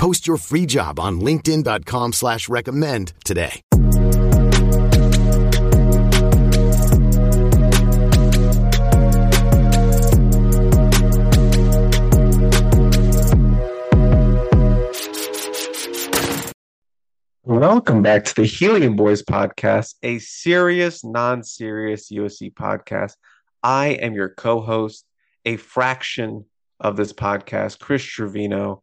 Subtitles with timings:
[0.00, 3.60] Post your free job on LinkedIn.com slash recommend today.
[17.44, 23.16] Welcome back to the Helium Boys podcast, a serious, non serious USC podcast.
[23.62, 25.04] I am your co host,
[25.44, 26.46] a fraction
[26.80, 28.82] of this podcast, Chris Trevino.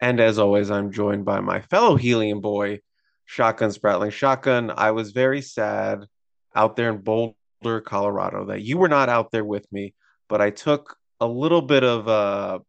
[0.00, 2.80] And as always, I'm joined by my fellow Helium Boy,
[3.26, 4.12] Shotgun Spratling.
[4.12, 6.06] Shotgun, I was very sad
[6.54, 9.94] out there in Boulder, Colorado, that you were not out there with me,
[10.28, 12.60] but I took a little bit of uh,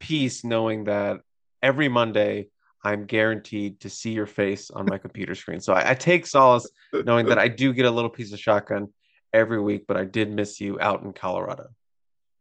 [0.00, 1.20] peace knowing that
[1.62, 2.48] every Monday
[2.84, 5.60] I'm guaranteed to see your face on my computer screen.
[5.60, 8.92] So I, I, take solace knowing that I do get a little piece of shotgun
[9.32, 11.68] every week, but I did miss you out in Colorado.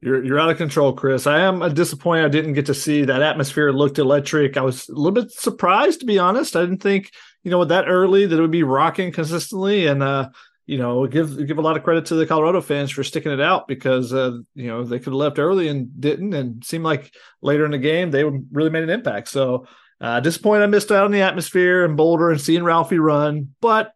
[0.02, 1.26] You're you're out of control, Chris.
[1.26, 4.58] I am disappointed I didn't get to see that atmosphere looked electric.
[4.58, 6.56] I was a little bit surprised to be honest.
[6.56, 7.12] I didn't think,
[7.44, 10.30] you know, that early that it would be rocking consistently and uh
[10.68, 13.42] you know, give give a lot of credit to the Colorado fans for sticking it
[13.42, 17.14] out because uh, you know they could have left early and didn't, and seemed like
[17.42, 19.28] later in the game they really made an impact.
[19.28, 19.68] So
[20.02, 23.94] uh, disappointed I missed out on the atmosphere and Boulder and seeing Ralphie run, but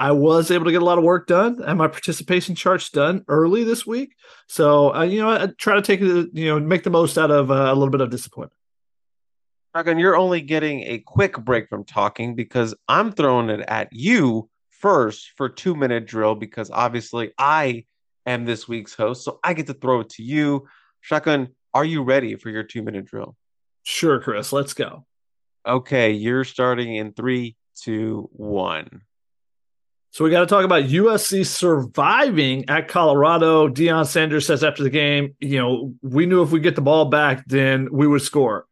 [0.00, 3.22] I was able to get a lot of work done and my participation charts done
[3.28, 4.16] early this week.
[4.48, 7.30] So, uh, you know, I try to take it, you know, make the most out
[7.30, 8.54] of uh, a little bit of disappointment.
[9.74, 14.48] Dragon, you're only getting a quick break from talking because I'm throwing it at you
[14.70, 17.84] first for two minute drill because obviously I
[18.24, 19.22] am this week's host.
[19.22, 20.66] So I get to throw it to you.
[21.02, 23.36] Shotgun, are you ready for your two minute drill?
[23.82, 24.50] Sure, Chris.
[24.50, 25.04] Let's go.
[25.66, 29.02] Okay, you're starting in three, two, one.
[30.12, 33.68] So we got to talk about USC surviving at Colorado.
[33.68, 37.04] Deion Sanders says after the game, you know, we knew if we get the ball
[37.04, 38.66] back, then we would score.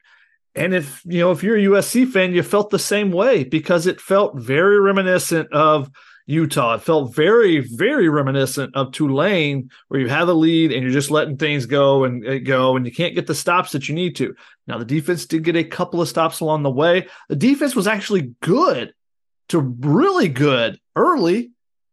[0.57, 3.87] And if you know, if you're a USC fan, you felt the same way because
[3.87, 5.89] it felt very reminiscent of
[6.27, 6.75] Utah.
[6.75, 11.13] It felt very, very reminiscent of Tulane, where you have a lead and you're just
[11.13, 14.17] letting things go and uh, go, and you can't get the stops that you need
[14.17, 14.35] to.
[14.67, 17.07] Now, the defense did get a couple of stops along the way.
[17.29, 18.93] The defense was actually good
[19.49, 21.51] to really good early,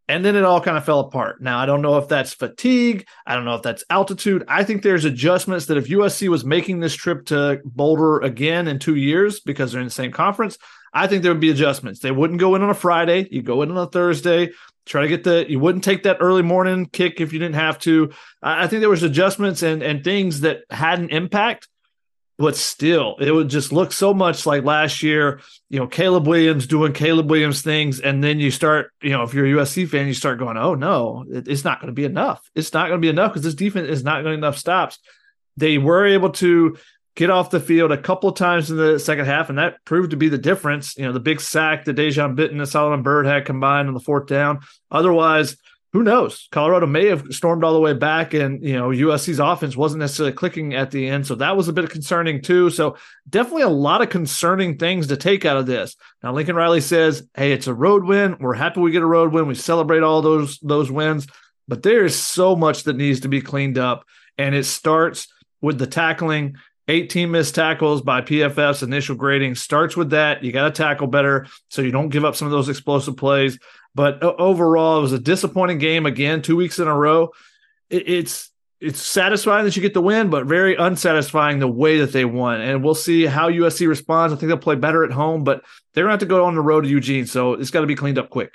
[0.07, 1.41] and then it all kind of fell apart.
[1.41, 3.07] Now, I don't know if that's fatigue.
[3.25, 4.43] I don't know if that's altitude.
[4.47, 8.77] I think there's adjustments that if USC was making this trip to Boulder again in
[8.77, 10.57] two years because they're in the same conference,
[10.93, 11.99] I think there would be adjustments.
[11.99, 13.27] They wouldn't go in on a Friday.
[13.29, 14.51] You go in on a Thursday.
[14.85, 15.45] Try to get the.
[15.49, 18.11] You wouldn't take that early morning kick if you didn't have to.
[18.41, 21.67] I think there was adjustments and and things that had an impact,
[22.37, 25.39] but still, it would just look so much like last year.
[25.69, 28.91] You know, Caleb Williams doing Caleb Williams things, and then you start.
[29.01, 31.87] You know, if you're a USC fan, you start going, "Oh no, it's not going
[31.87, 32.49] to be enough.
[32.53, 34.99] It's not going to be enough because this defense is not going enough stops."
[35.57, 36.77] They were able to
[37.15, 40.11] get off the field a couple of times in the second half, and that proved
[40.11, 40.97] to be the difference.
[40.97, 44.01] You know, the big sack that Dejon Benton and Solomon Byrd had combined on the
[44.01, 44.59] fourth down.
[44.91, 45.55] Otherwise,
[45.95, 46.49] who knows?
[46.51, 50.33] Colorado may have stormed all the way back, and you know USC's offense wasn't necessarily
[50.33, 52.69] clicking at the end, so that was a bit concerning too.
[52.69, 52.97] So
[53.29, 55.95] definitely a lot of concerning things to take out of this.
[56.21, 58.35] Now Lincoln Riley says, "Hey, it's a road win.
[58.41, 59.47] We're happy we get a road win.
[59.47, 61.27] We celebrate all those those wins,
[61.65, 64.03] but there is so much that needs to be cleaned up,
[64.37, 65.29] and it starts
[65.61, 66.57] with the tackling
[66.89, 70.43] 18 missed tackles by PFF's initial grading starts with that.
[70.43, 73.57] You got to tackle better so you don't give up some of those explosive plays.
[73.95, 77.31] But uh, overall, it was a disappointing game again, two weeks in a row.
[77.89, 78.51] it's
[78.81, 82.59] it's satisfying that you get the win, but very unsatisfying the way that they won.
[82.59, 84.33] And we'll see how USC responds.
[84.33, 85.63] I think they'll play better at home, but
[85.93, 87.87] they're going to have to go on the road to Eugene, so it's got to
[87.87, 88.53] be cleaned up quick.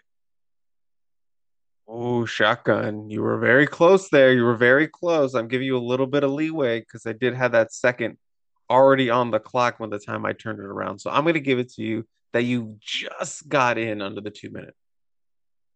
[1.89, 3.11] Oh, shotgun.
[3.11, 4.33] You were very close there.
[4.33, 5.35] You were very close.
[5.35, 8.17] I'm giving you a little bit of leeway because I did have that second
[8.71, 11.01] already on the clock when the time I turned it around.
[11.01, 14.31] So I'm going to give it to you that you just got in under the
[14.31, 14.77] two minute.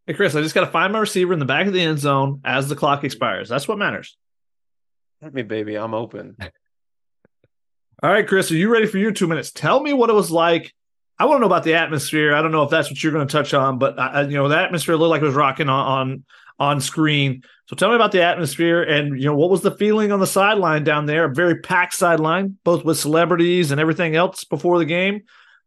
[0.07, 1.99] Hey, Chris, I just got to find my receiver in the back of the end
[1.99, 3.49] zone as the clock expires.
[3.49, 4.17] That's what matters.
[5.21, 5.77] Hit me, baby.
[5.77, 6.37] I'm open.
[8.03, 9.51] All right, Chris, are you ready for your two minutes?
[9.51, 10.75] Tell me what it was like
[11.19, 12.35] I want to know about the atmosphere.
[12.35, 14.49] I don't know if that's what you're going to touch on, but I, you know,
[14.49, 16.25] the atmosphere looked like it was rocking on, on
[16.57, 17.43] on screen.
[17.67, 20.27] So tell me about the atmosphere and you know what was the feeling on the
[20.27, 21.25] sideline down there?
[21.25, 25.23] A very packed sideline, both with celebrities and everything else before the game.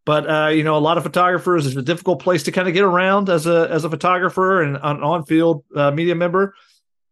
[0.08, 1.66] But uh, you know, a lot of photographers.
[1.66, 4.76] It's a difficult place to kind of get around as a as a photographer and
[4.76, 6.54] an on field uh, media member.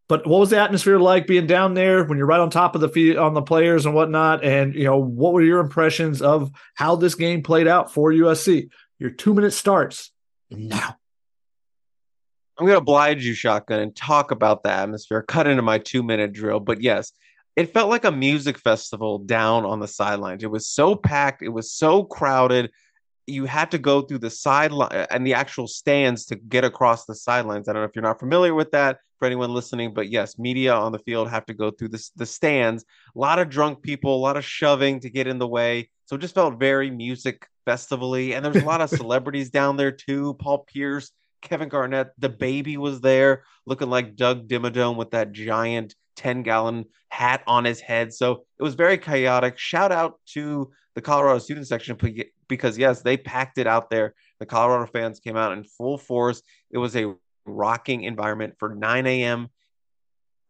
[0.08, 2.80] But what was the atmosphere like being down there when you're right on top of
[2.80, 4.42] the feet on the players and whatnot?
[4.42, 8.70] And you know, what were your impressions of how this game played out for USC?
[8.98, 10.10] Your two minute starts
[10.50, 10.96] now.
[12.56, 16.02] I'm going to oblige you, Shotgun, and talk about the atmosphere, cut into my two
[16.02, 16.60] minute drill.
[16.60, 17.12] But yes,
[17.56, 20.42] it felt like a music festival down on the sidelines.
[20.42, 22.70] It was so packed, it was so crowded.
[23.26, 27.06] You had to go through the sideline uh, and the actual stands to get across
[27.06, 27.68] the sidelines.
[27.68, 30.74] I don't know if you're not familiar with that for anyone listening, but yes, media
[30.74, 32.84] on the field have to go through the, the stands.
[33.14, 35.90] A lot of drunk people, a lot of shoving to get in the way.
[36.04, 38.34] So it just felt very music festivally.
[38.34, 40.34] And there's a lot of celebrities down there too.
[40.34, 41.10] Paul Pierce,
[41.42, 46.86] Kevin Garnett, the baby was there looking like Doug Dimmadome with that giant 10 gallon
[47.08, 48.12] hat on his head.
[48.12, 49.58] So it was very chaotic.
[49.58, 51.96] Shout out to the Colorado student section
[52.48, 54.14] because, yes, they packed it out there.
[54.40, 56.42] The Colorado fans came out in full force.
[56.70, 57.14] It was a
[57.44, 59.48] rocking environment for 9 a.m.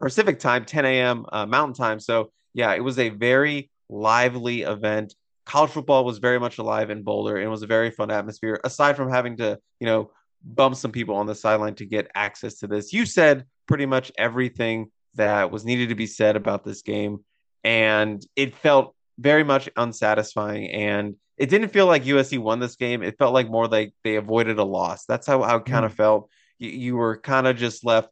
[0.01, 1.27] Pacific time, 10 a.m.
[1.31, 2.01] Uh, Mountain time.
[2.01, 5.15] So, yeah, it was a very lively event.
[5.45, 8.61] College football was very much alive in Boulder and it was a very fun atmosphere.
[8.65, 10.11] Aside from having to, you know,
[10.43, 14.13] bump some people on the sideline to get access to this, you said pretty much
[14.19, 17.25] everything that was needed to be said about this game.
[17.65, 20.71] And it felt very much unsatisfying.
[20.71, 23.03] And it didn't feel like USC won this game.
[23.03, 25.05] It felt like more like they avoided a loss.
[25.05, 25.97] That's how, how it kind of mm.
[25.97, 26.31] felt.
[26.59, 28.11] You, you were kind of just left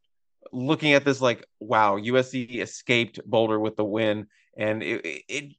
[0.53, 4.27] looking at this like, wow, USC escaped Boulder with the win.
[4.57, 5.53] And it, it, it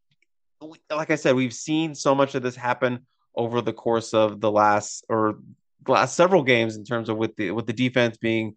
[0.90, 4.52] like I said, we've seen so much of this happen over the course of the
[4.52, 5.40] last or
[5.88, 8.56] last several games in terms of with the with the defense being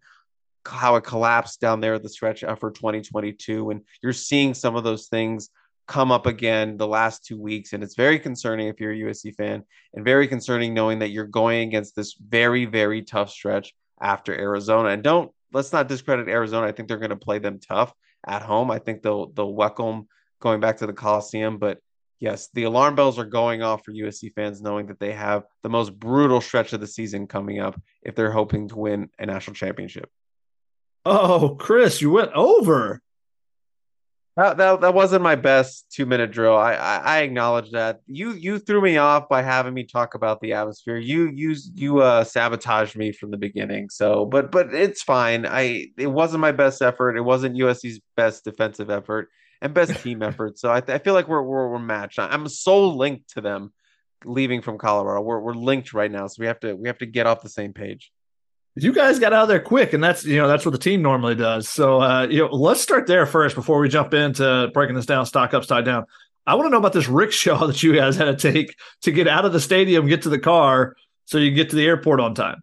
[0.65, 3.69] how it collapsed down there at the stretch for 2022.
[3.69, 5.49] And you're seeing some of those things
[5.89, 7.73] come up again the last two weeks.
[7.73, 9.63] And it's very concerning if you're a USC fan
[9.95, 14.89] and very concerning knowing that you're going against this very, very tough stretch after Arizona.
[14.89, 16.67] And don't let's not discredit Arizona.
[16.67, 17.91] I think they're going to play them tough
[18.25, 18.69] at home.
[18.69, 20.07] I think they'll they'll welcome
[20.39, 21.57] going back to the Coliseum.
[21.57, 21.79] But
[22.19, 25.69] yes, the alarm bells are going off for USC fans knowing that they have the
[25.69, 29.55] most brutal stretch of the season coming up if they're hoping to win a national
[29.55, 30.09] championship.
[31.03, 33.01] Oh, Chris, you went over.
[34.39, 36.55] That, that, that wasn't my best two minute drill.
[36.55, 37.99] I, I, I acknowledge that.
[38.07, 40.95] You you threw me off by having me talk about the atmosphere.
[40.95, 43.89] You you you uh sabotaged me from the beginning.
[43.89, 45.45] So, but but it's fine.
[45.45, 47.17] I it wasn't my best effort.
[47.17, 49.27] It wasn't USC's best defensive effort
[49.61, 50.57] and best team effort.
[50.57, 52.17] So I, I feel like we're, we're we're matched.
[52.17, 53.73] I'm so linked to them
[54.23, 55.19] leaving from Colorado.
[55.19, 56.27] We're we're linked right now.
[56.27, 58.09] So we have to we have to get off the same page
[58.75, 61.35] you guys got out there quick, and that's you know that's what the team normally
[61.35, 61.67] does.
[61.69, 65.25] So uh, you know, let's start there first before we jump into breaking this down,
[65.25, 66.05] stock upside down.
[66.45, 69.27] I want to know about this rickshaw that you guys had to take to get
[69.27, 70.95] out of the stadium, get to the car,
[71.25, 72.61] so you get to the airport on time.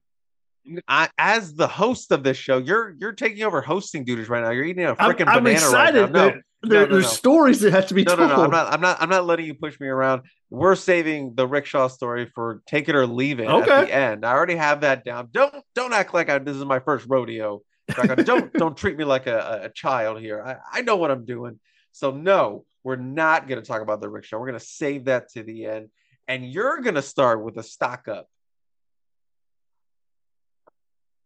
[0.89, 4.51] I, as the host of this show, you're you're taking over hosting duties right now.
[4.51, 6.01] You're eating a freaking banana excited.
[6.01, 6.29] right now.
[6.29, 7.11] No, there, no, no, there's no.
[7.11, 8.29] stories that have to be no, told.
[8.29, 8.73] No, no, I'm not.
[8.73, 9.03] I'm not.
[9.03, 10.23] I'm not letting you push me around.
[10.51, 13.71] We're saving the rickshaw story for take it or leave it okay.
[13.71, 14.25] at the end.
[14.25, 15.29] I already have that down.
[15.33, 17.63] Don't don't act like I, this is my first rodeo.
[17.89, 20.43] don't don't treat me like a, a child here.
[20.43, 21.59] I, I know what I'm doing.
[21.93, 24.39] So no, we're not going to talk about the rickshaw.
[24.39, 25.89] We're going to save that to the end,
[26.29, 28.29] and you're going to start with a stock up.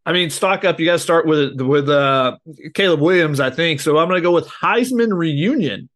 [0.06, 0.80] I mean, stock up.
[0.80, 2.38] You got to start with with uh,
[2.74, 3.80] Caleb Williams, I think.
[3.80, 5.88] So I'm going to go with Heisman reunion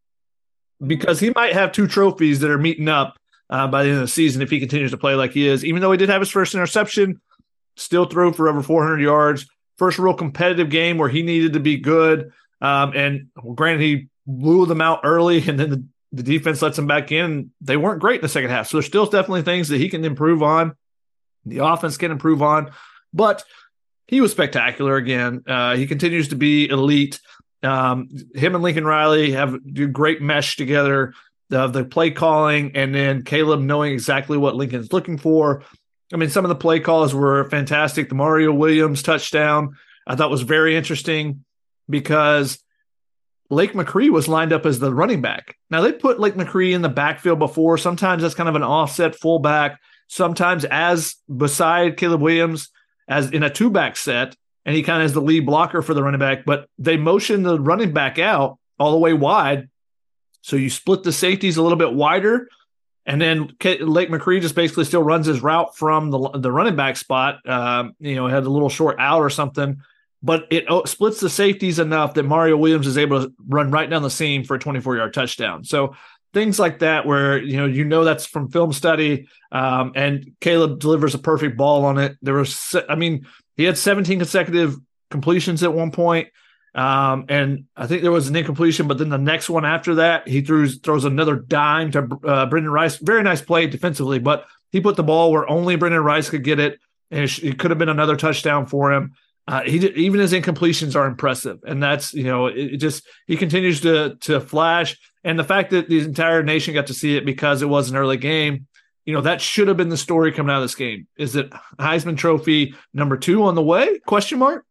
[0.84, 3.18] because he might have two trophies that are meeting up
[3.50, 5.64] uh, by the end of the season if he continues to play like he is.
[5.64, 7.20] Even though he did have his first interception,
[7.76, 9.46] still threw for over 400 yards.
[9.78, 12.32] First real competitive game where he needed to be good.
[12.60, 16.86] Um, and granted, he blew them out early, and then the, the defense lets them
[16.86, 17.50] back in.
[17.60, 18.68] They weren't great in the second half.
[18.68, 20.76] So there's still definitely things that he can improve on.
[21.44, 22.70] The offense can improve on.
[23.12, 23.44] But
[24.06, 25.42] he was spectacular again.
[25.46, 27.20] Uh, he continues to be elite.
[27.62, 31.14] Um, him and Lincoln Riley have a great mesh together
[31.50, 35.62] of the play calling, and then Caleb knowing exactly what Lincoln's looking for.
[36.12, 38.08] I mean, some of the play calls were fantastic.
[38.08, 39.74] The Mario Williams touchdown
[40.06, 41.44] I thought was very interesting
[41.88, 42.58] because
[43.50, 45.56] Lake McRee was lined up as the running back.
[45.70, 47.78] Now they put Lake McRee in the backfield before.
[47.78, 49.80] Sometimes that's kind of an offset fullback.
[50.08, 52.70] Sometimes as beside Caleb Williams
[53.08, 55.94] as in a two back set, and he kind of is the lead blocker for
[55.94, 56.44] the running back.
[56.44, 59.68] But they motion the running back out all the way wide,
[60.42, 62.48] so you split the safeties a little bit wider,
[63.06, 66.96] and then Lake McRee just basically still runs his route from the the running back
[66.96, 67.48] spot.
[67.48, 69.80] Um, you know, had a little short out or something.
[70.24, 73.88] But it oh, splits the safeties enough that Mario Williams is able to run right
[73.90, 75.64] down the seam for a 24 yard touchdown.
[75.64, 75.96] So
[76.34, 80.80] things like that where you know you know that's from film study um, and caleb
[80.80, 82.18] delivers a perfect ball on it.
[82.20, 83.26] There was i mean
[83.56, 84.76] he had 17 consecutive
[85.10, 86.28] completions at one point
[86.74, 90.26] um, and i think there was an incompletion but then the next one after that
[90.26, 92.96] he throws throws another dime to uh, brenden rice.
[92.96, 96.58] Very nice play defensively but he put the ball where only brenden rice could get
[96.58, 99.14] it and it, it could have been another touchdown for him
[99.46, 103.36] uh, he even his incompletions are impressive, and that's you know it, it, just he
[103.36, 107.26] continues to to flash, and the fact that the entire nation got to see it
[107.26, 108.66] because it was an early game,
[109.04, 111.06] you know that should have been the story coming out of this game.
[111.18, 113.98] Is it Heisman Trophy number two on the way?
[114.00, 114.64] Question mark.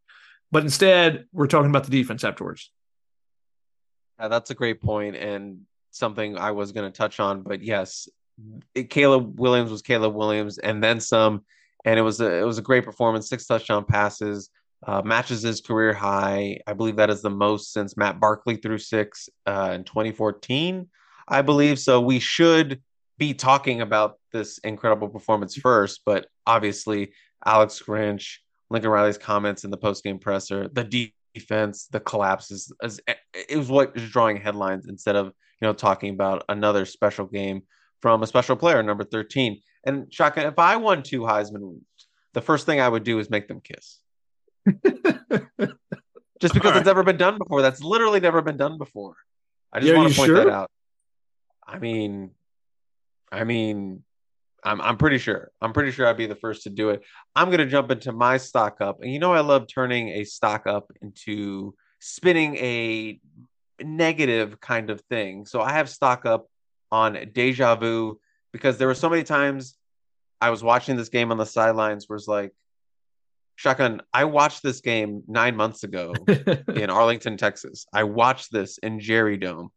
[0.50, 2.70] But instead, we're talking about the defense afterwards.
[4.18, 7.42] Yeah, that's a great point and something I was going to touch on.
[7.42, 8.08] But yes,
[8.74, 11.44] it, Caleb Williams was Caleb Williams, and then some.
[11.84, 13.28] And it was a it was a great performance.
[13.28, 14.50] Six touchdown passes
[14.86, 16.58] uh, matches his career high.
[16.66, 20.88] I believe that is the most since Matt Barkley threw six uh, in 2014,
[21.28, 21.78] I believe.
[21.78, 22.80] So we should
[23.18, 27.12] be talking about this incredible performance first, but obviously
[27.46, 28.38] Alex Grinch,
[28.70, 34.10] Lincoln Riley's comments in the postgame presser, the defense, the collapses, it was what was
[34.10, 37.62] drawing headlines instead of you know talking about another special game
[38.02, 39.60] from a special player, number 13.
[39.86, 41.80] And Shotgun, if I won two Heisman,
[42.32, 44.00] the first thing I would do is make them kiss.
[46.40, 47.62] just because it's never been done before.
[47.62, 49.14] That's literally never been done before.
[49.72, 50.36] I just yeah, want to point sure?
[50.36, 50.70] that out.
[51.66, 52.30] I mean,
[53.32, 54.02] I mean,
[54.62, 55.50] I'm I'm pretty sure.
[55.60, 57.02] I'm pretty sure I'd be the first to do it.
[57.34, 60.66] I'm gonna jump into my stock up, and you know I love turning a stock
[60.66, 63.20] up into spinning a
[63.82, 65.46] negative kind of thing.
[65.46, 66.46] So I have stock up
[66.92, 68.20] on deja vu
[68.52, 69.76] because there were so many times
[70.40, 72.52] I was watching this game on the sidelines where it's like,
[73.56, 76.12] Shotgun, I watched this game nine months ago
[76.74, 77.86] in Arlington, Texas.
[77.92, 79.70] I watched this in Jerry Dome.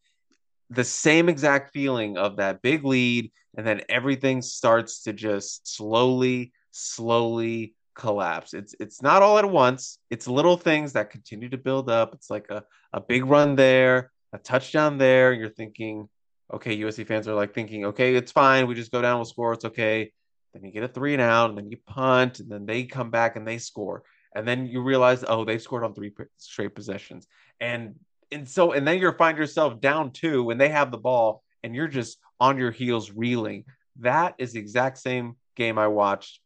[0.70, 6.52] The same exact feeling of that big lead, and then everything starts to just slowly,
[6.72, 8.54] slowly collapse.
[8.54, 10.00] It's it's not all at once.
[10.10, 12.14] It's little things that continue to build up.
[12.14, 15.34] It's like a, a big run there, a touchdown there.
[15.34, 16.10] You're thinking,
[16.54, 18.68] okay, USC fans are like thinking, okay, it's fine.
[18.68, 20.12] We just go down, we'll score, it's okay.
[20.58, 23.12] Then you get a three and out, and then you punt, and then they come
[23.12, 24.04] back and they score.
[24.36, 27.28] And then you realize, oh, they've scored on three straight possessions.
[27.60, 27.96] And
[28.32, 31.74] and so and then you find yourself down two when they have the ball and
[31.76, 33.66] you're just on your heels reeling.
[34.00, 36.40] That is the exact same game I watched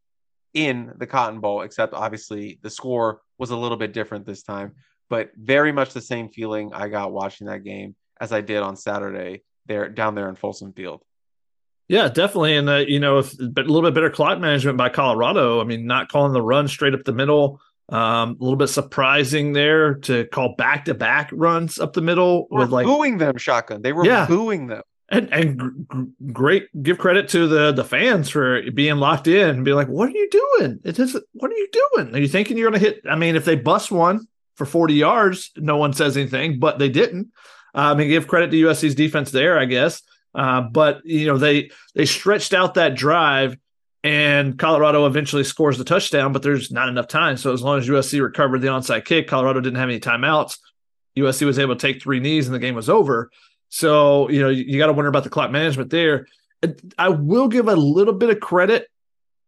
[0.53, 4.73] in the Cotton Bowl, except obviously the score was a little bit different this time,
[5.09, 8.75] but very much the same feeling I got watching that game as I did on
[8.75, 11.01] Saturday there down there in Folsom Field.
[11.91, 12.55] Yeah, definitely.
[12.55, 15.59] And, uh, you know, if, but a little bit better clock management by Colorado.
[15.59, 17.59] I mean, not calling the run straight up the middle.
[17.89, 22.47] Um, a little bit surprising there to call back to back runs up the middle
[22.49, 23.81] with like booing them shotgun.
[23.81, 24.25] They were yeah.
[24.25, 24.83] booing them.
[25.09, 29.65] And and g- great, give credit to the the fans for being locked in and
[29.65, 30.79] being like, "What are you doing?
[30.85, 32.15] It is what are you doing?
[32.15, 34.93] Are you thinking you're going to hit?" I mean, if they bust one for 40
[34.93, 37.33] yards, no one says anything, but they didn't.
[37.75, 40.01] Um, and give credit to USC's defense there, I guess.
[40.33, 43.57] Uh, but you know they they stretched out that drive,
[44.03, 46.31] and Colorado eventually scores the touchdown.
[46.31, 47.37] But there's not enough time.
[47.37, 50.57] So as long as USC recovered the onside kick, Colorado didn't have any timeouts.
[51.17, 53.29] USC was able to take three knees, and the game was over.
[53.69, 56.27] So you know you, you got to wonder about the clock management there.
[56.97, 58.87] I will give a little bit of credit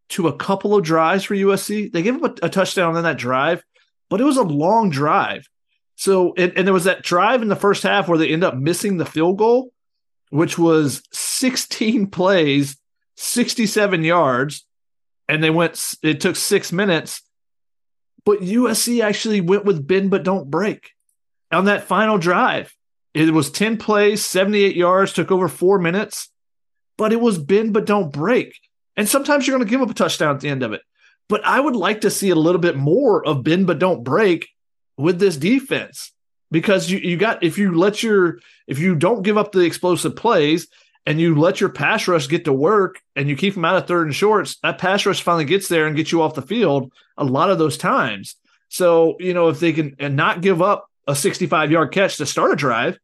[0.09, 1.91] to a couple of drives for USC.
[1.91, 3.63] They gave up a, a touchdown on that drive,
[4.09, 5.47] but it was a long drive.
[5.95, 8.55] So and, and there was that drive in the first half where they end up
[8.55, 9.72] missing the field goal
[10.33, 12.75] which was 16 plays,
[13.17, 14.65] 67 yards,
[15.29, 17.21] and they went, it took six minutes.
[18.25, 20.91] But USC actually went with bend but don't break
[21.51, 22.73] on that final drive.
[23.13, 26.29] It was 10 plays, 78 yards, took over four minutes,
[26.97, 28.57] but it was bend but don't break.
[28.97, 30.81] And sometimes you're going to give up a touchdown at the end of it.
[31.29, 34.47] But I would like to see a little bit more of bend but don't break
[34.97, 36.11] with this defense
[36.53, 40.15] because you, you got if you let your if you don't give up the explosive
[40.15, 40.67] plays
[41.05, 43.87] and you let your pass rush get to work and you keep them out of
[43.87, 46.93] third and shorts, that pass rush finally gets there and gets you off the field
[47.17, 48.35] a lot of those times.
[48.69, 52.25] So, you know, if they can and not give up a 65 yard catch to
[52.27, 52.99] start a drive,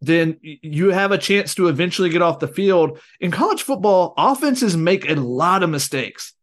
[0.00, 3.00] then you have a chance to eventually get off the field.
[3.18, 6.34] In college football, offenses make a lot of mistakes.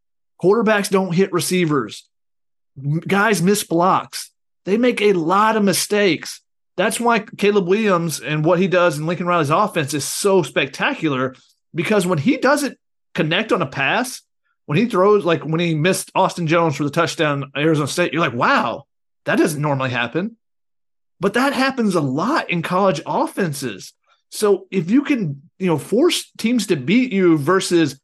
[0.43, 2.05] Quarterbacks don't hit receivers.
[3.07, 4.30] Guys miss blocks.
[4.65, 6.41] They make a lot of mistakes.
[6.77, 11.35] That's why Caleb Williams and what he does in Lincoln Riley's offense is so spectacular
[11.73, 12.77] because when he doesn't
[13.13, 14.21] connect on a pass,
[14.65, 18.21] when he throws, like when he missed Austin Jones for the touchdown Arizona State, you're
[18.21, 18.85] like, wow,
[19.25, 20.37] that doesn't normally happen.
[21.19, 23.93] But that happens a lot in college offenses.
[24.29, 27.99] So if you can, you know, force teams to beat you versus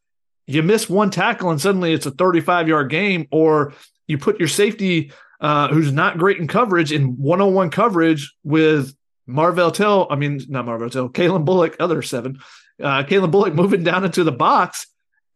[0.46, 3.72] you miss one tackle and suddenly it's a 35 yard game, or
[4.06, 8.34] you put your safety uh, who's not great in coverage in one on one coverage
[8.42, 8.94] with
[9.26, 12.40] Marvell Tell, I mean, not Marvell Tell, Calen Bullock, other seven,
[12.82, 14.86] uh, Calen Bullock moving down into the box,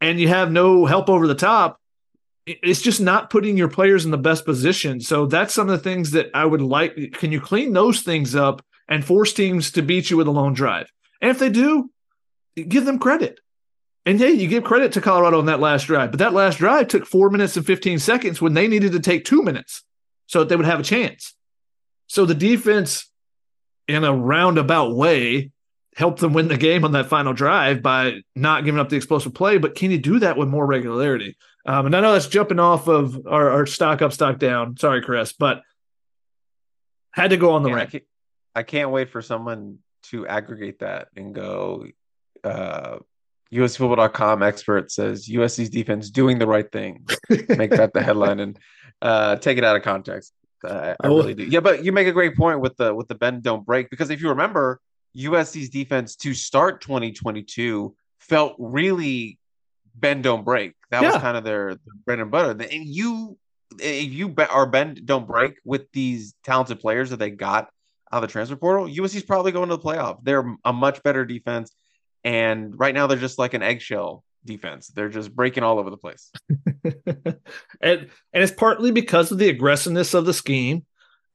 [0.01, 1.79] and you have no help over the top.
[2.47, 5.01] It's just not putting your players in the best position.
[5.01, 7.13] So that's some of the things that I would like.
[7.13, 10.55] Can you clean those things up and force teams to beat you with a long
[10.55, 10.91] drive?
[11.21, 11.91] And if they do,
[12.57, 13.39] give them credit.
[14.05, 16.89] And hey, you give credit to Colorado on that last drive, but that last drive
[16.89, 19.85] took four minutes and 15 seconds when they needed to take two minutes
[20.33, 21.35] so that they would have a chance.
[22.07, 23.11] So the defense,
[23.87, 25.51] in a roundabout way,
[25.95, 29.35] helped them win the game on that final drive by not giving up the explosive
[29.35, 29.59] play.
[29.59, 31.37] But can you do that with more regularity?
[31.67, 34.79] Um, and I know that's jumping off of our, our, stock up, stock down.
[34.79, 35.61] Sorry, Chris, but
[37.11, 37.89] had to go on the rank.
[37.89, 38.05] I can't,
[38.55, 41.87] I can't wait for someone to aggregate that and go.
[42.43, 43.01] Uh,
[43.53, 47.07] USFootball.com expert says USC's defense doing the right thing.
[47.29, 48.59] Make that the headline and
[49.03, 50.33] uh, take it out of context.
[50.65, 51.45] Uh, I really do.
[51.45, 54.11] Yeah, but you make a great point with the with the bend don't break because
[54.11, 54.81] if you remember,
[55.17, 59.39] USC's defense to start 2022 felt really
[59.95, 60.75] bend don't break.
[60.91, 61.13] That yeah.
[61.13, 62.51] was kind of their, their bread and butter.
[62.51, 63.37] And you,
[63.79, 67.69] if you are bend don't break with these talented players that they got
[68.13, 70.19] out of the transfer portal, USC's probably going to the playoff.
[70.23, 71.75] They're a much better defense,
[72.23, 74.89] and right now they're just like an eggshell defense.
[74.89, 76.31] They're just breaking all over the place.
[76.85, 77.37] and
[77.81, 80.85] and it's partly because of the aggressiveness of the scheme.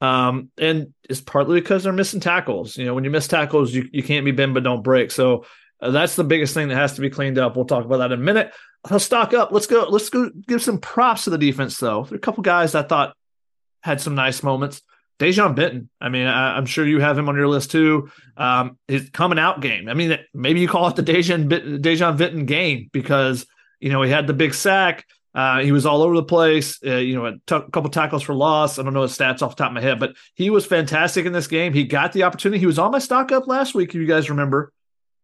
[0.00, 2.76] Um, and it's partly because they're missing tackles.
[2.76, 5.10] You know, when you miss tackles, you, you can't be bend but don't break.
[5.10, 5.44] So
[5.80, 7.56] uh, that's the biggest thing that has to be cleaned up.
[7.56, 8.52] We'll talk about that in a minute.
[8.84, 9.50] I'll stock up.
[9.50, 9.86] Let's go.
[9.88, 10.30] Let's go.
[10.46, 12.04] Give some props to the defense, though.
[12.04, 13.16] There are a couple guys I thought
[13.82, 14.82] had some nice moments.
[15.18, 15.88] Dejon Benton.
[16.00, 18.10] I mean, I, am sure you have him on your list too.
[18.36, 19.88] Um, his coming out game.
[19.88, 21.48] I mean, maybe you call it the Dejon
[21.80, 23.46] Dejon Benton game because
[23.80, 25.04] you know he had the big sack.
[25.34, 26.78] Uh, he was all over the place.
[26.84, 28.78] Uh, you know, a t- couple tackles for loss.
[28.78, 31.26] I don't know his stats off the top of my head, but he was fantastic
[31.26, 31.72] in this game.
[31.72, 32.58] He got the opportunity.
[32.60, 33.90] He was on my stock up last week.
[33.90, 34.72] If you guys remember,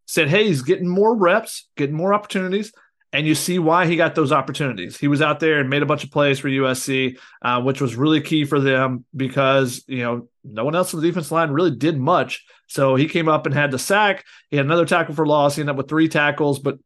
[0.07, 2.73] said, "Hey, he's getting more reps, getting more opportunities."
[3.15, 4.97] And you see why he got those opportunities.
[4.97, 7.95] He was out there and made a bunch of plays for USC, uh, which was
[7.95, 11.71] really key for them because you know no one else on the defense line really
[11.71, 12.45] did much.
[12.67, 14.25] So he came up and had the sack.
[14.51, 15.55] He had another tackle for loss.
[15.55, 16.79] He ended up with three tackles, but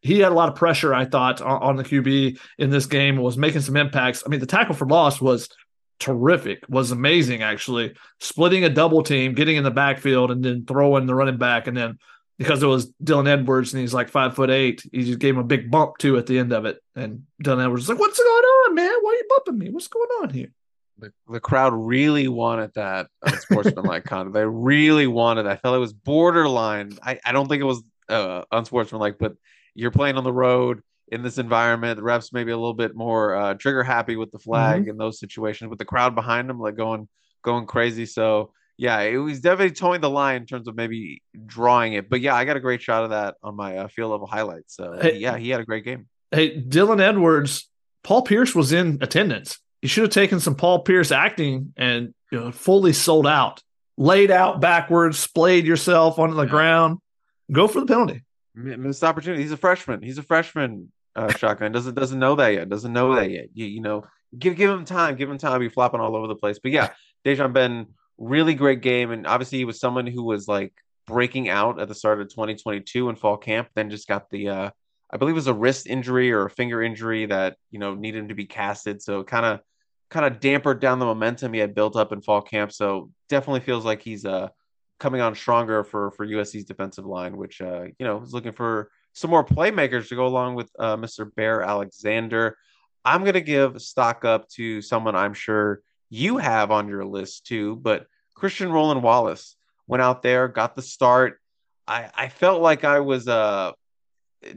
[0.00, 3.18] he had a lot of pressure, I thought, on, on, the QB in this game,
[3.18, 4.22] was making some impacts.
[4.24, 5.50] I mean, the tackle for loss was
[5.98, 7.94] terrific, was amazing, actually.
[8.20, 11.66] Splitting a double team, getting in the backfield, and then throwing the running back.
[11.66, 11.98] And then
[12.38, 15.40] because it was Dylan Edwards and he's like five foot eight, he just gave him
[15.40, 16.78] a big bump too at the end of it.
[16.96, 18.92] And Dylan Edwards was like, What's going on, man?
[19.00, 19.70] Why are you bumping me?
[19.70, 20.52] What's going on here?
[20.98, 24.34] The, the crowd really wanted that unsportsmanlike conduct.
[24.34, 25.46] They really wanted.
[25.46, 26.96] I felt it was borderline.
[27.02, 29.34] I, I don't think it was uh, unsportsmanlike, but
[29.74, 31.96] you're playing on the road in this environment.
[31.96, 34.90] The refs maybe a little bit more uh, trigger happy with the flag mm-hmm.
[34.90, 37.08] in those situations, with the crowd behind them like going
[37.42, 38.06] going crazy.
[38.06, 42.08] So yeah, it was definitely towing the line in terms of maybe drawing it.
[42.08, 44.76] But yeah, I got a great shot of that on my uh, field level highlights.
[44.76, 46.08] So hey, yeah, he had a great game.
[46.30, 47.68] Hey, Dylan Edwards,
[48.02, 49.58] Paul Pierce was in attendance.
[49.82, 53.62] You should have taken some Paul Pierce acting and you know, fully sold out,
[53.96, 56.48] laid out backwards, splayed yourself onto the yeah.
[56.48, 56.98] ground.
[57.52, 58.22] Go for the penalty
[58.54, 59.42] missed opportunity.
[59.42, 60.02] He's a freshman.
[60.02, 60.92] He's a freshman.
[61.16, 62.68] Uh, shotgun doesn't doesn't know that yet.
[62.68, 63.46] Doesn't know that yet.
[63.54, 64.04] You, you know,
[64.36, 65.16] give give him time.
[65.16, 65.52] Give him time.
[65.52, 66.58] I'll be flopping all over the place.
[66.62, 66.90] But yeah,
[67.24, 67.86] Dejon Ben,
[68.18, 70.72] really great game, and obviously he was someone who was like
[71.06, 73.68] breaking out at the start of 2022 in fall camp.
[73.74, 74.70] Then just got the, uh,
[75.10, 78.18] I believe it was a wrist injury or a finger injury that you know needed
[78.20, 79.02] him to be casted.
[79.02, 79.60] So kind of
[80.10, 82.72] kind of dampered down the momentum he had built up in fall camp.
[82.72, 84.48] So definitely feels like he's uh
[85.00, 88.90] coming on stronger for for USC's defensive line, which uh, you know is looking for
[89.12, 91.32] some more playmakers to go along with uh, Mr.
[91.34, 92.56] Bear Alexander.
[93.04, 97.46] I'm going to give stock up to someone I'm sure you have on your list
[97.46, 101.40] too, but Christian Roland Wallace went out there, got the start.
[101.86, 103.72] I, I felt like I was uh,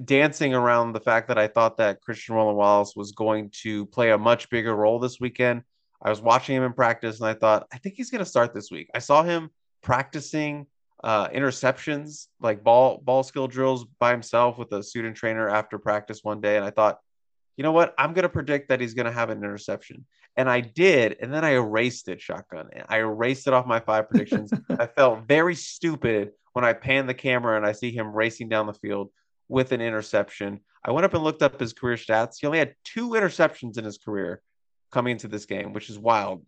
[0.03, 4.11] dancing around the fact that I thought that Christian Roland Wallace was going to play
[4.11, 5.63] a much bigger role this weekend.
[6.01, 8.53] I was watching him in practice and I thought, I think he's going to start
[8.53, 8.89] this week.
[8.93, 9.49] I saw him
[9.81, 10.67] practicing
[11.03, 16.23] uh, interceptions, like ball ball skill drills by himself with a student trainer after practice
[16.23, 16.99] one day, and I thought,
[17.55, 20.05] you know what, I'm gonna predict that he's gonna have an interception,
[20.37, 23.79] and I did, and then I erased it, shotgun, and I erased it off my
[23.79, 24.53] five predictions.
[24.69, 28.67] I felt very stupid when I panned the camera and I see him racing down
[28.67, 29.09] the field
[29.49, 30.59] with an interception.
[30.85, 32.35] I went up and looked up his career stats.
[32.39, 34.41] He only had two interceptions in his career
[34.91, 36.43] coming into this game, which is wild,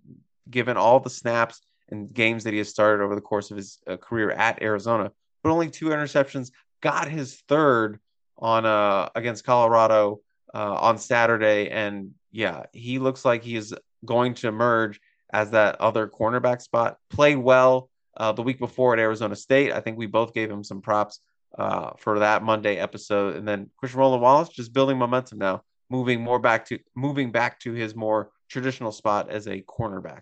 [0.49, 3.80] given all the snaps and games that he has started over the course of his
[3.88, 5.12] uh, career at Arizona.
[5.43, 6.52] but only two interceptions.
[6.82, 7.99] Got his third
[8.38, 10.21] on uh against Colorado
[10.54, 13.73] uh, on Saturday, and yeah, he looks like he is
[14.05, 14.99] going to emerge
[15.31, 16.97] as that other cornerback spot.
[17.09, 19.71] Played well uh, the week before at Arizona State.
[19.71, 21.19] I think we both gave him some props
[21.57, 26.21] uh, for that Monday episode, and then Christian Roland Wallace just building momentum now, moving
[26.21, 30.21] more back to moving back to his more traditional spot as a cornerback.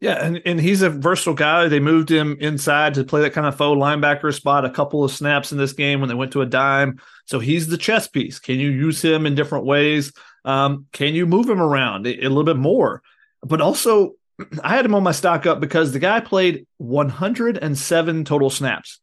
[0.00, 1.68] Yeah, and, and he's a versatile guy.
[1.68, 5.10] They moved him inside to play that kind of faux linebacker spot a couple of
[5.10, 7.00] snaps in this game when they went to a dime.
[7.26, 8.38] So he's the chess piece.
[8.38, 10.10] Can you use him in different ways?
[10.44, 13.02] Um, can you move him around a, a little bit more?
[13.42, 14.14] But also,
[14.62, 19.00] I had him on my stock up because the guy played 107 total snaps.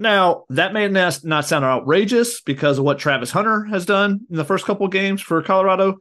[0.00, 4.44] Now, that may not sound outrageous because of what Travis Hunter has done in the
[4.44, 5.98] first couple games for Colorado,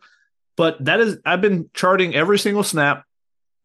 [0.56, 3.06] but that is I've been charting every single snap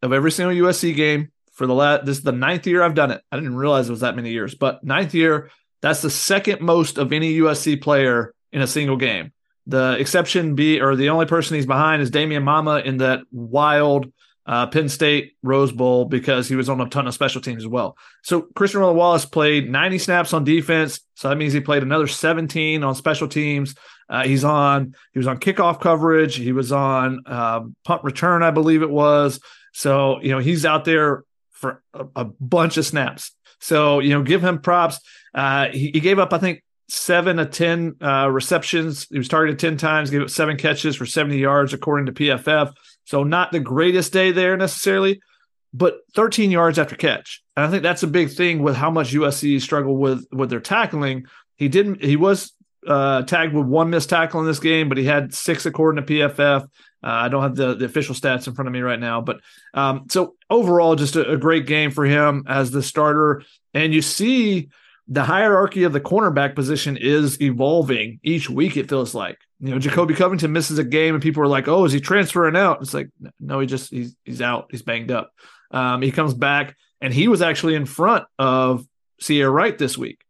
[0.01, 2.05] of every single USC game for the last.
[2.05, 3.21] This is the ninth year I've done it.
[3.31, 5.51] I didn't realize it was that many years, but ninth year.
[5.81, 9.33] That's the second most of any USC player in a single game.
[9.65, 14.11] The exception be or the only person he's behind is Damian Mama in that wild
[14.45, 17.67] uh, Penn State Rose Bowl because he was on a ton of special teams as
[17.67, 17.97] well.
[18.23, 22.83] So Christian Wallace played 90 snaps on defense, so that means he played another 17
[22.83, 23.75] on special teams.
[24.09, 28.51] Uh, he's on he was on kickoff coverage, he was on um, punt return, I
[28.51, 29.39] believe it was.
[29.71, 33.31] So, you know, he's out there for a, a bunch of snaps.
[33.59, 34.99] So, you know, give him props.
[35.33, 39.07] Uh, he, he, gave up, I think, seven to 10 uh, receptions.
[39.09, 42.73] He was targeted 10 times, gave up seven catches for 70 yards, according to PFF.
[43.05, 45.21] So, not the greatest day there necessarily,
[45.73, 47.43] but 13 yards after catch.
[47.55, 50.59] And I think that's a big thing with how much USC struggled with with their
[50.59, 51.25] tackling.
[51.55, 52.53] He didn't, he was
[52.87, 56.13] uh, tagged with one missed tackle in this game, but he had six according to
[56.13, 56.63] PFF.
[56.63, 56.67] Uh,
[57.01, 59.41] I don't have the, the official stats in front of me right now, but
[59.73, 63.43] um, so overall, just a, a, great game for him as the starter.
[63.73, 64.69] And you see
[65.07, 68.77] the hierarchy of the cornerback position is evolving each week.
[68.77, 71.85] It feels like you know Jacoby Covington misses a game, and people are like, "Oh,
[71.85, 74.67] is he transferring out?" It's like, no, he just he's he's out.
[74.71, 75.31] He's banged up.
[75.71, 78.85] Um, he comes back, and he was actually in front of
[79.21, 80.23] Ceyair Wright this week.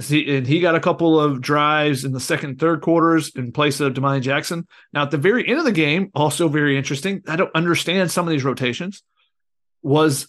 [0.00, 3.80] He, and he got a couple of drives in the second third quarters in place
[3.80, 4.66] of Domani Jackson.
[4.94, 7.22] Now, at the very end of the game, also very interesting.
[7.28, 9.02] I don't understand some of these rotations.
[9.82, 10.28] Was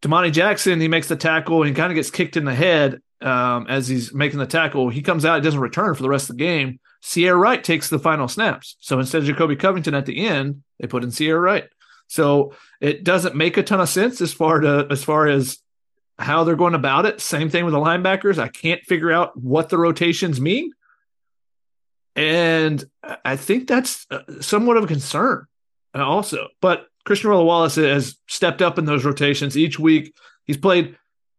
[0.00, 3.00] Domani Jackson, he makes the tackle and he kind of gets kicked in the head
[3.20, 4.88] um, as he's making the tackle.
[4.88, 6.78] He comes out, doesn't return for the rest of the game.
[7.02, 8.76] Ceyair Wright takes the final snaps.
[8.80, 11.68] So instead of Jacoby Covington at the end, they put in Ceyair Wright.
[12.06, 15.58] So it doesn't make a ton of sense as far to as far as
[16.18, 17.20] how they're going about it.
[17.20, 18.38] Same thing with the linebackers.
[18.38, 20.72] I can't figure out what the rotations mean.
[22.16, 22.84] And
[23.24, 25.46] I think that's uh, somewhat of a concern
[25.94, 26.48] uh, also.
[26.60, 30.14] But Christian Roland Wallace has stepped up in those rotations each week.
[30.44, 30.94] He's played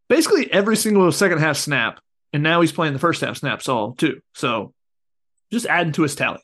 [0.08, 1.99] basically every single second half snap,
[2.34, 4.19] and now he's playing the first half snaps all too.
[4.34, 4.73] So
[5.51, 6.39] just adding to his tally.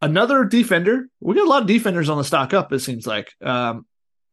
[0.00, 1.08] Another defender.
[1.20, 3.30] We got a lot of defenders on the stock up, it seems like.
[3.42, 3.84] Um,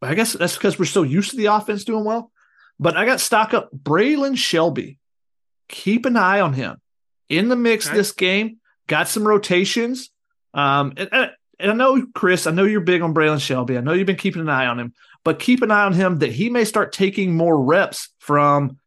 [0.01, 2.31] I guess that's because we're so used to the offense doing well.
[2.79, 4.97] But I got stock up Braylan Shelby.
[5.67, 6.79] Keep an eye on him
[7.27, 7.97] in the mix okay.
[7.97, 8.59] this game.
[8.87, 10.09] Got some rotations.
[10.53, 11.31] Um, and, and,
[11.71, 13.77] I know, Chris, I know you're big on Braylan Shelby.
[13.77, 16.19] I know you've been keeping an eye on him, but keep an eye on him
[16.19, 18.77] that he may start taking more reps from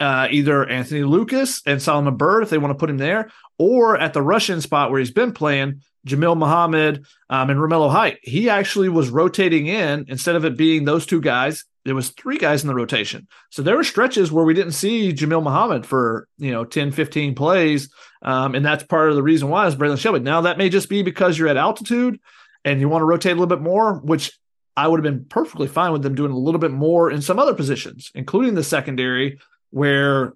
[0.00, 3.98] uh, either Anthony Lucas and Solomon Byrd if they want to put him there, or
[3.98, 8.18] at the Russian spot where he's been playing Jamil Muhammad um, and Romello Height.
[8.22, 11.64] He actually was rotating in instead of it being those two guys.
[11.86, 13.28] There was three guys in the rotation.
[13.50, 17.34] So there were stretches where we didn't see Jamil Muhammad for, you know, 10, 15
[17.34, 17.88] plays.
[18.22, 20.18] Um, and that's part of the reason why is Braylan Shelby.
[20.18, 22.20] Now that may just be because you're at altitude
[22.64, 24.36] and you want to rotate a little bit more, which
[24.76, 27.38] I would have been perfectly fine with them doing a little bit more in some
[27.38, 29.38] other positions, including the secondary
[29.70, 30.34] where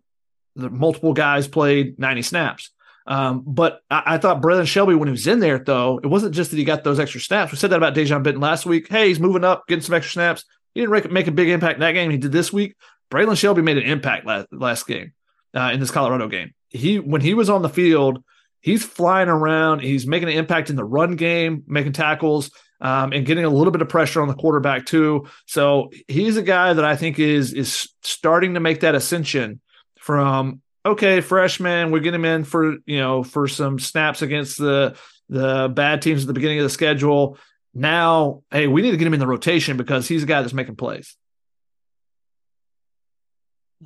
[0.56, 2.70] the multiple guys played 90 snaps.
[3.06, 6.34] Um, but I, I, thought Braylan Shelby, when he was in there, though, it wasn't
[6.34, 7.50] just that he got those extra snaps.
[7.50, 8.88] We said that about Dejon Benton last week.
[8.88, 10.44] Hey, he's moving up, getting some extra snaps.
[10.74, 12.10] He didn't make a big impact in that game.
[12.10, 12.76] He did this week.
[13.10, 15.12] Braylan Shelby made an impact last, last game
[15.54, 16.54] uh, in this Colorado game.
[16.68, 18.22] He when he was on the field,
[18.60, 19.80] he's flying around.
[19.80, 23.72] He's making an impact in the run game, making tackles, um, and getting a little
[23.72, 25.26] bit of pressure on the quarterback too.
[25.46, 29.60] So he's a guy that I think is is starting to make that ascension
[29.98, 34.96] from okay, freshman, we get him in for you know for some snaps against the
[35.28, 37.38] the bad teams at the beginning of the schedule.
[37.72, 40.52] Now, hey, we need to get him in the rotation because he's a guy that's
[40.52, 41.16] making plays.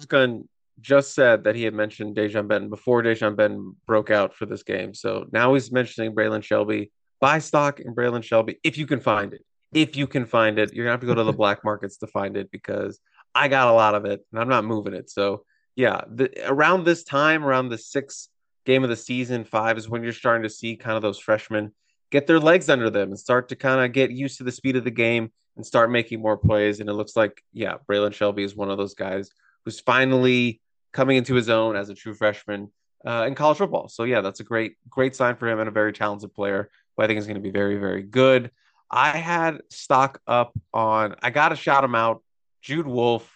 [0.08, 0.48] Gunn
[0.80, 4.62] just said that he had mentioned Dejon Benton before Dejon Benton broke out for this
[4.62, 4.94] game.
[4.94, 6.90] So now he's mentioning Braylan Shelby.
[7.20, 9.44] Buy stock in Braylan Shelby if you can find it.
[9.72, 12.06] If you can find it, you're gonna have to go to the black markets to
[12.06, 13.00] find it because
[13.34, 15.10] I got a lot of it and I'm not moving it.
[15.10, 15.44] So
[15.76, 18.28] yeah, the, around this time, around the sixth
[18.64, 21.72] game of the season, five is when you're starting to see kind of those freshmen
[22.14, 24.76] get their legs under them and start to kind of get used to the speed
[24.76, 26.78] of the game and start making more plays.
[26.78, 29.30] And it looks like, yeah, Braylan Shelby is one of those guys
[29.64, 30.60] who's finally
[30.92, 32.70] coming into his own as a true freshman
[33.04, 33.88] uh, in college football.
[33.88, 37.02] So yeah, that's a great, great sign for him and a very talented player who
[37.02, 38.52] I think is going to be very, very good.
[38.88, 41.16] I had stock up on.
[41.20, 42.22] I got to shout him out.
[42.62, 43.28] Jude Wolfe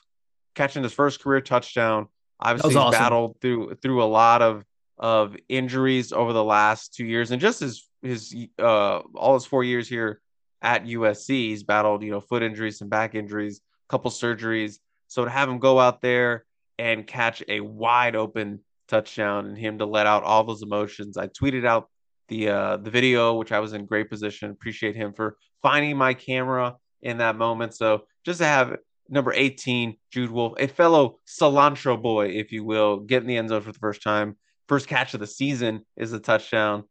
[0.54, 2.06] catching his first career touchdown.
[2.38, 2.92] Obviously, awesome.
[2.92, 4.64] battled through through a lot of
[4.96, 9.64] of injuries over the last two years, and just his his uh all his four
[9.64, 10.20] years here
[10.62, 14.78] at USC, he's battled you know foot injuries and back injuries, a couple surgeries.
[15.08, 16.44] So to have him go out there
[16.78, 21.28] and catch a wide open touchdown and him to let out all those emotions, I
[21.28, 21.88] tweeted out
[22.28, 24.50] the uh, the video, which I was in great position.
[24.50, 27.74] Appreciate him for finding my camera in that moment.
[27.74, 28.76] So just to have
[29.08, 33.48] number 18, Jude Wolfe, a fellow cilantro boy, if you will, get in the end
[33.48, 34.36] zone for the first time.
[34.68, 36.84] First catch of the season is a touchdown.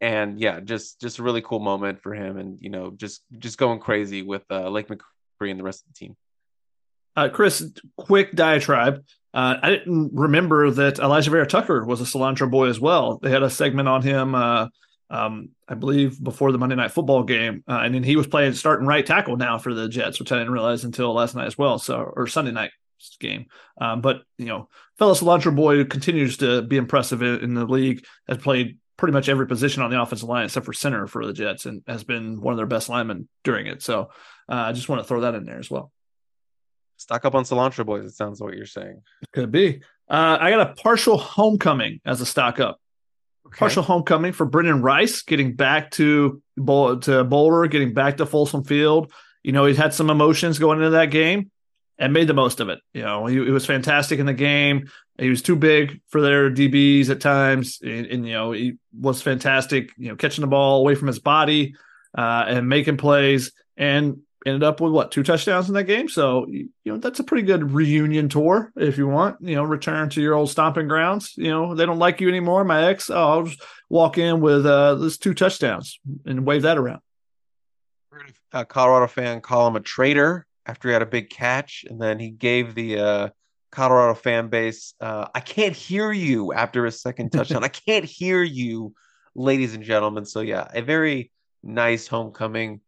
[0.00, 3.58] And yeah, just just a really cool moment for him, and you know, just just
[3.58, 6.16] going crazy with uh, Lake McRee and the rest of the team.
[7.16, 9.04] Uh, Chris, quick diatribe.
[9.34, 13.18] Uh, I didn't remember that Alijah Vera-Tucker was a cilantro boy as well.
[13.20, 14.68] They had a segment on him, uh,
[15.10, 18.54] um, I believe, before the Monday Night Football game, uh, and then he was playing
[18.54, 21.58] starting right tackle now for the Jets, which I didn't realize until last night as
[21.58, 21.78] well.
[21.78, 22.70] So, or Sunday night
[23.20, 23.46] game.
[23.80, 28.04] Um, but you know, fellow cilantro boy continues to be impressive in, in the league.
[28.28, 31.32] Has played pretty much every position on the offensive line except for center for the
[31.32, 33.82] Jets, and has been one of their best linemen during it.
[33.82, 34.10] So,
[34.48, 35.90] uh, I just want to throw that in there as well.
[36.98, 38.04] Stock up on cilantro boys.
[38.04, 39.02] It sounds like what you're saying.
[39.32, 39.82] Could be.
[40.10, 42.80] Uh, I got a partial homecoming as a stock up.
[43.46, 43.56] Okay.
[43.56, 49.12] Partial homecoming for Brenden Rice, getting back to to Boulder, getting back to Folsom Field.
[49.42, 51.50] You know, he's had some emotions going into that game
[51.98, 52.80] and made the most of it.
[52.92, 54.88] You know, he, he was fantastic in the game.
[55.18, 59.20] He was too big for their DBs at times, and, and, you know he was
[59.20, 59.90] fantastic.
[59.96, 61.74] You know, catching the ball away from his body
[62.16, 63.52] uh, and making plays.
[63.76, 66.08] And ended up with what two touchdowns in that game.
[66.08, 69.36] So you know that's a pretty good reunion tour if you want.
[69.40, 71.34] You know, return to your old stomping grounds.
[71.36, 72.64] You know they don't like you anymore.
[72.64, 76.78] My ex, oh, I'll just walk in with uh this two touchdowns and wave that
[76.78, 77.00] around.
[78.52, 82.18] A Colorado fan call him a traitor after he had a big catch, and then
[82.18, 83.28] he gave the uh,
[83.72, 87.64] Colorado fan base, uh, "I can't hear you" after his second touchdown.
[87.64, 88.94] I can't hear you,
[89.34, 90.24] ladies and gentlemen.
[90.24, 92.80] So yeah, a very nice homecoming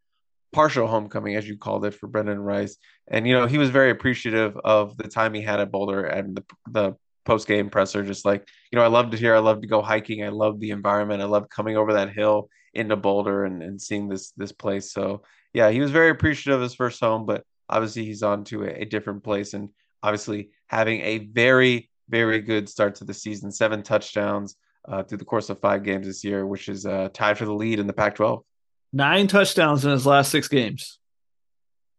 [0.53, 2.77] partial homecoming, as you called it, for Brenden Rice.
[3.09, 6.37] And you know, he was very appreciative of the time he had at Boulder and
[6.37, 8.03] the the post game presser.
[8.03, 9.35] Just like you know, I loved it here.
[9.35, 10.25] I love to go hiking.
[10.25, 11.23] I love the environment.
[11.23, 14.93] I love coming over that hill into Boulder and, and seeing this this place.
[14.93, 18.64] So yeah, he was very appreciative of his first home, but obviously he's on to
[18.64, 19.70] a, a different place and
[20.02, 23.50] obviously having a very very good start to the season.
[23.50, 24.56] Seven touchdowns
[24.87, 27.54] uh, through the course of five games this year, which is uh, tied for the
[27.54, 28.42] lead in the Pac-12.
[28.92, 30.98] Nine touchdowns in his last six games.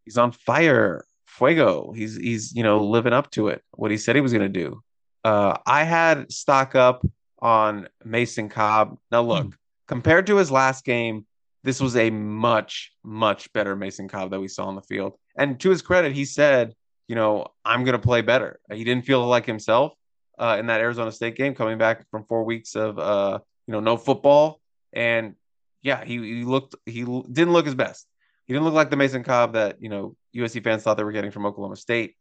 [0.03, 1.05] He's on fire.
[1.25, 1.93] Fuego.
[1.93, 3.63] He's he's you know living up to it.
[3.71, 4.83] What he said he was going to do.
[5.23, 7.05] Uh, I had stock up
[7.39, 8.97] on Mason Cobb.
[9.11, 9.53] Now look, mm.
[9.87, 11.25] compared to his last game,
[11.63, 15.13] this was a much much better Mason Cobb that we saw on the field.
[15.37, 16.73] And to his credit, he said,
[17.07, 18.59] you know, I'm going to play better.
[18.71, 19.93] He didn't feel like himself
[20.39, 23.79] uh, in that Arizona State game, coming back from four weeks of uh, you know
[23.79, 24.59] no football,
[24.93, 25.35] and
[25.81, 28.07] yeah, he, he looked he didn't look his best.
[28.47, 31.11] He didn't look like the Mason Cobb that you know USC fans thought they were
[31.11, 32.15] getting from Oklahoma State.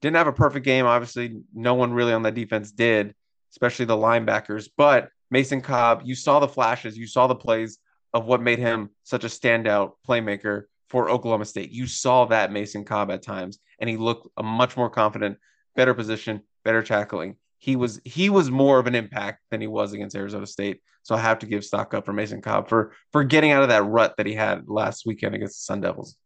[0.00, 1.40] Didn't have a perfect game, obviously.
[1.54, 3.14] No one really on that defense did,
[3.52, 4.68] especially the linebackers.
[4.76, 7.78] But Mason Cobb, you saw the flashes, you saw the plays
[8.16, 11.70] of what made him such a standout playmaker for Oklahoma State.
[11.70, 15.36] You saw that Mason Cobb at times, and he looked a much more confident,
[15.74, 17.36] better position, better tackling.
[17.58, 20.80] He was he was more of an impact than he was against Arizona State.
[21.02, 23.68] So I have to give stock up for Mason Cobb for for getting out of
[23.68, 26.16] that rut that he had last weekend against the Sun Devils.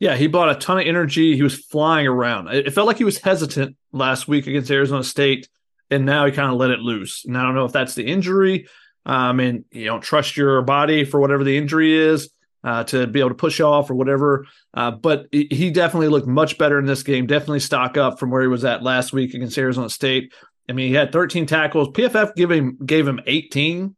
[0.00, 1.36] Yeah, he bought a ton of energy.
[1.36, 2.48] He was flying around.
[2.48, 5.48] It felt like he was hesitant last week against Arizona State,
[5.90, 7.24] and now he kind of let it loose.
[7.24, 8.66] And I don't know if that's the injury.
[9.06, 12.30] Um, and you don't trust your body for whatever the injury is
[12.62, 14.46] uh, to be able to push off or whatever.
[14.74, 17.26] Uh, but he definitely looked much better in this game.
[17.26, 20.32] Definitely stock up from where he was at last week against Arizona State.
[20.68, 21.88] I mean, he had 13 tackles.
[21.88, 23.96] PFF gave him gave him 18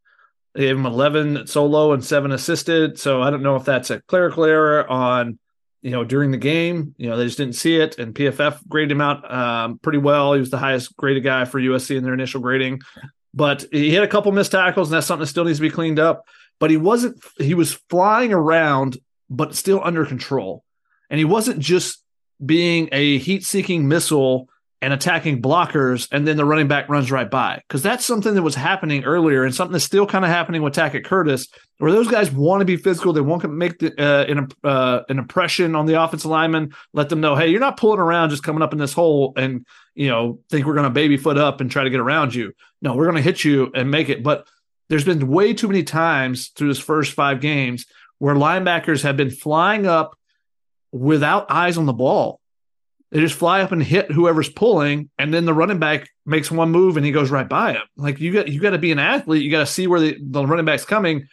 [0.54, 2.98] they gave him 11 solo and seven assisted.
[2.98, 5.38] So I don't know if that's a clerical error on,
[5.80, 6.94] you know, during the game.
[6.98, 7.98] You know, they just didn't see it.
[7.98, 10.32] And PFF graded him out um, pretty well.
[10.32, 12.80] He was the highest graded guy for USC in their initial grading.
[13.33, 15.71] But he had a couple missed tackles, and that's something that still needs to be
[15.71, 16.27] cleaned up.
[16.59, 20.64] But he wasn't, he was flying around, but still under control.
[21.09, 22.03] And he wasn't just
[22.45, 24.49] being a heat seeking missile
[24.83, 27.61] and attacking blockers, and then the running back runs right by.
[27.69, 30.75] Because that's something that was happening earlier and something that's still kind of happening with
[30.75, 33.12] Tackett Curtis, where those guys want to be physical.
[33.12, 37.11] They want to make the, uh, an, uh, an impression on the offensive lineman, let
[37.11, 40.09] them know, hey, you're not pulling around just coming up in this hole and, you
[40.09, 42.53] know, think we're going to baby foot up and try to get around you.
[42.81, 44.23] No, we're going to hit you and make it.
[44.23, 44.47] But
[44.88, 47.85] there's been way too many times through this first five games
[48.19, 50.16] where linebackers have been flying up
[50.90, 52.39] without eyes on the ball
[53.11, 56.70] they just fly up and hit whoever's pulling, and then the running back makes one
[56.70, 57.83] move and he goes right by him.
[57.96, 59.42] Like you got you got to be an athlete.
[59.42, 61.27] You got to see where the, the running back's coming,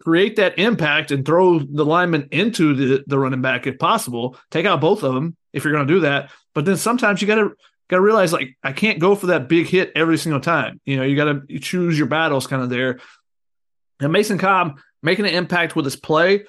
[0.00, 4.36] create that impact, and throw the lineman into the, the running back if possible.
[4.50, 6.30] Take out both of them if you're going to do that.
[6.54, 7.54] But then sometimes you got to
[7.88, 10.80] got to realize like I can't go for that big hit every single time.
[10.84, 13.00] You know, you got to choose your battles kind of there.
[14.00, 16.44] And Mason Cobb making an impact with his play,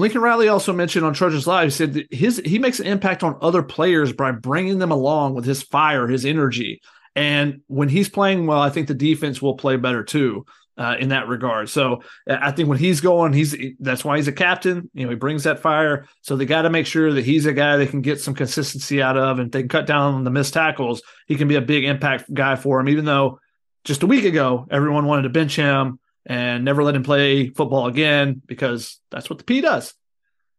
[0.00, 3.38] Lincoln Riley also mentioned on Trojans Live, he said his he makes an impact on
[3.40, 6.80] other players by bringing them along with his fire, his energy.
[7.14, 10.44] And when he's playing well, I think the defense will play better too
[10.76, 11.68] uh, in that regard.
[11.68, 14.90] So I think when he's going, he's that's why he's a captain.
[14.94, 16.06] You know, he brings that fire.
[16.22, 19.02] So they got to make sure that he's a guy they can get some consistency
[19.02, 21.02] out of, and they can cut down on the missed tackles.
[21.26, 23.40] He can be a big impact guy for him, even though
[23.84, 27.86] just a week ago everyone wanted to bench him and never let him play football
[27.86, 29.94] again because that's what the P does.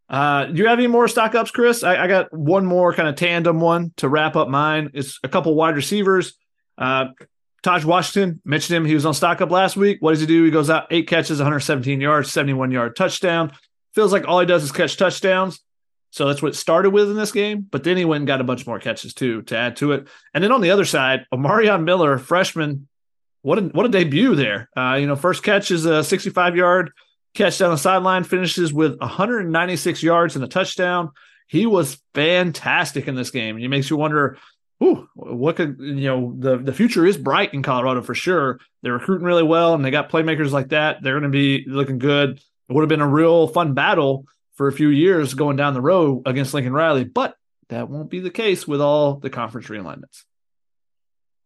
[0.09, 1.83] Uh, do you have any more stock ups, Chris?
[1.83, 4.89] I, I, got one more kind of tandem one to wrap up mine.
[4.95, 6.33] It's a couple wide receivers.
[6.79, 7.09] Uh,
[7.61, 8.85] Tahj Washington mentioned him.
[8.85, 9.97] He was on stock up last week.
[9.99, 10.43] What does he do?
[10.43, 13.51] He goes out eight catches, 117 yards, 71 yard touchdown.
[13.93, 15.59] Feels like all he does is catch touchdowns.
[16.09, 17.67] So that's what started with in this game.
[17.69, 20.07] But then he went and got a bunch more catches too to add to it.
[20.33, 22.87] And then on the other side, Omarion Miller, freshman,
[23.41, 24.69] what a what a debut there.
[24.75, 26.91] Uh, you know, first catch is a 65 yard
[27.33, 31.11] catch down the sideline, finishes with 196 yards and a touchdown.
[31.47, 33.55] He was fantastic in this game.
[33.55, 34.37] And it makes you wonder,
[34.83, 38.59] ooh, what could you know, the, the future is bright in Colorado for sure.
[38.81, 41.01] They're recruiting really well and they got playmakers like that.
[41.01, 42.41] They're gonna be looking good.
[42.69, 44.25] It would have been a real fun battle
[44.55, 47.35] for a few years going down the road against Lincoln Riley, but
[47.69, 50.23] that won't be the case with all the conference realignments.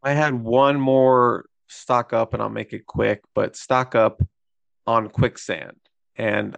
[0.01, 4.21] I had one more stock up and I'll make it quick, but stock up
[4.85, 5.77] on quicksand.
[6.15, 6.57] And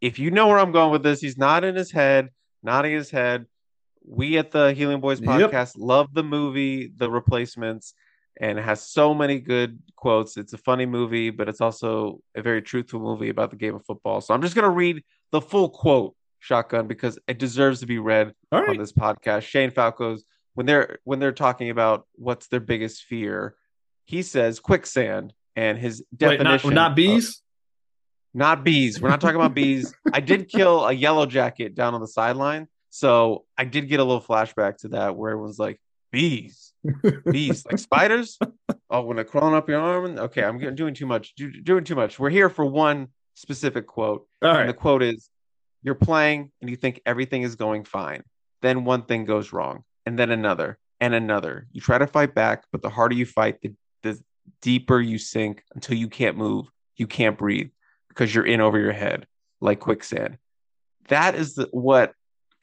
[0.00, 2.30] if you know where I'm going with this, he's nodding his head,
[2.62, 3.46] nodding his head.
[4.04, 5.72] We at the Helium Boys podcast yep.
[5.76, 7.94] love the movie, The Replacements,
[8.40, 10.38] and it has so many good quotes.
[10.38, 13.84] It's a funny movie, but it's also a very truthful movie about the game of
[13.84, 14.22] football.
[14.22, 17.98] So I'm just going to read the full quote, Shotgun, because it deserves to be
[17.98, 18.70] read right.
[18.70, 19.42] on this podcast.
[19.42, 23.54] Shane Falco's when they're when they're talking about what's their biggest fear
[24.10, 27.28] he says quicksand, and his definition Wait, not, not bees.
[27.28, 27.34] Of,
[28.34, 29.00] not bees.
[29.00, 29.94] We're not talking about bees.
[30.12, 34.04] I did kill a yellow jacket down on the sideline, so I did get a
[34.04, 36.72] little flashback to that where it was like bees,
[37.30, 38.38] bees, like spiders.
[38.92, 40.18] Oh, when they're crawling up your arm.
[40.18, 41.32] Okay, I'm doing too much.
[41.36, 42.18] doing too much.
[42.18, 44.26] We're here for one specific quote.
[44.42, 44.62] All right.
[44.62, 45.30] And the quote is:
[45.84, 48.24] "You're playing and you think everything is going fine.
[48.62, 51.68] Then one thing goes wrong, and then another, and another.
[51.70, 53.72] You try to fight back, but the harder you fight, the
[54.62, 57.70] deeper you sink until you can't move, you can't breathe
[58.08, 59.26] because you're in over your head
[59.60, 60.38] like quicksand.
[61.08, 62.12] That is the, what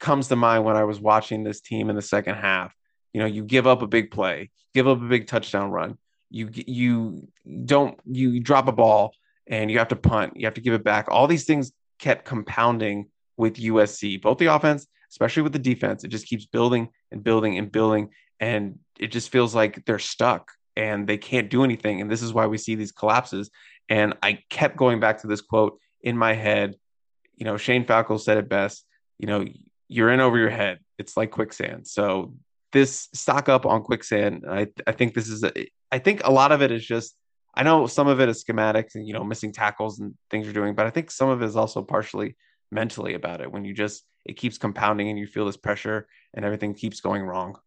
[0.00, 2.74] comes to mind when I was watching this team in the second half.
[3.12, 5.98] You know, you give up a big play, give up a big touchdown run.
[6.30, 7.28] You you
[7.64, 9.14] don't you drop a ball
[9.46, 11.06] and you have to punt, you have to give it back.
[11.08, 16.04] All these things kept compounding with USC, both the offense, especially with the defense.
[16.04, 20.52] It just keeps building and building and building and it just feels like they're stuck
[20.78, 22.00] and they can't do anything.
[22.00, 23.50] And this is why we see these collapses.
[23.88, 26.76] And I kept going back to this quote in my head.
[27.36, 28.86] You know, Shane Falco said it best.
[29.18, 29.44] You know,
[29.88, 30.78] you're in over your head.
[30.96, 31.88] It's like quicksand.
[31.88, 32.34] So
[32.72, 34.44] this stock up on quicksand.
[34.48, 35.42] I I think this is.
[35.42, 35.52] A,
[35.90, 37.16] I think a lot of it is just.
[37.54, 40.54] I know some of it is schematics and you know missing tackles and things you're
[40.54, 42.36] doing, but I think some of it is also partially
[42.70, 43.50] mentally about it.
[43.50, 47.22] When you just it keeps compounding and you feel this pressure and everything keeps going
[47.22, 47.58] wrong.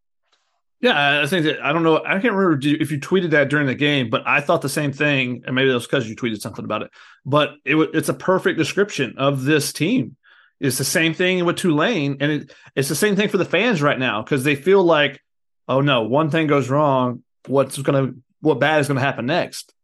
[0.81, 2.03] Yeah, I think that I don't know.
[2.03, 4.91] I can't remember if you tweeted that during the game, but I thought the same
[4.91, 6.89] thing, and maybe that was because you tweeted something about it.
[7.23, 10.15] But it, it's a perfect description of this team.
[10.59, 13.79] It's the same thing with Tulane, and it, it's the same thing for the fans
[13.79, 15.21] right now because they feel like,
[15.67, 19.75] oh no, one thing goes wrong, what's gonna, what bad is gonna happen next?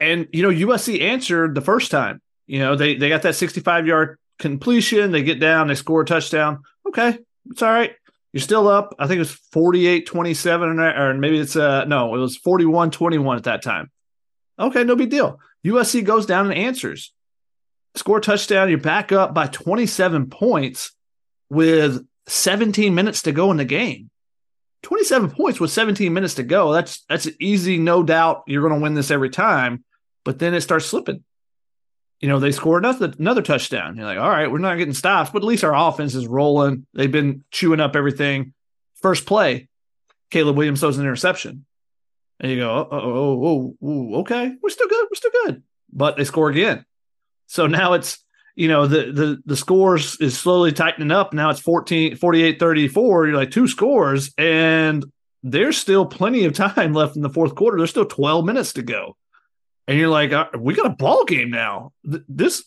[0.00, 2.22] And you know, USC answered the first time.
[2.46, 6.06] You know, they they got that 65 yard completion, they get down, they score a
[6.06, 6.62] touchdown.
[6.86, 7.18] Okay,
[7.50, 7.92] it's all right
[8.32, 8.94] you're still up.
[8.98, 13.36] I think it was 48 27, or maybe it's, uh, no, it was 41 21
[13.36, 13.90] at that time.
[14.58, 15.40] Okay, no big deal.
[15.64, 17.12] USC goes down and answers.
[17.94, 18.68] Score touchdown.
[18.68, 20.92] You're back up by 27 points
[21.48, 24.10] with 17 minutes to go in the game.
[24.82, 26.72] 27 points with 17 minutes to go.
[26.72, 28.44] That's that's easy, no doubt.
[28.46, 29.84] You're going to win this every time,
[30.24, 31.24] but then it starts slipping.
[32.20, 33.96] You know, they score another another touchdown.
[33.96, 36.86] You're like, all right, we're not getting stops, but at least our offense is rolling.
[36.94, 38.54] They've been chewing up everything.
[38.96, 39.68] First play,
[40.30, 41.64] Caleb Williams throws an interception.
[42.40, 45.62] And you go, oh, oh, oh, oh, okay, we're still good, we're still good.
[45.92, 46.84] But they score again.
[47.46, 48.18] So now it's
[48.58, 53.26] you know the the the scores is slowly tightening up now it's 14 48 34
[53.28, 55.04] you're like two scores and
[55.44, 58.82] there's still plenty of time left in the fourth quarter there's still 12 minutes to
[58.82, 59.16] go
[59.88, 62.64] and you're like uh, we got a ball game now this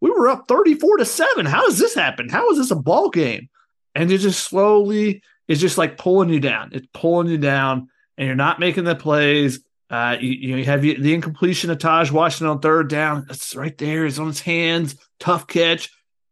[0.00, 3.10] we were up 34 to 7 how does this happen how is this a ball
[3.10, 3.48] game
[3.94, 8.26] and it just slowly it's just like pulling you down it's pulling you down and
[8.26, 9.60] you're not making the plays
[9.92, 13.26] uh, you, you have the incompletion of Tahj Washington on third down.
[13.28, 14.06] It's right there.
[14.06, 14.96] It's on his hands.
[15.20, 15.90] Tough catch.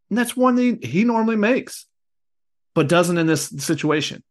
[0.08, 1.84] And that's one that he normally makes,
[2.74, 4.22] but doesn't in this situation.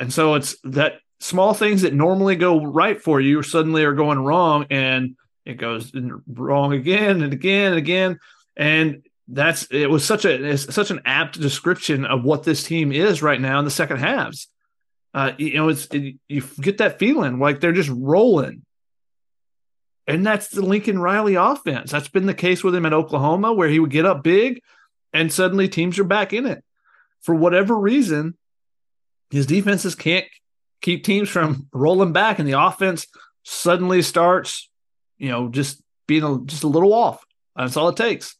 [0.00, 4.18] And so it's that small things that normally go right for you suddenly are going
[4.18, 4.64] wrong.
[4.70, 5.14] And
[5.50, 5.92] it goes
[6.26, 8.18] wrong again and again and again.
[8.56, 13.22] And that's it was such a such an apt description of what this team is
[13.22, 14.48] right now in the second halves.
[15.12, 18.62] Uh, you know, it's it, you get that feeling like they're just rolling
[20.10, 21.92] and that's the Lincoln Riley offense.
[21.92, 24.60] That's been the case with him at Oklahoma, where he would get up big
[25.12, 26.64] and suddenly teams are back in it.
[27.20, 28.36] For whatever reason,
[29.30, 30.26] his defenses can't
[30.80, 33.06] keep teams from rolling back, and the offense
[33.44, 34.69] suddenly starts,
[35.20, 37.24] you know, just being a, just a little off.
[37.54, 38.36] That's all it takes.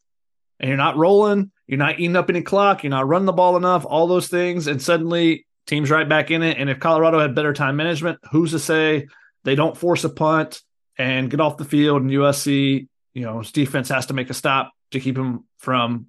[0.59, 3.57] And you're not rolling, you're not eating up any clock, you're not running the ball
[3.57, 6.59] enough, all those things, and suddenly teams right back in it.
[6.59, 9.07] And if Colorado had better time management, who's to say
[9.45, 10.61] they don't force a punt?
[11.01, 12.03] and get off the field.
[12.03, 16.07] And USC, you know, defense has to make a stop to keep him from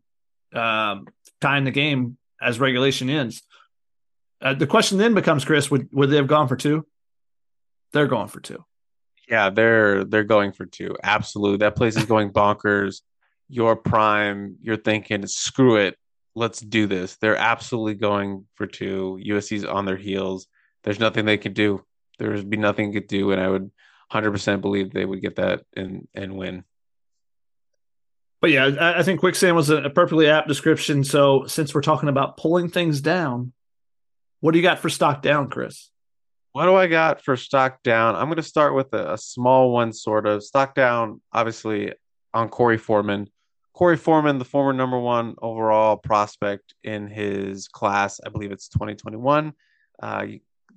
[0.53, 1.07] um,
[1.39, 3.41] tying the game as regulation ends.
[4.41, 6.85] Uh, the question then becomes, Chris, would would they have gone for two?
[7.93, 8.65] They're going for two.
[9.31, 10.97] Yeah, they're they're going for two.
[11.01, 13.01] Absolutely, that place is going bonkers.
[13.47, 15.97] Your prime, you're thinking, screw it,
[16.35, 17.15] let's do this.
[17.15, 19.19] They're absolutely going for two.
[19.25, 20.47] USC's on their heels.
[20.83, 21.83] There's nothing they could do.
[22.17, 23.71] There would be nothing could do, and I would
[24.11, 26.65] 100% believe they would get that and and win.
[28.41, 31.03] But yeah, I, I think quicksand was a, a perfectly apt description.
[31.03, 33.53] So since we're talking about pulling things down,
[34.39, 35.90] what do you got for stock down, Chris?
[36.53, 38.15] What do I got for stock down?
[38.15, 41.21] I'm going to start with a, a small one, sort of stock down.
[41.31, 41.93] Obviously,
[42.33, 43.27] on Korey Foreman.
[43.75, 49.53] Korey Foreman, the former number one overall prospect in his class, I believe it's 2021.
[50.01, 50.25] Uh,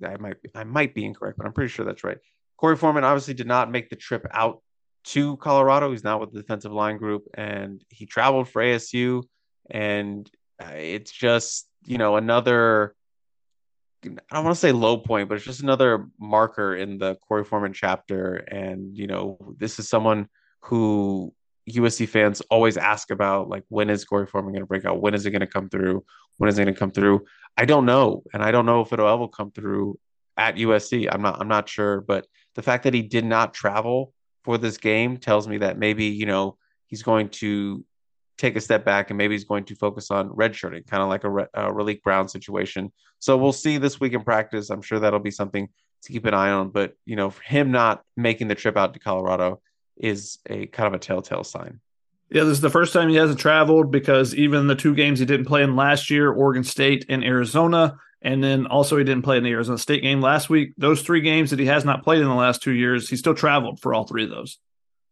[0.03, 2.17] I might I might be incorrect, but I'm pretty sure that's right.
[2.61, 4.61] Korey Foreman obviously did not make the trip out
[5.05, 5.91] to Colorado.
[5.91, 9.23] He's not with the defensive line group, and he traveled for ASU.
[9.69, 10.29] And
[10.61, 12.95] uh, it's just you know another.
[14.05, 17.45] I don't want to say low point, but it's just another marker in the Korey
[17.45, 18.35] Foreman chapter.
[18.35, 20.27] And you know, this is someone
[20.61, 21.33] who
[21.69, 25.01] USC fans always ask about, like, when is Korey Foreman going to break out?
[25.01, 26.03] When is it going to come through?
[26.37, 27.25] When is it going to come through?
[27.57, 29.97] I don't know, and I don't know if it'll ever come through
[30.37, 31.07] at USC.
[31.11, 31.39] I'm not.
[31.39, 35.47] I'm not sure, but the fact that he did not travel for this game tells
[35.47, 37.83] me that maybe you know he's going to
[38.37, 41.23] take a step back and maybe he's going to focus on redshirting, kind of like
[41.23, 42.91] a, a Raleek Brown situation.
[43.19, 44.69] So we'll see this week in practice.
[44.69, 45.69] I'm sure that'll be something
[46.03, 46.69] to keep an eye on.
[46.69, 49.61] But you know, him not making the trip out to Colorado
[49.97, 51.79] is a kind of a telltale sign.
[52.29, 55.25] Yeah, this is the first time he hasn't traveled because even the two games he
[55.25, 59.37] didn't play in last year, Oregon State and Arizona, and then also, he didn't play
[59.37, 60.73] in the Arizona State game last week.
[60.79, 63.35] Those three games that he has not played in the last two years, he still
[63.35, 64.57] traveled for all three of those.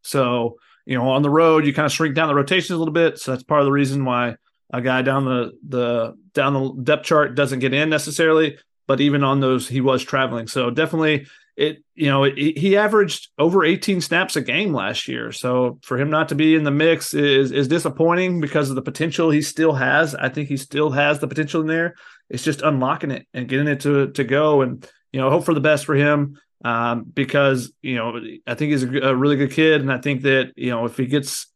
[0.02, 2.94] So, you know, on the road, you kind of shrink down the rotations a little
[2.94, 3.20] bit.
[3.20, 4.36] So that's part of the reason why
[4.72, 8.58] a guy down the the down the depth chart doesn't get in necessarily.
[8.88, 10.48] But even on those, he was traveling.
[10.48, 15.32] So definitely, it you know it, he averaged over 18 snaps a game last year.
[15.32, 18.82] So for him not to be in the mix is is disappointing because of the
[18.82, 20.16] potential he still has.
[20.16, 21.96] I think he still has the potential in there
[22.34, 25.54] it's just unlocking it and getting it to to go and you know hope for
[25.54, 29.52] the best for him um, because you know I think he's a, a, really good
[29.52, 31.48] kid and I think that you know if he gets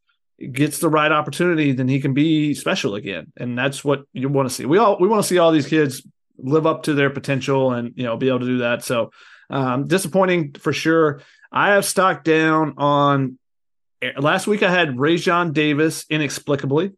[0.51, 4.49] gets the right opportunity then he can be special again and that's what you want
[4.49, 4.65] to see.
[4.65, 6.05] We all we want to see all these kids
[6.37, 8.83] live up to their potential and you know be able to do that.
[8.83, 9.11] So
[9.49, 11.21] um, disappointing for sure.
[11.51, 13.39] I have stock down on
[14.17, 16.91] last week I had Raesjon Davis inexplicably.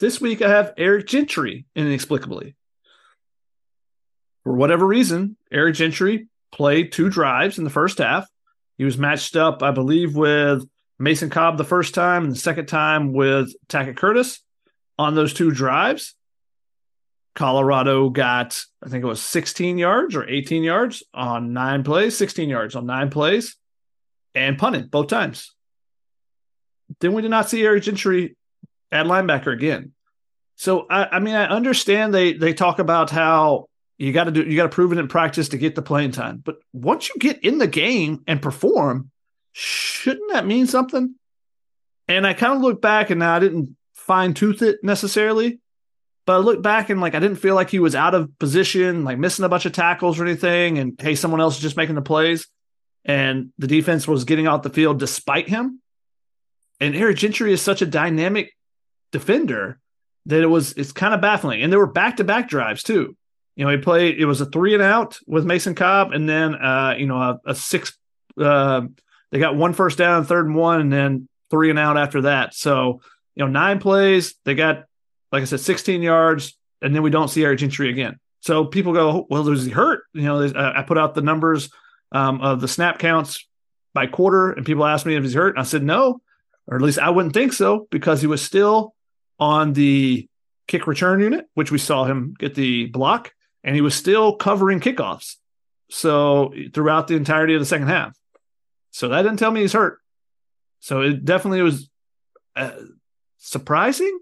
[0.00, 2.56] This week I have Eric Gentry inexplicably
[4.44, 8.28] for whatever reason, Eric Gentry played two drives in the first half.
[8.78, 10.64] He was matched up, I believe, with
[10.98, 14.40] Mason Cobb the first time and the second time with Tackett Curtis
[14.98, 16.14] on those two drives.
[17.34, 22.48] Colorado got, I think it was 16 yards or 18 yards on nine plays, 16
[22.48, 23.56] yards on nine plays,
[24.34, 25.54] and punted both times.
[27.00, 28.36] Then we did not see Eric Gentry
[28.90, 29.92] at linebacker again.
[30.56, 33.66] So I, I mean, I understand they they talk about how
[34.02, 36.10] you got to do you got to prove it in practice to get the playing
[36.10, 39.10] time, but once you get in the game and perform,
[39.52, 41.14] shouldn't that mean something?
[42.08, 45.60] And I kind of look back and now I didn't fine tooth it necessarily,
[46.26, 49.04] but I look back and like I didn't feel like he was out of position,
[49.04, 50.78] like missing a bunch of tackles or anything.
[50.78, 52.48] And hey, someone else is just making the plays,
[53.04, 55.80] and the defense was getting out the field despite him.
[56.80, 58.52] And Eric Gentry is such a dynamic
[59.12, 59.78] defender
[60.26, 61.62] that it was it's kind of baffling.
[61.62, 63.16] And there were back to back drives too.
[63.56, 66.54] You know, he played it was a three and out with Mason Cobb, and then
[66.54, 67.96] uh, you know, a, a six
[68.40, 68.82] uh,
[69.30, 72.54] they got one first down, third and one, and then three and out after that.
[72.54, 73.02] So,
[73.34, 74.84] you know, nine plays, they got
[75.32, 78.20] like I said, 16 yards, and then we don't see Eric Gentry again.
[78.40, 80.02] So people go, well, is he hurt?
[80.12, 81.70] You know, I put out the numbers
[82.12, 83.46] um, of the snap counts
[83.94, 85.56] by quarter, and people asked me if he's hurt.
[85.56, 86.20] I said no,
[86.66, 88.94] or at least I wouldn't think so, because he was still
[89.40, 90.28] on the
[90.68, 93.32] kick return unit, which we saw him get the block,
[93.64, 95.36] and he was still covering kickoffs.
[95.90, 98.16] So throughout the entirety of the second half.
[98.90, 99.98] So that didn't tell me he's hurt.
[100.80, 101.88] So it definitely was
[102.56, 102.72] uh,
[103.38, 104.18] surprising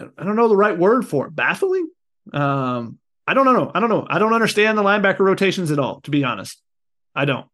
[0.00, 1.34] I don't know the right word for it.
[1.34, 1.88] Baffling.
[2.32, 3.70] Um, I don't know.
[3.74, 4.06] I don't know.
[4.08, 6.00] I don't understand the linebacker rotations at all.
[6.02, 6.60] To be honest,
[7.14, 7.46] I don't.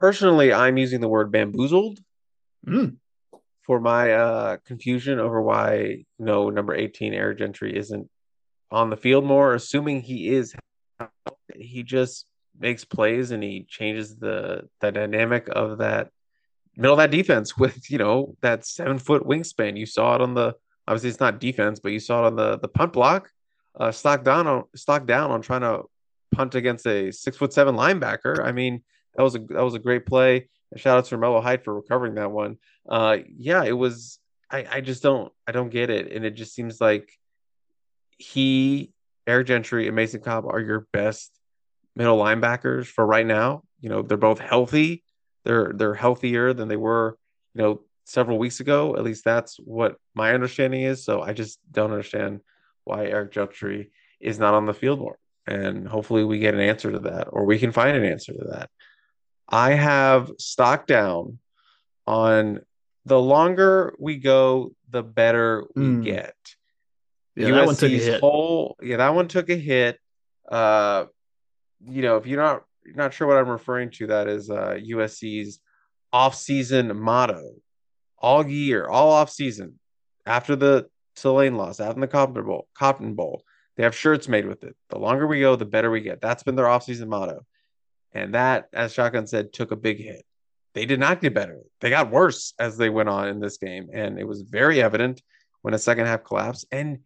[0.00, 2.00] Personally, I'm using the word bamboozled
[2.66, 2.96] mm.
[3.62, 8.10] for my uh, confusion over why no number 18 Eric Gentry isn't
[8.70, 9.54] on the field more.
[9.54, 10.54] Assuming he is,
[11.54, 12.26] he just
[12.58, 16.10] makes plays and he changes the the dynamic of that
[16.76, 19.76] middle of that defense with you know that seven foot wingspan.
[19.76, 20.54] You saw it on the
[20.86, 23.30] obviously it's not defense, but you saw it on the the punt block,
[23.78, 25.82] uh, stock down on stock down on trying to
[26.32, 28.44] punt against a six foot seven linebacker.
[28.44, 28.82] I mean,
[29.16, 30.48] that was a that was a great play.
[30.76, 32.58] shout out to Romello Height for recovering that one.
[32.88, 34.18] Uh, yeah, it was.
[34.50, 37.10] I I just don't I don't get it, and it just seems like
[38.18, 38.92] he,
[39.26, 41.38] Eric Gentry, and Mason Cobb are your best
[41.96, 43.62] middle linebackers for right now.
[43.80, 45.02] You know, they're both healthy.
[45.44, 47.18] They're they're healthier than they were,
[47.54, 48.96] you know, several weeks ago.
[48.96, 51.04] At least that's what my understanding is.
[51.04, 52.40] So I just don't understand
[52.84, 53.90] why Eric Gentry
[54.20, 55.18] is not on the field more.
[55.46, 58.44] And hopefully we get an answer to that, or we can find an answer to
[58.52, 58.70] that.
[59.48, 61.38] I have stock down
[62.06, 62.60] on
[63.04, 66.04] the longer we go, the better we mm.
[66.04, 66.34] get.
[67.36, 68.20] Yeah, USC's that one took a hit.
[68.20, 69.98] Whole, yeah, that one took a hit.
[70.48, 71.06] Uh,
[71.86, 74.78] you know, if you're not you're not sure what I'm referring to, that is uh,
[74.80, 75.60] USC's
[76.12, 77.54] off-season motto
[78.18, 79.78] all year, all off season,
[80.26, 83.42] after the Tulane loss, after the Cotton Bowl, Cotton Bowl,
[83.76, 84.76] they have shirts made with it.
[84.90, 86.20] The longer we go, the better we get.
[86.20, 87.44] That's been their offseason motto.
[88.12, 90.24] And that, as Shotgun said, took a big hit.
[90.74, 91.60] They did not get better.
[91.80, 93.88] They got worse as they went on in this game.
[93.92, 95.22] And it was very evident
[95.62, 96.66] when a second half collapsed.
[96.70, 97.00] And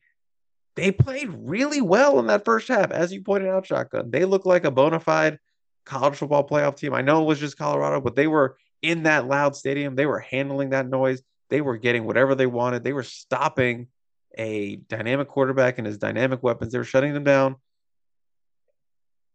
[0.78, 2.92] they played really well in that first half.
[2.92, 5.38] As you pointed out, Shotgun, they looked like a bona fide
[5.84, 6.94] college football playoff team.
[6.94, 9.96] I know it was just Colorado, but they were in that loud stadium.
[9.96, 11.22] They were handling that noise.
[11.50, 12.84] They were getting whatever they wanted.
[12.84, 13.88] They were stopping
[14.36, 16.72] a dynamic quarterback and his dynamic weapons.
[16.72, 17.56] They were shutting them down.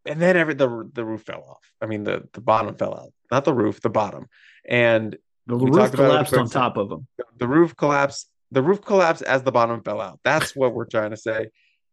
[0.06, 1.72] And then every the the roof fell off.
[1.82, 4.28] I mean the the bottom fell out, not the roof, the bottom.
[4.68, 5.18] And
[5.48, 7.08] the roof collapsed on top of them.
[7.38, 8.30] The roof collapsed.
[8.54, 10.20] The roof collapsed as the bottom fell out.
[10.24, 11.48] That's what we're trying to say.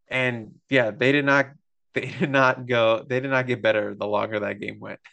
[0.09, 1.51] And yeah, they did not.
[1.93, 3.05] They did not go.
[3.05, 5.01] They did not get better the longer that game went.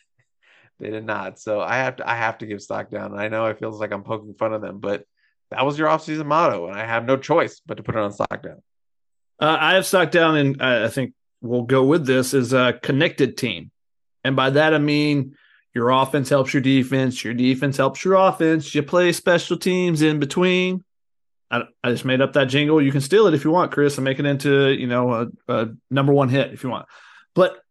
[0.80, 1.40] They did not.
[1.40, 3.18] So I have to I have to give stock down.
[3.18, 5.06] I know it feels like I'm poking fun of them, but
[5.50, 8.12] that was your offseason motto, and I have no choice but to put it on
[8.12, 8.62] stock down.
[9.40, 13.38] Uh, I have stock down, and I think we'll go with this is a connected
[13.38, 13.72] team,
[14.24, 15.36] and by that I mean
[15.78, 18.74] your offense helps your defense, your defense helps your offense.
[18.74, 20.84] You play special teams in between.
[21.50, 22.82] I, I just made up that jingle.
[22.82, 25.28] You can steal it if you want, Chris, and make it into you know a,
[25.48, 26.88] a number one hit if you want.
[27.36, 27.62] But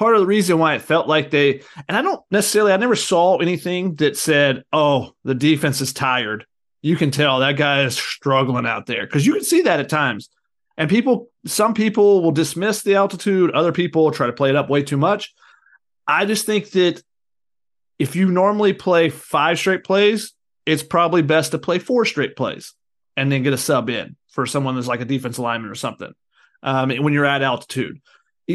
[0.00, 2.96] part of the reason why it felt like they, and I don't necessarily, I never
[2.96, 6.46] saw anything that said, oh, the defense is tired.
[6.80, 9.90] You can tell that guy is struggling out there because you can see that at
[9.90, 10.30] times.
[10.78, 14.70] And people, some people will dismiss the altitude, other people try to play it up
[14.70, 15.34] way too much.
[16.06, 17.02] I just think that
[17.98, 20.32] if you normally play five straight plays,
[20.66, 22.74] it's probably best to play four straight plays
[23.16, 26.12] and then get a sub in for someone that's like a defense lineman or something
[26.62, 28.00] um, when you're at altitude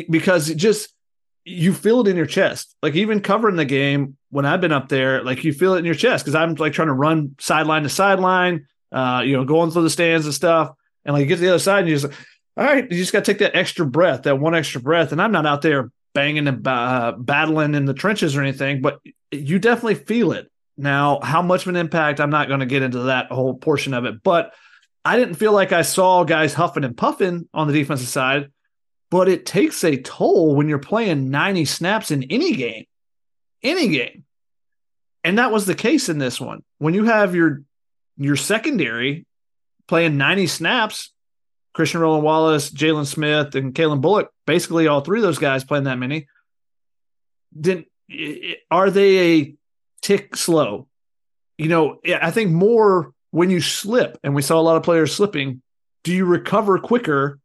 [0.09, 0.89] because it just
[1.45, 2.75] you feel it in your chest.
[2.81, 5.85] Like even covering the game when I've been up there, like you feel it in
[5.85, 9.71] your chest because I'm like trying to run sideline to sideline, uh, you know, going
[9.71, 10.71] through the stands and stuff.
[11.05, 12.13] And like you get to the other side and you're just
[12.57, 15.11] all right, you just got to take that extra breath, that one extra breath.
[15.11, 18.99] And I'm not out there banging and uh, battling in the trenches or anything, but
[19.31, 20.49] you definitely feel it.
[20.77, 22.19] Now, how much of an impact?
[22.19, 24.53] I'm not going to get into that whole portion of it, but
[25.03, 28.51] I didn't feel like I saw guys huffing and puffing on the defensive side.
[29.11, 32.85] But it takes a toll when you're playing 90 snaps in any game,
[33.63, 34.25] any game,
[35.23, 36.63] and that was the case in this one.
[36.79, 37.61] When you have your
[38.17, 39.25] your secondary
[39.87, 41.11] playing 90 snaps,
[41.73, 45.85] Christian Roland Wallace, Jalen Smith, and Calen Bullock, basically all three of those guys playing
[45.85, 46.27] that many.
[47.53, 47.85] Then
[48.71, 49.55] are they a
[50.05, 50.87] tick slow?
[51.57, 55.15] You know, I think more when you slip, and we saw a lot of players
[55.15, 55.61] slipping.
[56.03, 57.39] Do you recover quicker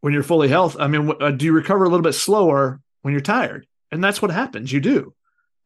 [0.00, 0.80] when you're fully healthy?
[0.80, 3.66] I mean, uh, do you recover a little bit slower when you're tired?
[3.92, 4.72] And that's what happens.
[4.72, 5.14] You do.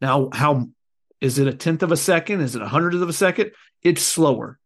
[0.00, 0.68] Now, how
[1.20, 2.40] is it a tenth of a second?
[2.40, 3.52] Is it a hundredth of a second?
[3.82, 4.58] It's slower.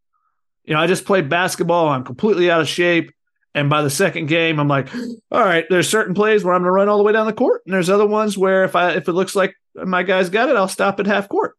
[0.64, 1.88] You know, I just played basketball.
[1.88, 3.12] I'm completely out of shape.
[3.54, 4.92] And by the second game, I'm like,
[5.30, 7.32] all right, there's certain plays where I'm going to run all the way down the
[7.32, 7.62] court.
[7.64, 9.54] And there's other ones where if I, if it looks like
[9.84, 11.56] my guys got it, I'll stop at half court.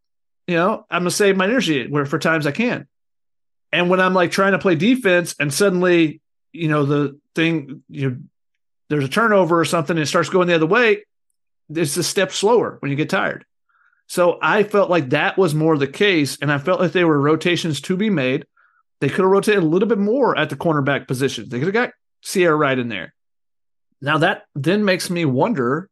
[0.47, 2.87] You know, I'm to save my energy where for times I can.
[3.71, 6.21] And when I'm like trying to play defense and suddenly,
[6.53, 8.23] you know, the thing, you
[8.89, 11.03] there's a turnover or something and it starts going the other way,
[11.69, 13.45] it's a step slower when you get tired.
[14.07, 16.37] So I felt like that was more the case.
[16.41, 18.45] And I felt like there were rotations to be made.
[19.01, 21.49] They could have rotated a little bit more at the cornerback positions.
[21.49, 21.91] They could have got
[22.23, 23.13] Ceyair Wright in there.
[24.01, 25.89] Now that then makes me wonder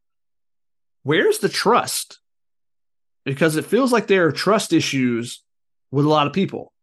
[1.05, 2.19] where's the trust?
[3.23, 5.41] Because it feels like there are trust issues
[5.91, 6.73] with a lot of people.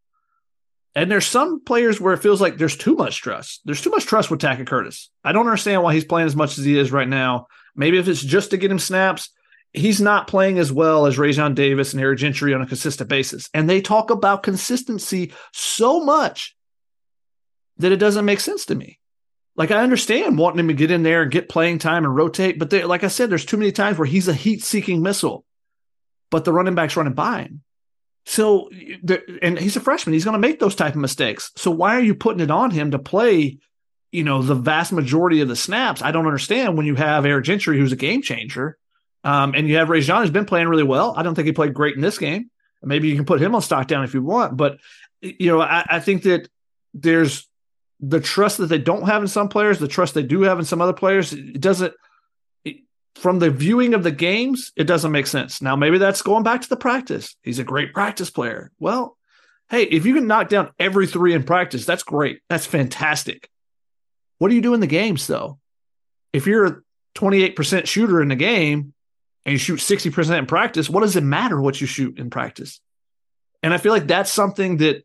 [0.95, 3.63] And there's some players where it feels like there's too much trust.
[3.65, 5.11] There's too much trust with Tackett Curtis.
[5.25, 7.49] I don't understand why he's playing as much as he is right now.
[7.75, 9.31] Maybe if it's just to get him snaps,
[9.73, 13.51] he's not playing as well as Raesjon Davis and Eric Gentry on a consistent basis.
[13.53, 16.55] And they talk about consistency so much
[17.79, 18.99] that it doesn't make sense to me.
[19.55, 22.59] Like I understand wanting him to get in there and get playing time and rotate,
[22.59, 25.45] but they, like I said, there's too many times where he's a heat-seeking missile,
[26.31, 27.63] but the running back's running by him.
[28.25, 28.71] So,
[29.43, 31.51] and he's a freshman, he's going to make those type of mistakes.
[31.57, 33.59] So why are you putting it on him to play?
[34.11, 36.03] You know, the vast majority of the snaps.
[36.03, 38.77] I don't understand when you have Eric Gentry, who's a game changer,
[39.25, 41.15] um, and you have Raesjon, who's been playing really well.
[41.17, 42.51] I don't think he played great in this game.
[42.83, 44.57] Maybe you can put him on stock down if you want.
[44.57, 44.79] But,
[45.21, 46.49] you know, I, I think that
[46.93, 47.49] there's
[48.03, 50.65] the trust that they don't have in some players, the trust they do have in
[50.65, 51.33] some other players.
[51.33, 51.95] It doesn't,
[53.15, 55.63] from the viewing of the games, it doesn't make sense.
[55.63, 57.37] Now, maybe that's going back to the practice.
[57.43, 58.73] He's a great practice player.
[58.81, 59.17] Well,
[59.71, 62.41] hey, if you can knock down every three in practice, that's great.
[62.49, 63.49] That's fantastic.
[64.39, 65.59] What do you do in the games, though?
[66.33, 66.81] If you're a
[67.15, 68.95] 28% shooter in the game,
[69.45, 72.81] and you shoot 60% in practice, what does it matter what you shoot in practice?
[73.63, 75.05] And I feel like that's something that,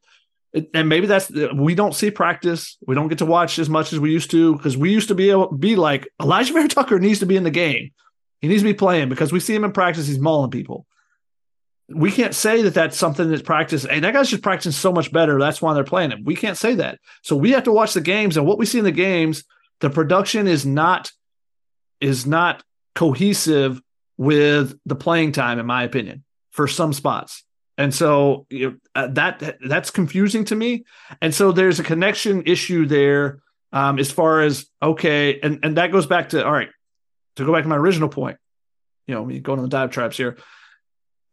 [0.74, 2.78] and maybe that's, we don't see practice.
[2.86, 5.16] We don't get to watch as much as we used to because we used to
[5.16, 7.92] be able be like Alijah Vera-Tucker needs to be in the game.
[8.42, 10.08] He needs to be playing because we see him in practice.
[10.08, 10.86] He's mauling people.
[11.90, 13.86] We can't say that that's something that's practice.
[13.86, 15.40] And that guy's just practicing so much better.
[15.40, 16.24] That's why they're playing him.
[16.24, 17.00] We can't say that.
[17.24, 19.44] So we have to watch the games and what we see in the games,
[19.80, 21.12] the production is not,
[22.02, 23.82] is not cohesive
[24.18, 27.44] with the playing time, in my opinion, for some spots.
[27.78, 30.86] And so you know, uh, that that's confusing to me.
[31.22, 35.92] And so there's a connection issue there um, as far as okay, and and that
[35.92, 36.70] goes back to all right.
[37.36, 38.38] To go back to my original point,
[39.06, 40.38] you know, me going on the dive traps here.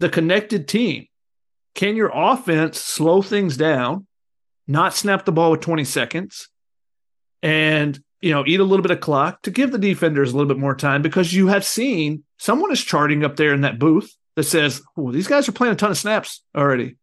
[0.00, 1.06] The connected team.
[1.74, 4.06] Can your offense slow things down,
[4.68, 6.48] not snap the ball with 20 seconds,
[7.42, 10.48] and you know, eat a little bit of clock to give the defenders a little
[10.48, 14.14] bit more time because you have seen someone is charting up there in that booth
[14.36, 16.96] that says, oh, these guys are playing a ton of snaps already.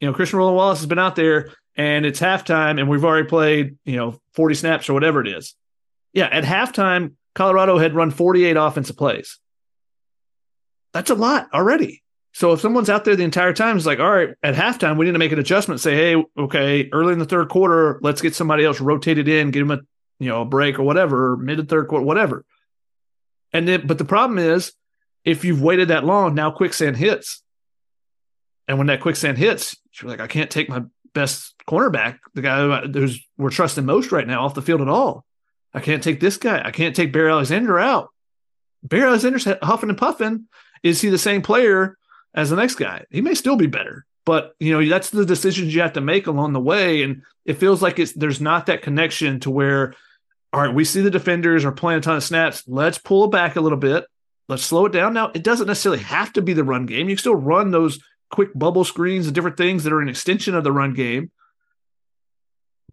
[0.00, 3.28] You know, Christian Roland Wallace has been out there and it's halftime and we've already
[3.28, 5.54] played, you know, 40 snaps or whatever it is.
[6.12, 9.38] Yeah, at halftime, Colorado had run 48 offensive plays.
[10.92, 12.02] That's a lot already.
[12.32, 15.06] So if someone's out there the entire time, it's like, all right, at halftime, we
[15.06, 15.80] need to make an adjustment.
[15.80, 19.60] Say, hey, okay, early in the third quarter, let's get somebody else rotated in, get
[19.60, 19.78] them a
[20.18, 22.44] you know, a break or whatever, or mid to third quarter, whatever.
[23.52, 24.72] And then, but the problem is,
[25.26, 27.42] if you've waited that long, now quicksand hits.
[28.68, 32.80] And when that quicksand hits, you're like, I can't take my best cornerback, the guy
[32.86, 35.24] who's we're trusting most right now, off the field at all.
[35.74, 36.62] I can't take this guy.
[36.64, 38.10] I can't take Bear Alexander out.
[38.82, 40.46] Bear Alexander's huffing and puffing.
[40.82, 41.98] Is he the same player
[42.34, 43.04] as the next guy?
[43.10, 46.26] He may still be better, but you know that's the decisions you have to make
[46.26, 47.02] along the way.
[47.02, 49.94] And it feels like it's there's not that connection to where
[50.52, 52.62] all right, we see the defenders are playing a ton of snaps.
[52.66, 54.06] Let's pull back a little bit.
[54.48, 55.12] Let's slow it down.
[55.12, 57.08] Now, it doesn't necessarily have to be the run game.
[57.08, 57.98] You can still run those
[58.30, 61.30] quick bubble screens and different things that are an extension of the run game.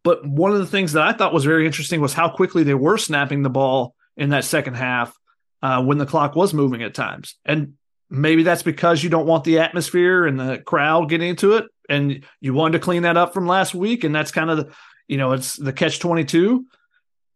[0.04, 2.74] but one of the things that I thought was very interesting was how quickly they
[2.74, 5.18] were snapping the ball in that second half
[5.62, 7.36] uh, when the clock was moving at times.
[7.46, 7.74] And
[8.10, 12.24] maybe that's because you don't want the atmosphere and the crowd getting into it, and
[12.42, 14.74] you wanted to clean that up from last week, and that's kind of the,
[15.08, 16.66] you know it's the catch twenty two.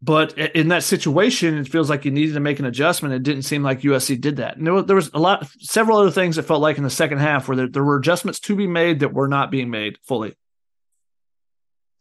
[0.02, 3.16] But in that situation, it feels like you needed to make an adjustment.
[3.16, 4.58] It didn't seem like USC did that.
[4.58, 6.90] And there was, there was a lot, several other things that felt like in the
[6.90, 9.98] second half where there, there were adjustments to be made that were not being made
[10.04, 10.36] fully.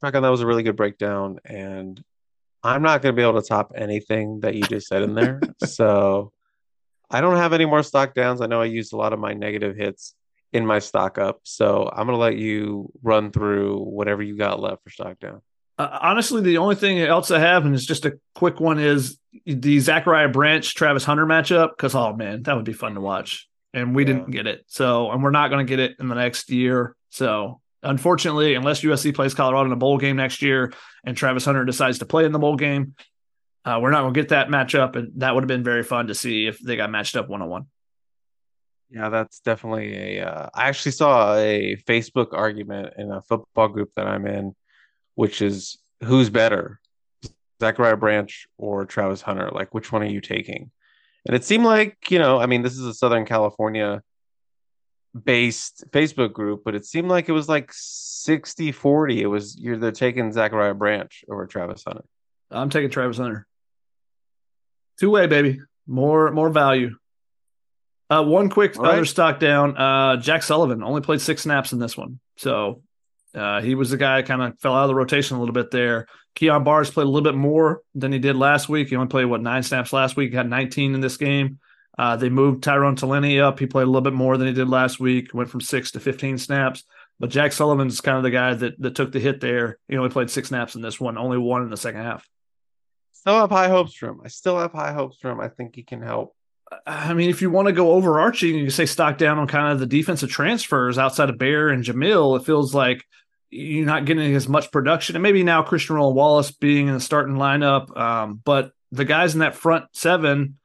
[0.03, 2.03] Rocco, that was a really good breakdown, and
[2.62, 5.40] I'm not going to be able to top anything that you just said in there.
[5.64, 6.32] so
[7.11, 8.42] I don't have any more stock downs.
[8.42, 10.14] I know I used a lot of my negative hits
[10.53, 14.61] in my stock up, so I'm going to let you run through whatever you got
[14.61, 15.40] left for stock down.
[15.78, 19.18] Uh, honestly, the only thing else I have, and it's just a quick one, is
[19.44, 21.70] the Zachariah Branch Travis Hunter matchup.
[21.76, 24.06] Because oh man, that would be fun to watch, and we yeah.
[24.06, 24.64] didn't get it.
[24.68, 26.96] So, and we're not going to get it in the next year.
[27.10, 30.72] So, unfortunately, unless USC plays Colorado in a bowl game next year,
[31.04, 32.94] and Travis Hunter decides to play in the bowl game,
[33.66, 36.06] uh, we're not going to get that matchup, and that would have been very fun
[36.06, 37.66] to see if they got matched up one on one.
[38.88, 40.26] Yeah, that's definitely a.
[40.26, 44.54] Uh, I actually saw a Facebook argument in a football group that I'm in
[45.16, 46.80] which is who's better,
[47.60, 49.50] Zachariah Branch or Travis Hunter?
[49.52, 50.70] Like, which one are you taking?
[51.26, 54.02] And it seemed like, you know, I mean, this is a Southern California
[55.24, 59.22] based Facebook group, but it seemed like it was like 60 40.
[59.22, 62.04] It was you're they're taking Zachariah Branch over Travis Hunter.
[62.50, 63.46] I'm taking Travis Hunter.
[65.00, 65.60] Two way, baby.
[65.86, 66.96] More more value.
[68.08, 69.06] Uh, one quick All other right.
[69.06, 69.76] stock down.
[69.76, 72.82] Uh, Jack Sullivan only played six snaps in this one, so
[73.37, 75.70] uh, he was the guy kind of fell out of the rotation a little bit
[75.70, 76.07] there.
[76.34, 78.89] Kyon Barrs played a little bit more than he did last week.
[78.89, 80.32] He only played what nine snaps last week.
[80.32, 81.59] Got 19 in this game.
[81.99, 83.59] Uh, they moved Tyrone Taleni up.
[83.59, 85.32] He played a little bit more than he did last week.
[85.32, 86.84] Went from six to 15 snaps.
[87.18, 89.78] But Jack Sullivan's kind of the guy that that took the hit there.
[89.89, 92.28] He only played six snaps in this one, only one in the second half.
[93.12, 94.20] Still have high hopes for him.
[94.22, 95.41] I still have high hopes for him.
[95.41, 96.37] I think he can help.
[96.87, 99.47] I mean, if you want to go overarching, and you can say stock down on
[99.47, 102.39] kind of the defensive transfers outside of Bear and Jamil.
[102.39, 103.05] It feels like
[103.51, 105.16] you're not getting as much production.
[105.16, 107.97] And maybe now Christian Roland Wallace being in the starting lineup.
[107.97, 110.59] Um, but the guys in that front seven,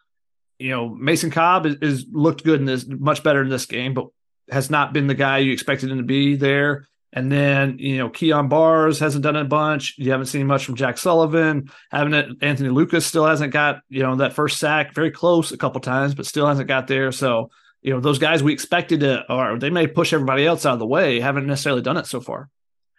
[0.60, 3.94] you know, Mason Cobb is, is, looked good in this, much better in this game,
[3.94, 4.08] but
[4.50, 6.88] has not been the guy you expected him to be there.
[7.14, 9.96] And then, you know, Kyon Barrs hasn't done a bunch.
[9.98, 11.70] You haven't seen much from Jack Sullivan.
[11.92, 15.58] Having it, Anthony Lucas still hasn't got, you know, that first sack very close a
[15.58, 17.12] couple times, but still hasn't got there.
[17.12, 17.50] So,
[17.82, 20.80] you know, those guys we expected to, or they may push everybody else out of
[20.80, 22.50] the way, haven't necessarily done it so far.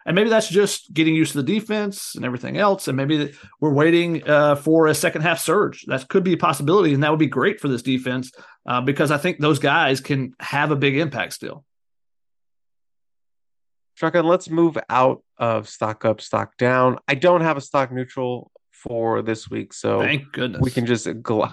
[0.05, 2.87] And maybe that's just getting used to the defense and everything else.
[2.87, 5.85] And maybe we're waiting uh, for a second half surge.
[5.87, 6.93] That could be a possibility.
[6.93, 8.31] And that would be great for this defense
[8.65, 11.63] uh, because I think those guys can have a big impact still.
[13.95, 16.97] Shotgun, let's move out of stock up, stock down.
[17.07, 19.71] I don't have a stock neutral for this week.
[19.71, 21.47] So thank goodness we can just go.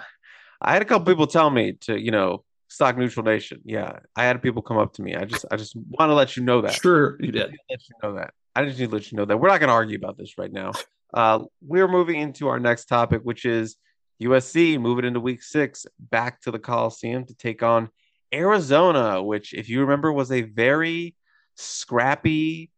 [0.61, 3.61] I had a couple people tell me to, you know, stock neutral nation.
[3.64, 3.98] Yeah.
[4.16, 5.14] I had people come up to me.
[5.14, 6.72] I just, I just want to let you know that.
[6.72, 7.55] Sure, you did.
[7.68, 8.32] Let you know that.
[8.61, 10.36] I just need to let you know that we're not going to argue about this
[10.38, 10.72] right now.
[11.12, 13.76] Uh, we're moving into our next topic, which is
[14.22, 17.88] USC moving into week six back to the Coliseum to take on
[18.32, 21.16] Arizona, which, if you remember, was a very
[21.56, 22.70] scrappy,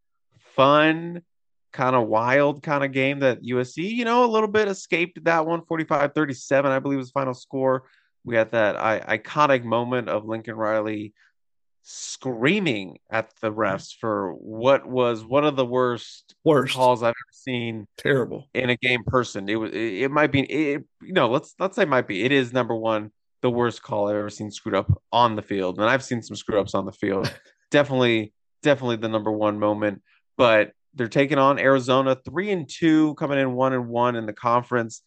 [0.55, 1.21] fun,
[1.73, 5.45] kind of wild kind of game that USC, you know, a little bit escaped that
[5.45, 7.83] one 45 37, I believe was the final score.
[8.23, 11.13] We had that I- iconic moment of Lincoln Riley
[11.83, 13.59] screaming at the hmm.
[13.59, 17.87] refs for what was one of the worst worst calls I've ever seen.
[17.97, 19.49] Terrible in a game person.
[19.49, 22.31] It was it, it might be it, you know let's let's say might be it
[22.31, 23.11] is number one
[23.41, 26.37] the worst call I've ever seen screwed up on the field, and I've seen some
[26.37, 27.31] screw ups on the field.
[27.71, 30.01] definitely definitely the number one moment,
[30.37, 34.33] but they're taking on Arizona three and two, coming in one and one in the
[34.33, 35.01] conference,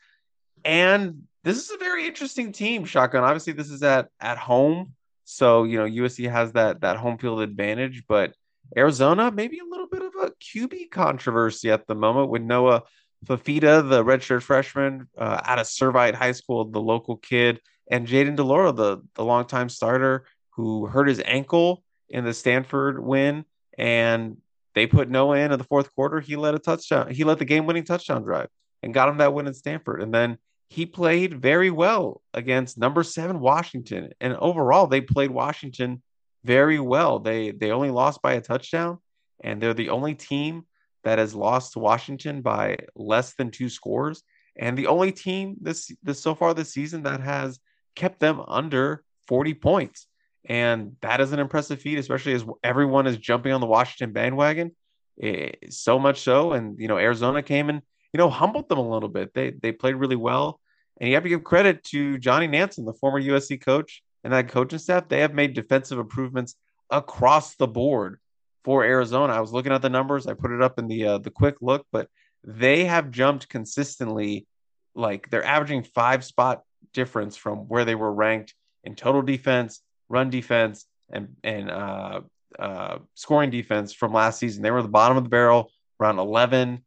[0.64, 2.84] and this is a very interesting team.
[2.84, 3.24] Shotgun.
[3.24, 4.92] Obviously, this is at at home
[5.28, 8.32] so, you know, USC has that that home field advantage, but
[8.76, 12.84] Arizona, maybe a little bit of a QB controversy at the moment with Noah
[13.26, 17.60] Fifita, the redshirt freshman uh, out of Servite High School, the local kid,
[17.90, 23.04] and Jayden de Laura, the, the longtime starter who hurt his ankle in the Stanford
[23.04, 23.44] win.
[23.76, 24.36] And
[24.76, 26.20] they put Noah in in the fourth quarter.
[26.20, 27.10] He led a touchdown.
[27.10, 28.48] He led the game winning touchdown drive
[28.82, 30.02] and got him that win in Stanford.
[30.02, 30.38] And then
[30.68, 36.02] he played very well against number seven Washington, and overall they played Washington
[36.44, 37.18] very well.
[37.18, 38.98] They they only lost by a touchdown,
[39.42, 40.64] and they're the only team
[41.04, 44.22] that has lost to Washington by less than two scores,
[44.56, 47.60] and the only team this this so far this season that has
[47.94, 50.06] kept them under 40 points.
[50.48, 54.76] And that is an impressive feat, especially as everyone is jumping on the Washington bandwagon.
[55.20, 57.82] Eh, so much so, and you know, Arizona came and
[58.12, 59.34] you know humbled them a little bit.
[59.34, 60.60] They they played really well,
[61.00, 64.48] and you have to give credit to Johnny Nansen, the former USC coach, and that
[64.48, 65.08] coaching staff.
[65.08, 66.54] They have made defensive improvements
[66.90, 68.18] across the board
[68.64, 69.32] for Arizona.
[69.32, 70.26] I was looking at the numbers.
[70.26, 72.08] I put it up in the uh, the quick look, but
[72.44, 74.46] they have jumped consistently.
[74.94, 80.30] Like they're averaging five spot difference from where they were ranked in total defense, run
[80.30, 82.20] defense, and and uh,
[82.58, 84.62] uh, scoring defense from last season.
[84.62, 86.82] They were the bottom of the barrel, around 11,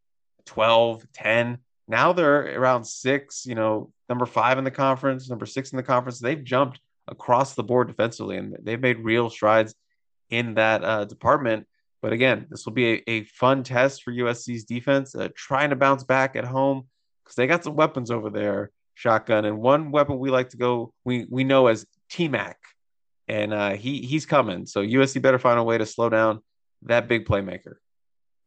[0.50, 1.60] 12, 10.
[1.88, 5.84] Now they're around six, you know, number five in the conference, number six in the
[5.84, 6.20] conference.
[6.20, 9.76] They've jumped across the board defensively, and they've made real strides
[10.30, 11.68] in that uh, department.
[12.02, 15.76] But again, this will be a, a fun test for USC's defense, uh, trying to
[15.76, 16.88] bounce back at home
[17.24, 20.94] because they got some weapons over there, shotgun, and one weapon we like to go
[21.06, 22.58] we we know as T Mac
[23.28, 24.66] and uh, he he's coming.
[24.66, 26.42] So USC better find a way to slow down
[26.84, 27.76] that big playmaker.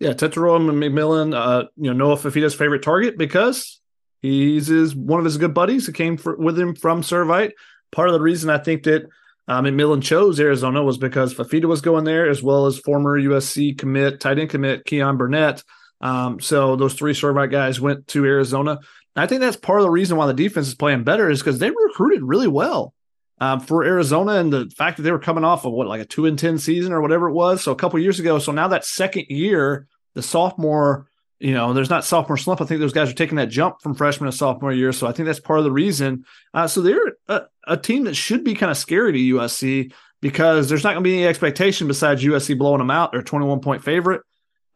[0.03, 3.81] Yeah, Tetairoa McMillan, uh, you know, Noah Fifita's favorite target because
[4.21, 7.53] he's is one of his good buddies who came for, with him from Servite.
[7.93, 9.05] Part of the reason I think that
[9.47, 13.79] um, McMillan chose Arizona was because Fifita was going there, as well as former USC
[13.79, 15.63] commit, tight end commit Keyan Burnett.
[16.01, 18.81] Um, so those three Servite guys went to Arizona.
[19.15, 21.61] I think that's part of the reason why the defense is playing better is because
[21.61, 22.93] they recruited really well
[23.39, 26.05] um, for Arizona and the fact that they were coming off of what like a
[26.05, 27.63] two and ten season or whatever it was.
[27.63, 28.41] So a couple years ago.
[28.41, 31.07] So now that second year, the sophomore,
[31.39, 32.61] you know, there's not sophomore slump.
[32.61, 34.93] I think those guys are taking that jump from freshman to sophomore year.
[34.93, 36.25] So I think that's part of the reason.
[36.55, 40.69] Uh, so they're a, a, team that should be kind of scary to USC because
[40.69, 43.13] there's not going to be any expectation besides USC blowing them out.
[43.13, 44.23] They're 21 point favorite.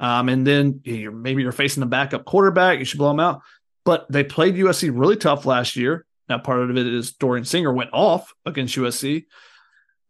[0.01, 2.79] Um, and then you're, maybe you're facing the backup quarterback.
[2.79, 3.43] You should blow them out.
[3.85, 6.05] But they played USC really tough last year.
[6.29, 9.27] Now, part of it is Dorian Singer went off against USC,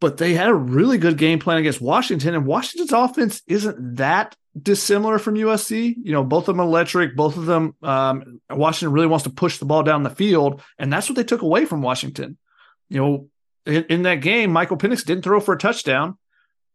[0.00, 4.34] but they had a really good game plan against Washington, and Washington's offense isn't that
[4.60, 5.94] dissimilar from USC.
[6.02, 7.16] You know, both of them electric.
[7.16, 10.92] Both of them, um, Washington really wants to push the ball down the field, and
[10.92, 12.36] that's what they took away from Washington.
[12.88, 13.28] You know,
[13.66, 16.16] in, in that game, Michael Penix didn't throw for a touchdown.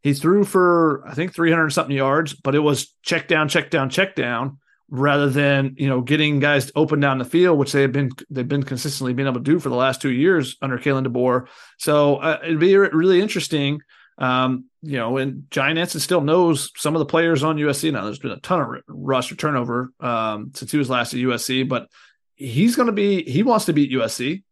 [0.01, 3.89] He threw for I think 300 something yards, but it was check down, check down,
[3.89, 4.57] check down
[4.91, 8.47] rather than you know getting guys open down the field, which they have been they've
[8.47, 11.47] been consistently being able to do for the last two years under Kalen DeBoer.
[11.77, 13.81] So uh, it'd be really interesting.
[14.21, 18.05] Um, you know, and Johnny Nansen still knows some of the players on USC now.
[18.05, 21.87] There's been a ton of roster turnover um, since he was last at USC, but
[22.35, 24.43] he's going to be he wants to beat USC.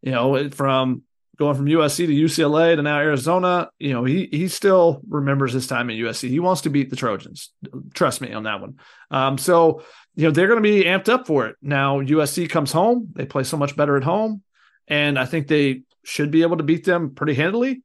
[0.00, 1.02] You know, from
[1.38, 5.66] going from USC to UCLA to now Arizona, you know, he he still remembers his
[5.66, 6.30] time at USC.
[6.30, 7.50] He wants to beat the Trojans.
[7.92, 8.78] Trust me on that one.
[9.10, 9.82] Um, so
[10.14, 11.56] you know they're going to be amped up for it.
[11.60, 13.08] Now USC comes home.
[13.14, 14.42] They play so much better at home,
[14.86, 17.82] and I think they should be able to beat them pretty handily.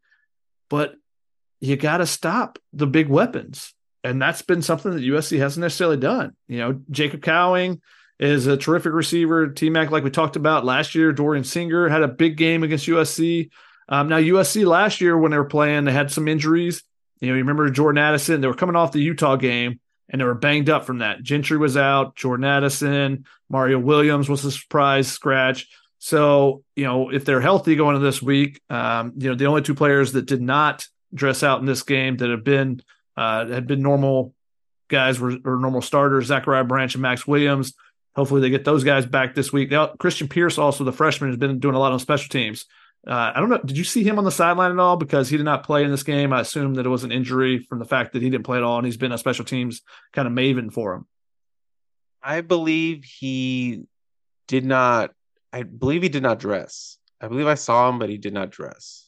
[0.70, 0.96] But
[1.64, 5.96] you got to stop the big weapons, and that's been something that USC hasn't necessarily
[5.96, 6.36] done.
[6.50, 7.82] You know, Jacob Cowing
[8.20, 9.48] is a terrific receiver.
[9.48, 12.88] T Mac, like we talked about last year, Dorian Singer had a big game against
[12.88, 13.50] USC.
[13.88, 16.84] Um, now, USC last year, when they were playing, they had some injuries.
[17.22, 20.26] You know, you remember Jordan Addison, they were coming off the Utah game and they
[20.26, 21.24] were banged up from that.
[21.24, 25.70] Gentry was out, Jordan Addison, Mario Williams was a surprise scratch.
[26.00, 29.62] So, you know, if they're healthy going into this week, um, you know, the only
[29.62, 32.82] two players that did not dress out in this game that have been
[33.16, 34.34] uh, had been normal
[34.88, 37.74] guys or normal starters, Zachariah Branch and Max Williams.
[38.16, 39.72] Hopefully, they get those guys back this week.
[39.72, 42.66] Now, Christian Pierce, also the freshman, has been doing a lot on special teams.
[43.06, 43.60] Uh, I don't know.
[43.60, 44.96] Did you see him on the sideline at all?
[44.96, 46.32] Because he did not play in this game.
[46.32, 48.64] I assume that it was an injury from the fact that he didn't play at
[48.64, 49.82] all, and he's been a special teams
[50.14, 51.08] kind of maven for him.
[52.22, 53.84] I believe he
[54.48, 55.12] did not.
[55.52, 56.98] I believe he did not dress.
[57.20, 59.03] I believe I saw him, but he did not dress.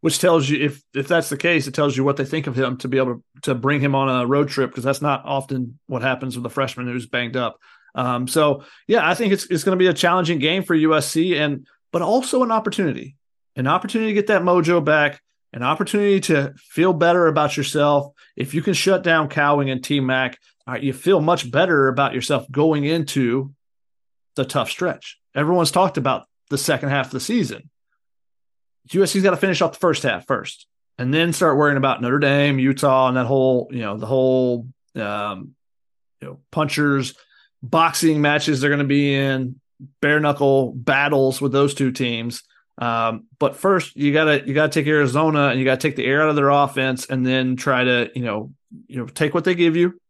[0.00, 2.58] Which tells you if if that's the case, it tells you what they think of
[2.58, 5.22] him to be able to, to bring him on a road trip because that's not
[5.26, 7.58] often what happens with a freshman who's banged up.
[7.94, 11.38] Um, so yeah, I think it's it's going to be a challenging game for USC,
[11.38, 13.16] and but also an opportunity,
[13.56, 15.20] an opportunity to get that mojo back,
[15.52, 18.12] an opportunity to feel better about yourself.
[18.36, 22.14] If you can shut down Cowing and T Mac, right, you feel much better about
[22.14, 23.52] yourself going into
[24.36, 25.18] the tough stretch.
[25.34, 27.69] Everyone's talked about the second half of the season.
[28.88, 30.66] USC's got to finish off the first half first,
[30.98, 34.66] and then start worrying about Notre Dame, Utah, and that whole you know the whole
[34.96, 35.54] um,
[36.20, 37.14] you know punchers
[37.62, 39.60] boxing matches they're going to be in,
[40.00, 42.42] bare knuckle battles with those two teams.
[42.78, 46.22] Um, but first, you gotta you gotta take Arizona and you gotta take the air
[46.22, 48.52] out of their offense, and then try to you know
[48.86, 50.00] you know take what they give you.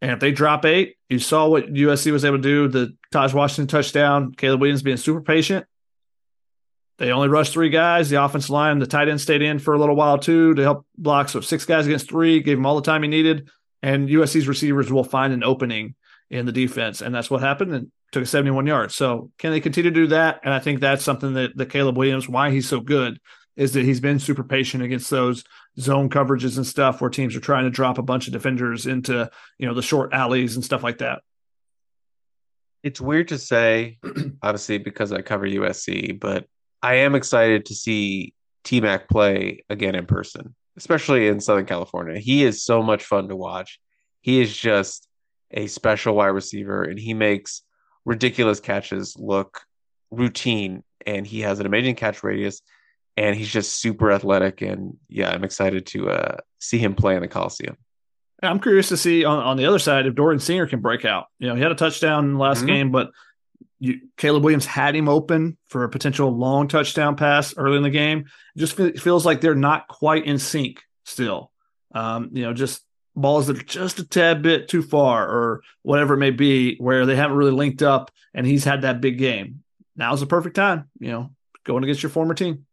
[0.00, 2.68] And if they drop eight, you saw what USC was able to do.
[2.68, 5.66] The Tahj Washington touchdown, Caleb Williams being super patient.
[6.98, 8.08] They only rushed three guys.
[8.08, 10.86] The offensive line, the tight end stayed in for a little while too to help
[10.96, 11.28] block.
[11.28, 13.50] So six guys against three, gave him all the time he needed
[13.84, 15.94] and USC's receivers will find an opening
[16.30, 17.02] in the defense.
[17.02, 18.94] And that's what happened and took a 71 yards.
[18.94, 20.40] So can they continue to do that?
[20.42, 23.20] And I think that's something that, that Caleb Williams, why he's so good,
[23.56, 25.44] is that he's been super patient against those
[25.78, 29.30] zone coverages and stuff where teams are trying to drop a bunch of defenders into,
[29.58, 31.20] you know, the short alleys and stuff like that.
[32.82, 33.98] It's weird to say,
[34.42, 36.46] obviously, because I cover USC, but
[36.84, 42.18] I am excited to see T Mac play again in person, especially in Southern California.
[42.18, 43.80] He is so much fun to watch.
[44.20, 45.08] He is just
[45.50, 47.62] a special wide receiver and he makes
[48.04, 49.62] ridiculous catches look
[50.10, 52.60] routine and he has an amazing catch radius
[53.16, 57.22] and he's just super athletic and yeah i'm excited to uh, see him play in
[57.22, 57.76] the coliseum
[58.42, 61.26] i'm curious to see on, on the other side if dorian singer can break out
[61.38, 62.66] you know he had a touchdown last mm-hmm.
[62.66, 63.10] game but
[63.78, 67.90] you, caleb williams had him open for a potential long touchdown pass early in the
[67.90, 68.26] game
[68.56, 71.50] it just feels like they're not quite in sync still
[71.94, 72.82] um, you know just
[73.14, 77.06] balls that are just a tad bit too far or whatever it may be where
[77.06, 79.62] they haven't really linked up and he's had that big game
[79.96, 81.30] now's the perfect time you know
[81.64, 82.66] going against your former team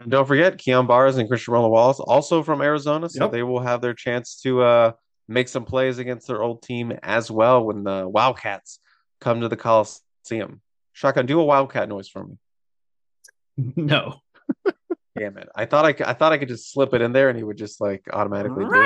[0.00, 3.08] and don't forget Kyon Barrs and Christian Roland Wallace, also from Arizona.
[3.08, 3.32] So yep.
[3.32, 4.92] they will have their chance to uh,
[5.28, 8.78] make some plays against their old team as well when the Wildcats
[9.20, 10.60] come to the Coliseum.
[10.92, 12.36] Shotgun, do a Wildcat noise for me.
[13.56, 14.20] No.
[15.18, 15.48] Damn it!
[15.54, 17.56] I thought I, I thought I could just slip it in there and he would
[17.56, 18.76] just like automatically do it.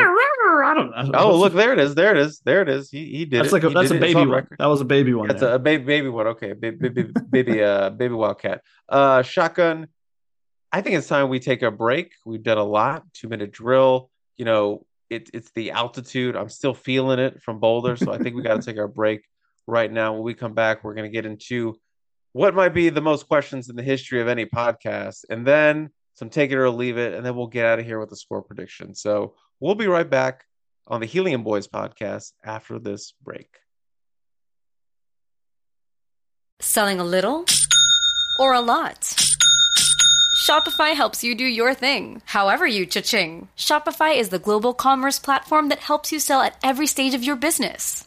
[0.62, 1.18] I don't know.
[1.18, 1.94] Oh, look, there it is.
[1.94, 2.40] There it is.
[2.44, 2.90] There it is.
[2.90, 3.40] He, he did.
[3.40, 3.54] That's it.
[3.54, 4.30] like a, that's a baby one.
[4.30, 4.56] Record.
[4.58, 5.28] That was a baby one.
[5.28, 6.28] That's a, a, baby baby one.
[6.28, 8.62] Okay, baby baby baby uh baby wildcat.
[8.88, 9.88] Uh, shotgun.
[10.72, 12.12] I think it's time we take a break.
[12.24, 13.04] We've done a lot.
[13.12, 14.10] Two minute drill.
[14.36, 16.36] You know, it, it's the altitude.
[16.36, 19.22] I'm still feeling it from Boulder, so I think we got to take our break
[19.70, 20.12] right now.
[20.12, 21.76] When we come back, we're going to get into
[22.32, 26.30] what might be the most questions in the history of any podcast, and then some
[26.30, 28.42] take it or leave it, and then we'll get out of here with a score
[28.42, 28.94] prediction.
[28.94, 30.44] So we'll be right back
[30.86, 33.48] on the Helium Boys podcast after this break.
[36.60, 37.46] Selling a little
[38.38, 39.14] or a lot?
[40.46, 43.48] Shopify helps you do your thing, however you cha-ching.
[43.56, 47.36] Shopify is the global commerce platform that helps you sell at every stage of your
[47.36, 48.06] business.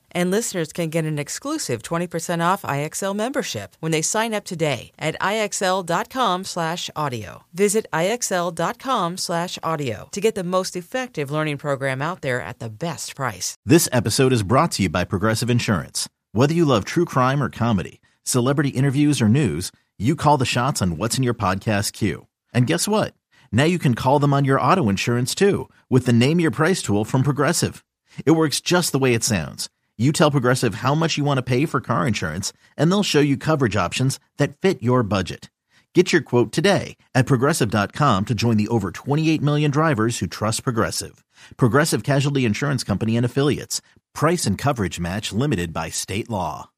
[0.13, 4.91] And listeners can get an exclusive 20% off IXL membership when they sign up today
[4.99, 7.43] at IXL.com/audio.
[7.53, 13.55] Visit IXL.com/audio to get the most effective learning program out there at the best price.
[13.65, 16.09] This episode is brought to you by Progressive Insurance.
[16.33, 20.81] Whether you love true crime or comedy, celebrity interviews or news, you call the shots
[20.81, 22.27] on what's in your podcast queue.
[22.53, 23.13] And guess what?
[23.51, 26.81] Now you can call them on your auto insurance too with the Name Your Price
[26.81, 27.83] tool from Progressive.
[28.25, 29.69] It works just the way it sounds.
[29.97, 33.19] You tell Progressive how much you want to pay for car insurance, and they'll show
[33.19, 35.51] you coverage options that fit your budget.
[35.93, 40.63] Get your quote today at progressive.com to join the over 28 million drivers who trust
[40.63, 41.23] Progressive.
[41.57, 43.81] Progressive Casualty Insurance Company and Affiliates.
[44.15, 46.69] Price and coverage match limited by state law.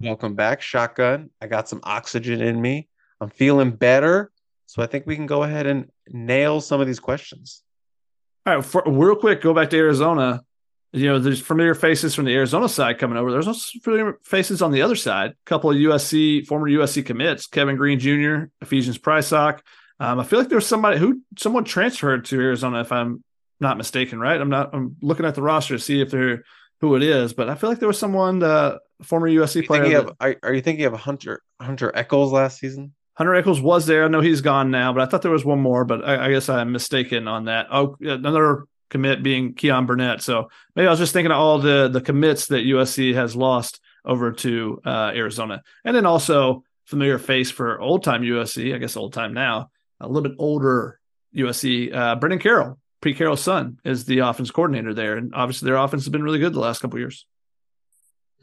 [0.00, 1.30] Welcome back, Shotgun.
[1.40, 2.88] I got some oxygen in me.
[3.20, 4.30] I'm feeling better.
[4.66, 7.62] So I think we can go ahead and nail some of these questions.
[8.44, 10.42] All right, for, real quick, go back to Arizona.
[10.94, 13.32] You know, there's familiar faces from the Arizona side coming over.
[13.32, 15.32] There's also familiar faces on the other side.
[15.32, 19.60] A couple of USC former USC commits: Kevin Green Jr., Ephesians Prysock.
[19.98, 23.24] Um, I feel like there was somebody who someone transferred to Arizona, if I'm
[23.58, 24.20] not mistaken.
[24.20, 24.40] Right?
[24.40, 24.70] I'm not.
[24.72, 26.44] I'm looking at the roster to see if they're
[26.80, 29.82] who it is, but I feel like there was someone, uh, former USC player.
[29.82, 32.94] That, have, are, are, you thinking of Hunter Hunter Echols last season?
[33.14, 34.04] Hunter Echols was there.
[34.04, 36.30] I know he's gone now, but I thought there was one more, but I, I
[36.30, 37.66] guess I'm mistaken on that.
[37.72, 40.22] Oh, another commit being Keyan Burnett.
[40.22, 43.80] So maybe I was just thinking of all the the commits that USC has lost
[44.04, 48.72] over to uh, Arizona, and then also familiar face for old time USC.
[48.72, 51.00] I guess old time now, a little bit older
[51.34, 51.92] USC.
[51.92, 56.04] Uh, Brennan Carroll, Pete Carroll's son, is the offense coordinator there, and obviously their offense
[56.04, 57.26] has been really good the last couple years.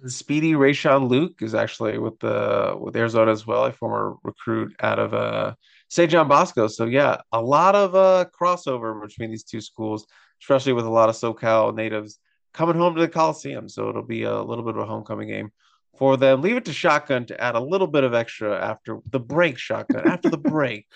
[0.07, 4.99] Speedy Rayshon Luke is actually with the with Arizona as well, a former recruit out
[4.99, 5.53] of uh
[5.87, 6.11] St.
[6.11, 6.67] John Bosco.
[6.67, 10.07] So yeah, a lot of uh crossover between these two schools,
[10.41, 12.19] especially with a lot of SoCal natives
[12.53, 13.69] coming home to the Coliseum.
[13.69, 15.51] So it'll be a little bit of a homecoming game
[15.97, 16.41] for them.
[16.41, 19.57] Leave it to Shotgun to add a little bit of extra after the break.
[19.57, 20.87] Shotgun after the break.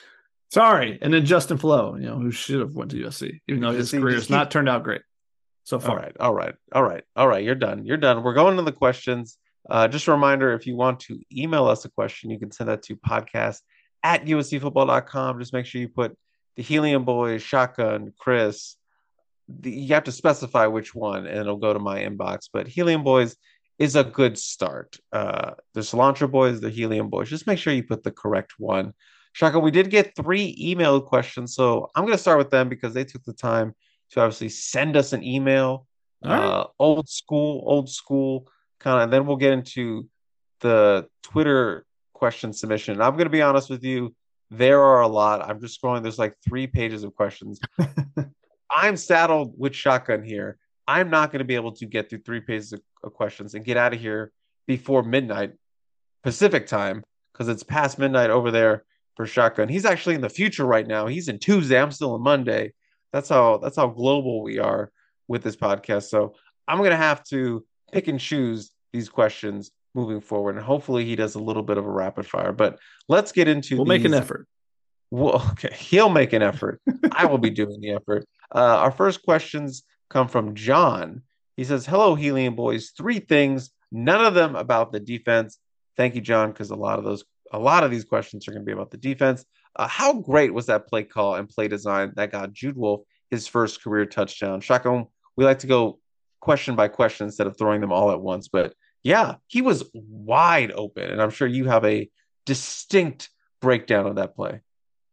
[0.52, 3.72] Sorry, and then Justin Flowe, you know, who should have went to USC, even though
[3.72, 5.02] his career has not turned out great
[5.64, 5.92] so far.
[5.92, 7.44] All right, all right, all right, all right.
[7.44, 7.86] You're done.
[7.86, 8.24] You're done.
[8.24, 9.38] We're going to the questions.
[9.70, 12.70] Uh, just a reminder if you want to email us a question, you can send
[12.70, 13.62] that to podcast
[14.04, 15.40] at uscfootball.com.
[15.40, 16.16] Just make sure you put
[16.56, 18.76] the Helium Boys, Shotgun, Chris.
[19.48, 22.50] The, you have to specify which one, and it'll go to my inbox.
[22.52, 23.36] But Helium Boys
[23.78, 24.98] is a good start.
[25.12, 27.30] Uh, the Cilantro Boys, the Helium Boys.
[27.30, 28.94] Just make sure you put the correct one.
[29.34, 32.94] shaka we did get three email questions, so I'm going to start with them because
[32.94, 33.76] they took the time
[34.12, 35.88] to obviously send us an email.
[36.24, 36.40] Right.
[36.40, 38.48] Uh, old school, old school
[38.80, 39.04] kind of.
[39.04, 40.08] And then we'll get into
[40.62, 42.94] the Twitter question submission.
[42.96, 44.16] And I'm going to be honest with you,
[44.50, 45.48] there are a lot.
[45.48, 46.02] I'm just scrolling.
[46.02, 47.60] There's like three pages of questions.
[48.72, 50.58] I'm saddled with shotgun here.
[50.88, 53.66] I'm not going to be able to get through three pages of, of questions and
[53.66, 54.32] get out of here
[54.68, 55.54] before midnight
[56.24, 57.04] Pacific time
[57.34, 58.84] because it's past midnight over there
[59.16, 59.68] for shotgun.
[59.68, 61.08] He's actually in the future right now.
[61.08, 61.82] He's in Tuesday.
[61.82, 62.74] I'm still in Monday
[63.16, 64.92] that's how that's how global we are
[65.30, 66.10] with this podcast.
[66.10, 66.36] So
[66.68, 71.36] I'm gonna have to pick and choose these questions moving forward, and hopefully he does
[71.36, 72.52] a little bit of a rapid fire.
[72.52, 73.78] But let's get into.
[73.78, 74.04] We'll these.
[74.04, 74.50] make an effort.
[75.12, 76.82] Well, okay, he'll make an effort.
[77.14, 78.28] I will be doing the effort.
[78.54, 81.24] Uh, our first questions come from John.
[81.58, 82.92] He says, "Hello, Helium Boys.
[82.98, 85.58] Three things, none of them about the defense.
[85.98, 88.64] Thank you, John, because a lot of those, a lot of these questions are going
[88.64, 89.46] to be about the defense.
[89.76, 93.48] Uh, how great was that play call and play design that got Jude Wolfe his
[93.48, 94.62] first career touchdown?
[94.62, 96.00] Shotgun, we like to go
[96.40, 98.48] question by question instead of throwing them all at once.
[98.48, 98.74] But
[99.04, 101.10] yeah, he was wide open.
[101.10, 102.10] And I'm sure you have a
[102.46, 103.30] distinct
[103.62, 104.62] breakdown of that play.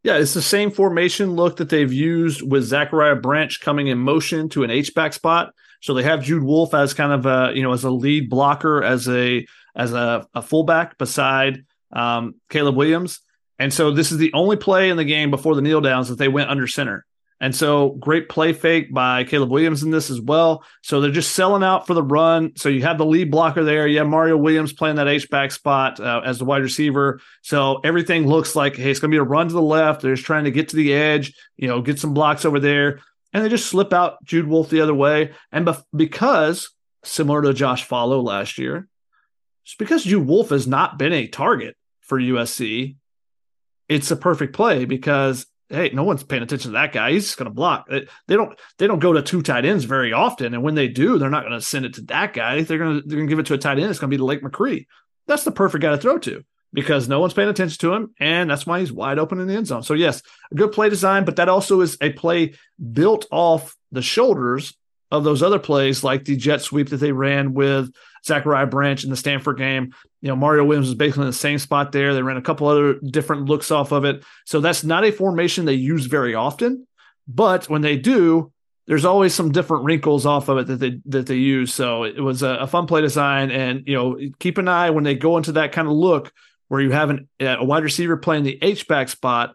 [0.03, 4.49] Yeah, it's the same formation look that they've used with Zachariah Branch coming in motion
[4.51, 5.55] to an H back spot.
[5.81, 8.83] So they have Jude Wolfe as kind of a you know as a lead blocker
[8.83, 13.21] as a as a, a fullback beside um, Caleb Williams.
[13.59, 16.19] And so this is the only play in the game before the kneel downs that
[16.19, 17.05] they went under center.
[17.43, 20.65] And so great play fake by Caleb Williams in this as well.
[20.81, 22.53] So they're just selling out for the run.
[22.57, 23.89] So you have the lead blocker there.
[23.89, 27.21] You have Mario Williams playing that H back spot uh, as the wide receiver.
[27.43, 30.03] So everything looks like, hey, it's going to be a run to the left.
[30.03, 33.01] They're just trying to get to the edge, you know, get some blocks over there.
[33.33, 35.33] And they just slip out Jude Wolfe the other way.
[35.51, 36.71] And bef- because,
[37.03, 38.87] similar to Josh Falo last year,
[39.65, 42.95] it's because Jude Wolfe has not been a target for USC.
[43.89, 47.13] It's a perfect play because hey, no one's paying attention to that guy.
[47.13, 47.89] He's just going to block.
[47.89, 51.19] They don't they don't go to two tight ends very often, and when they do,
[51.19, 52.63] they're not going to send it to that guy.
[52.63, 53.91] They're going to they're going to give it to a tight end.
[53.91, 54.87] It's going to be to Lake McRee.
[55.27, 58.51] That's the perfect guy to throw to because no one's paying attention to him, and
[58.51, 59.83] that's why he's wide open in the end zone.
[59.83, 62.55] So yes, a good play design, but that also is a play
[62.93, 64.75] built off the shoulders
[65.11, 67.93] of those other plays, like the jet sweep that they ran with
[68.25, 69.93] Zachariah Branch in the Stanford game.
[70.23, 72.15] You know, Mario Williams was basically in the same spot there.
[72.15, 74.25] They ran a couple other different looks off of it.
[74.47, 76.87] So that's not a formation they use very often.
[77.29, 78.53] But when they do,
[78.87, 81.73] there's always some different wrinkles off of it that they that they use.
[81.75, 85.05] So it was a, a fun play design, and you know, keep an eye when
[85.05, 86.33] they go into that kind of look
[86.69, 89.55] where you have an, a wide receiver playing the H back spot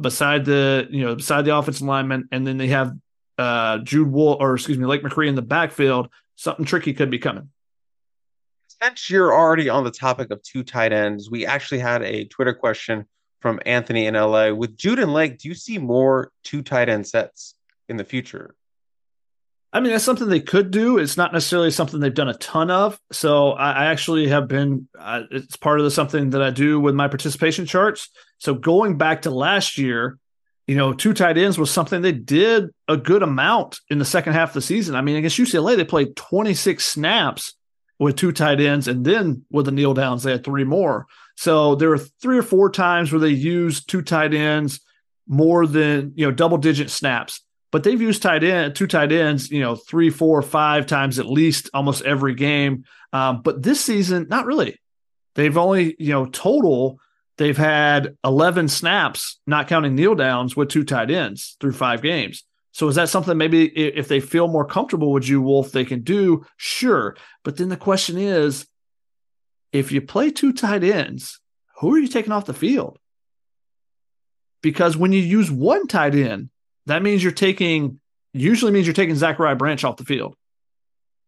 [0.00, 2.92] beside the you know beside the offensive lineman, and then they have
[3.36, 6.08] uh, Jude Wolfe or excuse me Lake McRee in the backfield.
[6.36, 7.50] Something tricky could be coming.
[8.82, 12.54] Since you're already on the topic of two tight ends, we actually had a Twitter
[12.54, 13.06] question
[13.40, 14.50] from Anthony in LA.
[14.50, 17.54] With Jude and Lake, do you see more two tight end sets
[17.88, 18.54] in the future?
[19.72, 20.96] I mean, that's something they could do.
[20.96, 22.98] It's not necessarily something they've done a ton of.
[23.12, 26.94] So I, actually have been, uh, it's part of the something that I do with
[26.94, 28.08] my participation charts.
[28.38, 30.18] So going back to last year,
[30.66, 34.32] you know, two tight ends was something they did a good amount in the second
[34.32, 34.94] half of the season.
[34.94, 37.54] I mean, against UCLA, they played 26 snaps
[37.98, 41.06] with two tight ends, and then with the kneel downs, they had three more.
[41.36, 44.80] So there were three or four times where they used two tight ends
[45.26, 49.50] more than you know double digit snaps but they've used tight end, two tight ends,
[49.50, 52.84] you know, three, four, five times at least almost every game.
[53.12, 54.80] Um, but this season, not really.
[55.34, 56.98] They've only, you know, total,
[57.36, 62.44] they've had 11 snaps, not counting kneel downs with two tight ends through five games.
[62.78, 66.02] So is that something maybe if they feel more comfortable with you, Wolfe, they can
[66.02, 66.46] do?
[66.56, 67.16] Sure.
[67.42, 68.68] But then the question is
[69.72, 71.40] if you play two tight ends,
[71.80, 73.00] who are you taking off the field?
[74.62, 76.50] Because when you use one tight end,
[76.86, 77.98] that means you're taking
[78.32, 80.36] usually means you're taking Zachariah Branch off the field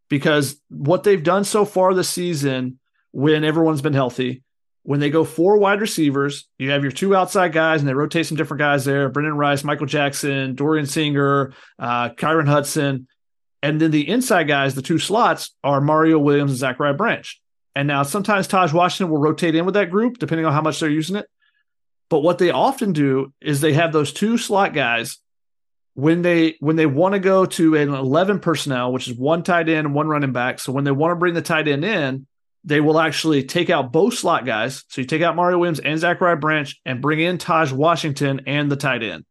[0.09, 2.79] because what they've done so far this season
[3.11, 4.45] when everyone's been healthy,
[4.83, 8.27] when they go four wide receivers, you have your two outside guys and they rotate
[8.27, 13.07] some different guys there Brenden Rice, Michael Jackson, Dorian Singer, uh, Kyron Hudson.
[13.63, 17.41] And then the inside guys, the two slots, are Mario Williams and Zachariah Branch.
[17.75, 20.81] And now sometimes Tahj Washington will rotate in with that group depending on how much
[20.81, 21.27] they're using it.
[22.09, 25.19] But what they often do is they have those two slot guys
[25.95, 29.69] when they when they want to go to an 11 personnel which is one tight
[29.69, 32.27] end and one running back so when they want to bring the tight end in
[32.65, 34.85] they will actually take out both slot guys.
[34.89, 38.71] So you take out mario williams and zachariah branch and bring in Tahj washington and
[38.71, 39.25] the tight end.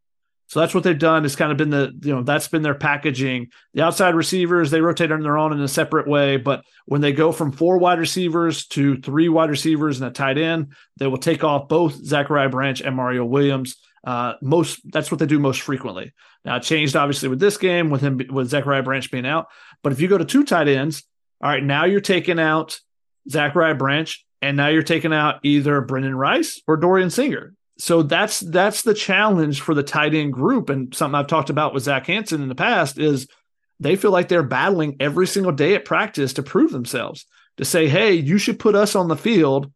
[0.47, 1.25] So that's what they've done.
[1.25, 3.49] It's kind of been the you know that's been their packaging.
[3.75, 6.37] The outside receivers they rotate on their own in a separate way.
[6.37, 10.37] But when they go from four wide receivers to three wide receivers and a tight
[10.37, 13.75] end they will take off both zachariah branch and mario williams.
[14.03, 16.13] Uh, most that's what they do most frequently.
[16.45, 19.47] Now it changed obviously with this game with him with Zachariah Branch being out.
[19.83, 21.03] But if you go to two tight ends,
[21.41, 22.79] all right, now you're taking out
[23.29, 27.53] Zachariah Branch, and now you're taking out either Brenden Rice or Dorian Singer.
[27.77, 31.73] So that's that's the challenge for the tight end group, and something I've talked about
[31.73, 33.27] with Zach Hanson in the past is
[33.79, 37.25] they feel like they're battling every single day at practice to prove themselves.
[37.57, 39.71] To say, hey, you should put us on the field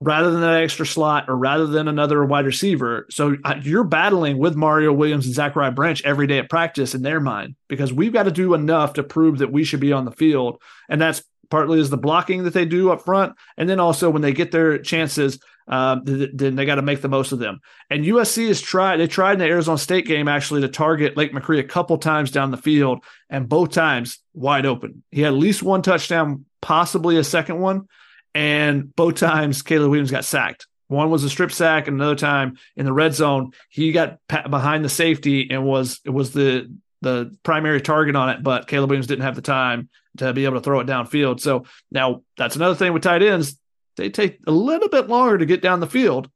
[0.00, 3.06] rather than that extra slot or rather than another wide receiver.
[3.10, 7.02] So uh, you're battling with Mario Williams and Zachariah Branch every day at practice in
[7.02, 10.04] their mind because we've got to do enough to prove that we should be on
[10.04, 10.60] the field.
[10.88, 13.34] And that's partly is the blocking that they do up front.
[13.56, 17.08] And then also when they get their chances, um, then they got to make the
[17.08, 17.60] most of them.
[17.90, 21.32] And USC has tried, they tried in the Arizona State game actually to target Lake
[21.32, 25.02] McRee a couple times down the field and both times wide open.
[25.10, 27.86] He had at least one touchdown, possibly a second one
[28.34, 30.66] and both times Caleb Williams got sacked.
[30.88, 34.84] One was a strip sack, and another time in the red zone, he got behind
[34.84, 38.42] the safety and was it was the the primary target on it.
[38.42, 41.40] But Caleb Williams didn't have the time to be able to throw it downfield.
[41.40, 43.58] So now that's another thing with tight ends;
[43.96, 46.30] they take a little bit longer to get down the field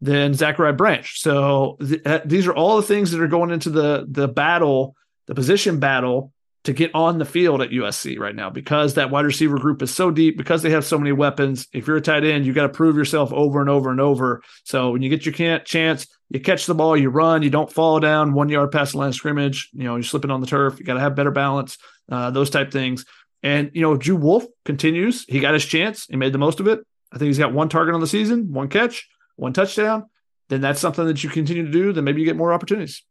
[0.00, 1.20] than Zachariah Branch.
[1.20, 4.94] So th- uh, these are all the things that are going into the the battle,
[5.26, 6.32] the position battle
[6.64, 9.94] to get on the field at USC right now because that wide receiver group is
[9.94, 11.66] so deep, because they have so many weapons.
[11.72, 14.42] If you're a tight end, you got to prove yourself over and over and over.
[14.64, 18.00] So when you get your chance, you catch the ball, you run, you don't fall
[18.00, 19.70] down one yard past the line of scrimmage.
[19.72, 20.78] You know, you're slipping on the turf.
[20.78, 21.78] You got to have better balance,
[22.10, 23.04] uh, those type things.
[23.42, 25.24] And, you know, Jude Wolfe continues.
[25.24, 26.06] He got his chance.
[26.06, 26.80] He made the most of it.
[27.12, 30.10] I think he's got one target on the season, one catch, one touchdown.
[30.48, 31.92] Then that's something that you continue to do.
[31.92, 33.02] Then maybe you get more opportunities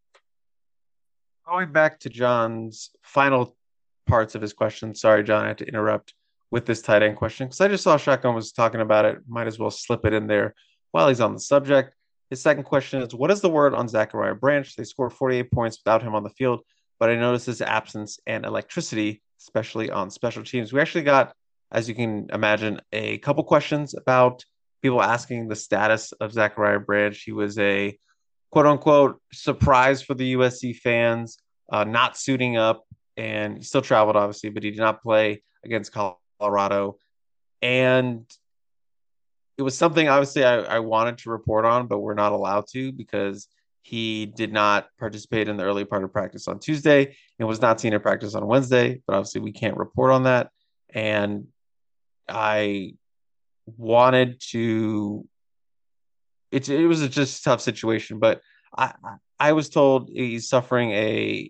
[1.47, 3.55] going back to John's final
[4.05, 4.93] parts of his question.
[4.93, 6.13] Sorry, John, I had to interrupt
[6.51, 9.19] with this tight end question because I just saw Shotgun was talking about it.
[9.27, 10.55] Might as well slip it in there
[10.91, 11.93] while he's on the subject.
[12.29, 14.75] His second question is What is the word on Zachariah Branch?
[14.75, 16.61] They scored 48 points without him on the field,
[16.99, 20.73] but I noticed his absence and electricity, especially on special teams.
[20.73, 21.33] We actually got,
[21.71, 24.43] as you can imagine, a couple questions about
[24.81, 27.19] people asking the status of Zachariah Branch.
[27.19, 27.97] He was a
[28.51, 31.37] quote unquote surprise for the USC fans,
[31.71, 32.83] uh, not suiting up,
[33.15, 35.91] and he still traveled obviously, but he did not play against
[36.39, 36.97] Colorado,
[37.61, 38.25] and
[39.57, 42.91] it was something obviously I, I wanted to report on, but we're not allowed to
[42.91, 43.47] because
[43.87, 47.79] he did not participate in the early part of practice on Tuesday and was not
[47.79, 49.01] seen at practice on Wednesday.
[49.07, 50.49] But obviously, we can't report on that.
[50.93, 51.47] And
[52.27, 52.95] I
[53.77, 55.25] wanted to
[56.51, 58.41] it, it was just a tough situation, but
[58.77, 58.91] I
[59.39, 61.49] I was told he's suffering a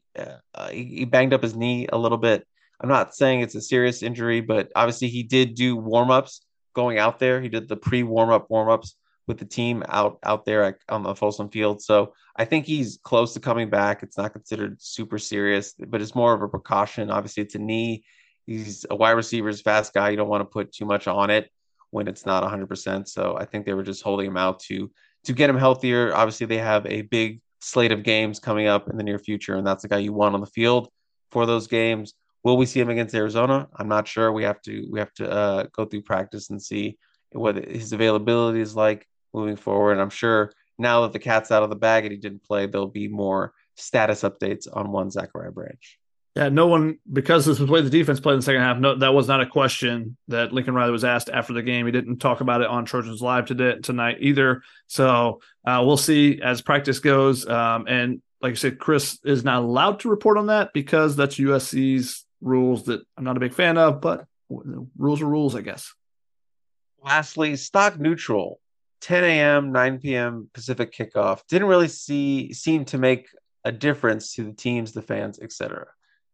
[0.54, 2.46] uh, he banged up his knee a little bit.
[2.80, 6.46] I'm not saying it's a serious injury, but obviously he did do warm ups
[6.76, 7.42] going out there.
[7.42, 8.96] He did the pre warm up warm ups
[9.28, 11.82] with the team out out there at, on the Folsom Field.
[11.82, 14.04] So I think he's close to coming back.
[14.04, 17.12] It's not considered super serious, but it's more of a precaution.
[17.12, 18.04] Obviously, it's a knee.
[18.46, 20.10] He's a wide receiver's fast guy.
[20.10, 21.52] You don't want to put too much on it
[21.92, 23.08] when it's not 100%.
[23.08, 24.90] So I think they were just holding him out to
[25.26, 26.16] to get him healthier.
[26.16, 29.68] Obviously, they have a big slate of games coming up in the near future, and
[29.68, 30.90] that's the guy you want on the field
[31.32, 32.14] for those games.
[32.44, 33.68] Will we see him against Arizona?
[33.76, 34.32] I'm not sure.
[34.32, 36.98] We have to we have to uh, go through practice and see
[37.32, 39.94] what his availability is like moving forward.
[39.94, 42.66] And I'm sure now that the cat's out of the bag and he didn't play,
[42.66, 46.00] there'll be more status updates on one Zachariah Branch.
[46.36, 48.78] Yeah, no one because this was the way the defense played in the second half.
[48.78, 51.88] No, that was not a question that Lincoln Riley was asked after the game.
[51.88, 54.62] He didn't talk about it on Trojans Live today tonight either.
[54.86, 57.48] So uh, we'll see as practice goes.
[57.48, 61.38] Um, and like I said, Chris is not allowed to report on that because that's
[61.38, 65.92] USC's rules that I'm not a big fan of, but rules are rules, I guess.
[67.04, 68.60] Lastly, stock neutral,
[69.02, 70.50] 10 a.m., 9 p.m.
[70.54, 73.28] Pacific kickoff didn't really see seem to make
[73.64, 75.88] a difference to the teams, the fans, etc.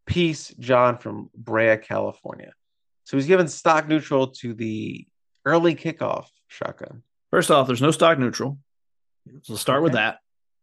[0.06, 2.52] Peace, John from Brea, California.
[3.04, 5.06] So he's given stock neutral to the
[5.44, 7.02] early kickoff shotgun.
[7.30, 8.58] First off, there's no stock neutral.
[9.42, 9.84] So start okay.
[9.84, 10.18] with that.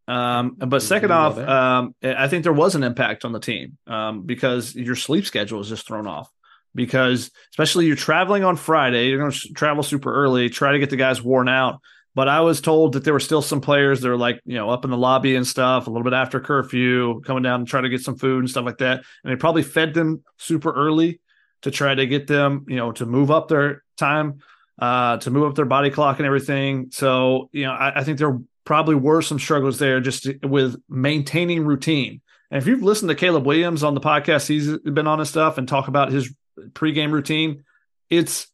[0.07, 4.23] Um, but second off, um, I think there was an impact on the team um,
[4.23, 6.29] because your sleep schedule is just thrown off.
[6.73, 10.89] Because especially you're traveling on Friday, you're going to travel super early, try to get
[10.89, 11.81] the guys worn out.
[12.13, 14.69] But I was told that there were still some players that are like, you know,
[14.69, 17.81] up in the lobby and stuff, a little bit after curfew, coming down and try
[17.81, 19.03] to get some food and stuff like that.
[19.23, 21.21] And they probably fed them super early
[21.61, 24.39] to try to get them, you know, to move up their time,
[24.79, 26.89] uh, to move up their body clock and everything.
[26.91, 31.63] So, you know, I, I think there probably were some struggles there just with maintaining
[31.65, 32.21] routine.
[32.49, 35.57] And if you've listened to Caleb Williams on the podcast, he's been on his stuff
[35.57, 37.63] and talk about his pregame routine.
[38.09, 38.47] It's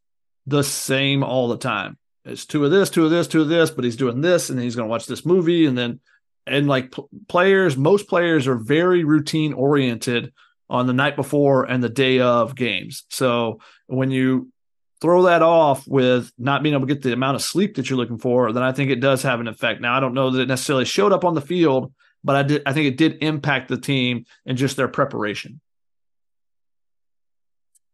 [0.45, 1.97] the same all the time.
[2.25, 4.59] It's two of this, two of this, two of this, but he's doing this and
[4.59, 5.65] he's going to watch this movie.
[5.65, 5.99] And then,
[6.45, 10.33] and like p- players, most players are very routine oriented
[10.69, 13.05] on the night before and the day of games.
[13.09, 14.51] So when you
[14.99, 17.97] throw that off with not being able to get the amount of sleep that you're
[17.97, 19.79] looking for, then I think it does have an effect.
[19.79, 21.93] Now, I don't know that it necessarily showed up on the field,
[22.23, 22.63] but I did.
[22.65, 25.61] I think it did impact the team and just their preparation.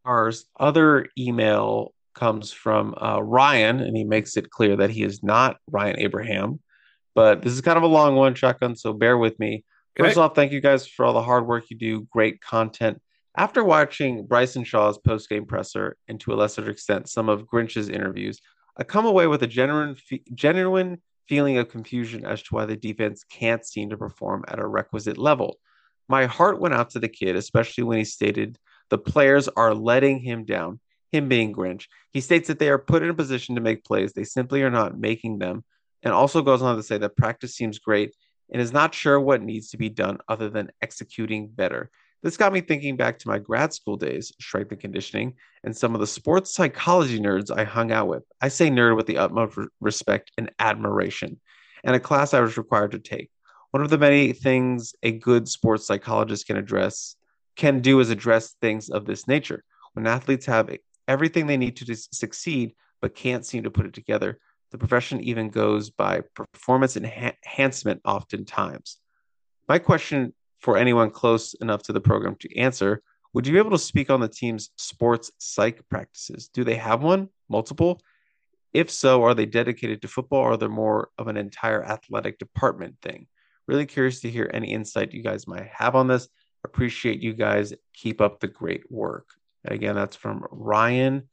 [0.05, 5.23] Our other email comes from uh, Ryan, and he makes it clear that he is
[5.23, 6.59] not Ryan Abraham.
[7.15, 8.75] But this is kind of a long one, shotgun.
[8.75, 9.63] So bear with me.
[9.97, 12.07] First off, thank you guys for all the hard work you do.
[12.11, 12.99] Great content.
[13.38, 17.89] After watching Bryson Shaw's post game presser and to a lesser extent some of Grinch's
[17.89, 18.41] interviews,
[18.77, 19.95] I come away with a genuine,
[20.34, 24.67] genuine feeling of confusion as to why the defense can't seem to perform at a
[24.67, 25.57] requisite level.
[26.09, 28.57] My heart went out to the kid, especially when he stated
[28.94, 30.80] the players are letting him down,
[31.11, 31.88] him being Grinch.
[32.11, 34.70] He states that they are put in a position to make plays, they simply are
[34.70, 35.64] not making them,
[36.03, 38.15] and also goes on to say that practice seems great
[38.52, 41.90] and is not sure what needs to be done other than executing better.
[42.22, 45.34] This got me thinking back to my grad school days, strength and conditioning,
[45.64, 48.22] and some of the sports psychology nerds I hung out with.
[48.41, 51.40] I say nerd with the utmost respect and admiration,
[51.84, 53.32] and a class I was required to take.
[53.72, 57.15] One of the many things a good sports psychologist can address
[57.55, 59.63] can do is address things of this nature.
[59.93, 60.75] When athletes have
[61.07, 64.39] everything they need to succeed but can't seem to put it together,
[64.71, 68.97] the profession even goes by performance enhancement oftentimes.
[69.67, 73.03] My question for anyone close enough to the program to answer.
[73.34, 76.47] Would you be able to speak on the team's sports psych practices?
[76.47, 77.27] Do they have one?
[77.49, 77.99] Multiple?
[78.73, 82.39] If so, are they dedicated to football or are they more of an entire athletic
[82.39, 83.27] department thing?
[83.67, 86.30] Really curious to hear any insight you guys might have on this.
[86.64, 87.73] Appreciate you guys.
[87.94, 89.27] Keep up the great work.
[89.65, 91.30] again, that's from Ryan.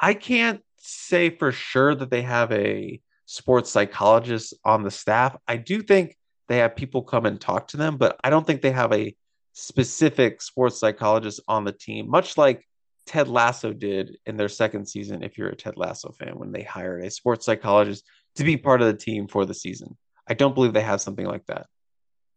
[0.00, 5.36] I can't say for sure that they have a sports psychologist on the staff.
[5.46, 6.16] I do think
[6.48, 9.14] they have people come and talk to them, but I don't think they have a
[9.52, 12.66] specific sports psychologist on the team, much like
[13.06, 15.22] Ted Lasso did in their second season.
[15.22, 18.04] If you're a Ted Lasso fan, when they hired a sports psychologist
[18.36, 19.96] to be part of the team for the season,
[20.28, 21.66] I don't believe they have something like that.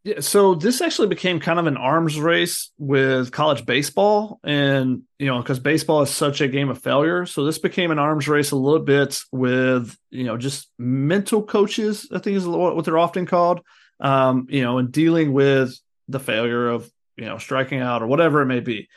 [0.05, 5.25] Yeah, so this actually became kind of an arms race with college baseball, and you
[5.25, 8.51] know, because baseball is such a game of failure, so this became an arms race
[8.51, 12.07] a little bit with you know just mental coaches.
[12.13, 13.61] I think is what they're often called
[13.99, 15.77] um, you know, and dealing with
[16.07, 18.87] the failure of you know striking out or whatever it may be.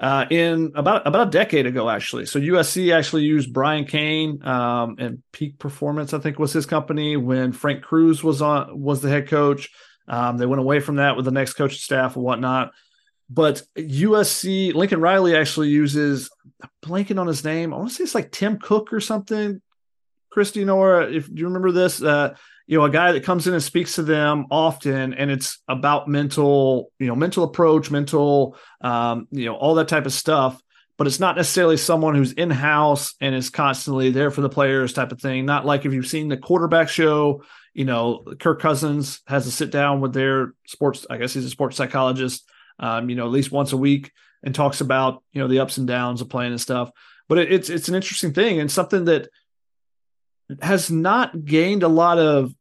[0.00, 2.26] Uh, in about about a decade ago, actually.
[2.26, 7.16] So USC actually used Brian Cain um, and Peak Performance, I think was his company
[7.16, 9.70] when Frank Cruz was on was the head coach.
[10.12, 12.72] Um, they went away from that with the next coaching staff and whatnot.
[13.30, 16.30] but USC Lincoln Riley actually uses
[16.84, 17.72] blanking on his name.
[17.72, 19.62] I want to say it's like Tim Cook or something.
[20.30, 22.34] Christy Nora, if you remember this, uh,
[22.66, 26.08] you know, a guy that comes in and speaks to them often, and it's about
[26.08, 30.62] mental, you know, mental approach, mental, um, you know, all that type of stuff.
[30.98, 34.92] But it's not necessarily someone who's in house and is constantly there for the players,
[34.92, 35.46] type of thing.
[35.46, 37.42] Not like if you've seen the quarterback show,
[37.74, 41.06] you know, Kirk Cousins has to sit down with their sports.
[41.08, 44.12] I guess he's a sports psychologist, um, you know, at least once a week,
[44.42, 46.90] and talks about you know the ups and downs of playing and stuff.
[47.28, 49.28] But it, it's it's an interesting thing and something that
[50.60, 52.54] has not gained a lot of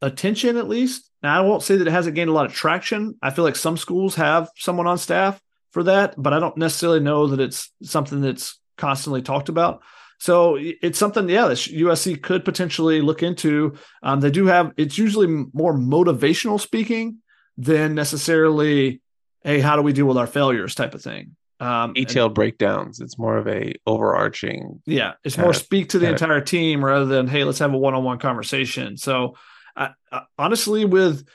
[0.00, 1.10] attention, at least.
[1.22, 3.16] Now, I won't say that it hasn't gained a lot of traction.
[3.22, 5.40] I feel like some schools have someone on staff
[5.72, 9.82] for that, but I don't necessarily know that it's something that's constantly talked about.
[10.18, 13.74] So it's something, yeah, that USC could potentially look into.
[14.02, 17.18] Um, they do have, it's usually more motivational speaking
[17.58, 19.00] than necessarily,
[19.42, 21.36] hey, how do we deal with our failures type of thing.
[21.60, 23.00] Um, Detailed and, breakdowns.
[23.00, 24.82] It's more of a overarching.
[24.86, 27.72] Yeah, it's more of, speak to the entire of, team rather than hey, let's have
[27.72, 28.96] a one-on-one conversation.
[28.96, 29.36] So,
[29.76, 31.26] I, I, honestly, with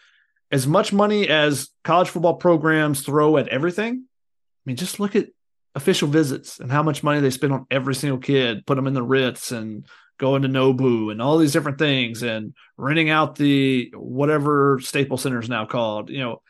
[0.51, 5.27] as much money as college football programs throw at everything, I mean, just look at
[5.75, 8.93] official visits and how much money they spend on every single kid, put them in
[8.93, 9.85] the Ritz and
[10.17, 15.39] going to Nobu and all these different things and renting out the whatever Staples Center
[15.39, 16.09] is now called.
[16.09, 16.41] You know,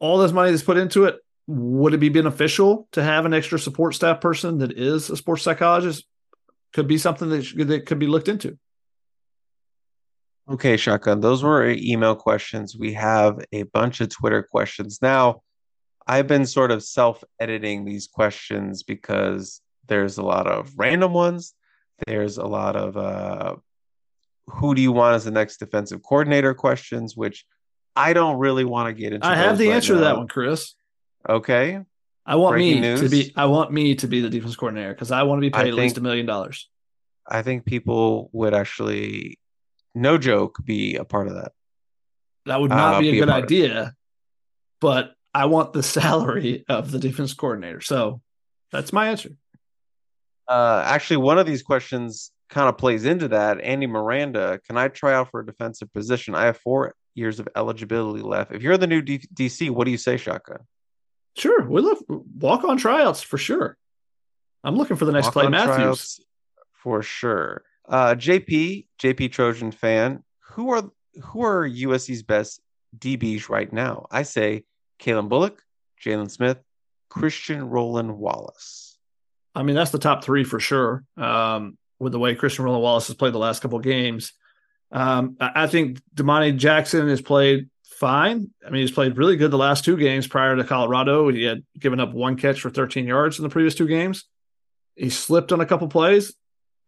[0.00, 1.16] all this money that's put into it
[1.46, 5.42] would it be beneficial to have an extra support staff person that is a sports
[5.42, 6.06] psychologist?
[6.72, 8.58] Could be something that, that could be looked into.
[10.50, 11.20] Okay, Shotgun.
[11.20, 12.76] Those were email questions.
[12.76, 14.98] We have a bunch of Twitter questions.
[15.00, 15.42] Now,
[16.06, 21.54] I've been sort of self editing these questions because there's a lot of random ones.
[22.06, 23.56] There's a lot of uh,
[24.48, 27.44] who do you want as the next defensive coordinator questions, which
[27.96, 29.26] I don't really want to get into.
[29.26, 30.00] I have the right answer now.
[30.00, 30.74] to that one, Chris.
[31.28, 31.80] Okay.
[32.26, 33.00] I want Breaking me news.
[33.00, 33.32] to be.
[33.36, 35.74] I want me to be the defense coordinator because I want to be paid at
[35.74, 36.68] least a million dollars.
[37.26, 39.38] I think people would actually,
[39.94, 41.52] no joke, be a part of that.
[42.46, 43.94] That would not uh, be a be good a idea,
[44.80, 47.80] but I want the salary of the defense coordinator.
[47.80, 48.20] So
[48.70, 49.30] that's my answer.
[50.48, 53.60] Uh, actually, one of these questions kind of plays into that.
[53.60, 56.34] Andy Miranda, can I try out for a defensive position?
[56.34, 58.52] I have four years of eligibility left.
[58.52, 60.58] If you're the new D- DC, what do you say, Shotgun?
[61.36, 63.76] Sure, we love walk on tryouts for sure.
[64.62, 66.20] I'm looking for the next walk Clay Matthews
[66.72, 67.64] for sure.
[67.88, 70.84] Uh, JP, JP Trojan fan, who are
[71.22, 72.60] who are USC's best
[72.96, 74.06] DBs right now?
[74.10, 74.64] I say
[75.00, 75.62] Calen Bullock,
[76.02, 76.58] Jaylin Smith,
[77.08, 78.98] Christian Roland Wallace.
[79.54, 81.04] I mean, that's the top three for sure.
[81.16, 84.32] Um, with the way Christian Roland Wallace has played the last couple of games,
[84.90, 88.50] um, I think Domani Jackson has played fine.
[88.66, 91.28] I mean, he's played really good the last two games prior to Colorado.
[91.28, 94.24] He had given up one catch for 13 yards in the previous two games.
[94.96, 96.34] He slipped on a couple plays.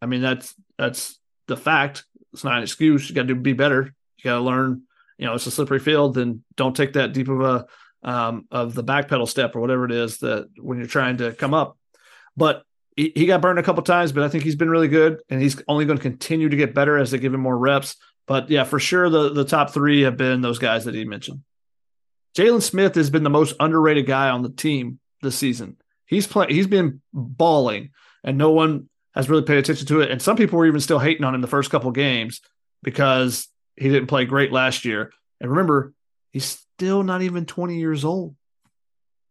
[0.02, 2.04] I mean, that's that's the fact.
[2.32, 3.08] It's not an excuse.
[3.08, 3.94] You got to be better.
[4.18, 4.82] You got to learn.
[5.18, 6.14] You know, it's a slippery field.
[6.14, 7.66] Then don't take that deep of a
[8.06, 11.32] um, of the back pedal step or whatever it is that when you're trying to
[11.32, 11.76] come up.
[12.36, 12.62] But
[12.96, 15.42] he, he got burned a couple times, but I think he's been really good, and
[15.42, 17.96] he's only going to continue to get better as they give him more reps.
[18.26, 21.42] But yeah, for sure, the the top three have been those guys that he mentioned.
[22.36, 25.76] Jaylin Smith has been the most underrated guy on the team this season.
[26.06, 26.54] He's playing.
[26.54, 27.90] He's been balling,
[28.24, 30.10] and no one has really paid attention to it.
[30.10, 32.40] And some people were even still hating on him the first couple games
[32.82, 35.12] because he didn't play great last year.
[35.40, 35.92] And remember,
[36.36, 38.36] he's still not even 20 years old.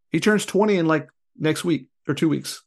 [0.10, 1.08] He turns 20 in like
[1.38, 2.64] next week or two weeks.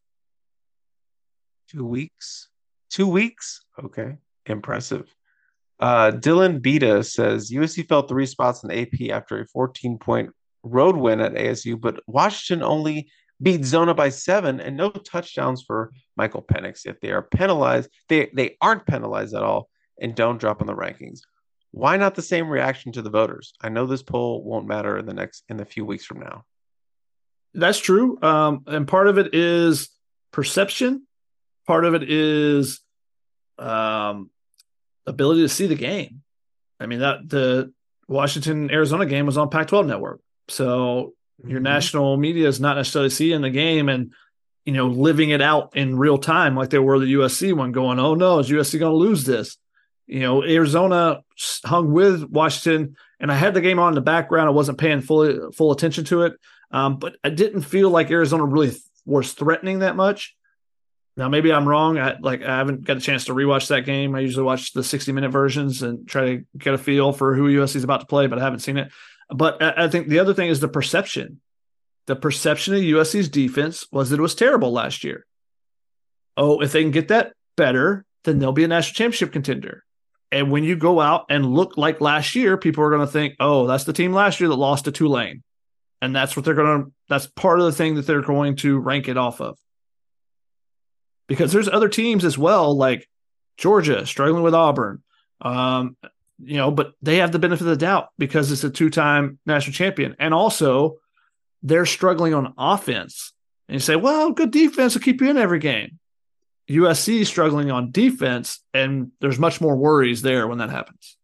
[1.68, 2.46] Two weeks?
[2.88, 3.64] Two weeks?
[3.82, 4.16] Okay.
[4.46, 5.12] Impressive.
[5.80, 10.30] Uh, Dylan Beta says USC fell three spots in AP after a 14 point
[10.62, 13.10] road win at ASU, but Washington only
[13.42, 16.86] beat Zona by seven and no touchdowns for Michael Penix.
[16.86, 19.68] If they are penalized, they, they aren't penalized at all
[20.00, 21.22] and don't drop in the rankings.
[21.78, 23.54] Why not the same reaction to the voters?
[23.60, 26.44] I know this poll won't matter in the next in the few weeks from now.
[27.54, 28.20] That's true.
[28.20, 29.88] Um, and part of it is
[30.32, 31.06] perception.
[31.68, 32.80] Part of it is
[33.60, 34.28] um,
[35.06, 36.22] ability to see the game.
[36.80, 37.72] I mean that the
[38.08, 41.48] Washington Arizona game was on Pac-12 network, so mm-hmm.
[41.48, 44.12] your national media is not necessarily seeing the game and
[44.64, 48.00] you know living it out in real time like they were the USC one, going,
[48.00, 49.58] "Oh no, is USC going to lose this?"
[50.08, 51.22] You know, Arizona
[51.64, 54.48] hung with Washington, and I had the game on in the background.
[54.48, 56.34] I wasn't paying full full attention to it,
[56.70, 60.34] um, but I didn't feel like Arizona really th- was threatening that much.
[61.16, 61.98] Now maybe I'm wrong.
[61.98, 64.14] I like I haven't got a chance to rewatch that game.
[64.14, 67.48] I usually watch the 60 minute versions and try to get a feel for who
[67.48, 68.90] USC is about to play, but I haven't seen it.
[69.28, 71.40] But I, I think the other thing is the perception
[72.08, 75.26] the perception of USC's defense was that it was terrible last year.
[76.38, 79.84] Oh, if they can get that better, then they'll be a national championship contender.
[80.30, 83.36] And when you go out and look like last year, people are going to think,
[83.40, 85.42] oh, that's the team last year that lost to Tulane.
[86.02, 88.78] And that's what they're going to, that's part of the thing that they're going to
[88.78, 89.58] rank it off of.
[91.26, 93.08] Because there's other teams as well, like
[93.56, 95.02] Georgia struggling with Auburn.
[95.40, 95.96] Um,
[96.40, 99.38] you know, but they have the benefit of the doubt because it's a two time
[99.44, 100.14] national champion.
[100.18, 100.98] And also,
[101.62, 103.32] they're struggling on offense.
[103.68, 105.98] And you say, well, good defense will keep you in every game.
[106.68, 111.16] USC struggling on defense, and there's much more worries there when that happens.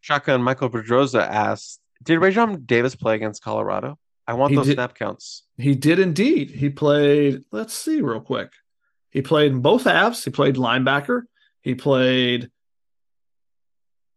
[0.00, 3.98] Shotgun Michael Pedroza asked, Did Raesjon Davis play against Colorado?
[4.26, 5.44] I want He those did- snap counts.
[5.56, 6.50] He did indeed.
[6.50, 8.52] He played, let's see real quick.
[9.10, 10.22] He played in both halves.
[10.22, 11.22] He played linebacker.
[11.62, 12.50] He played,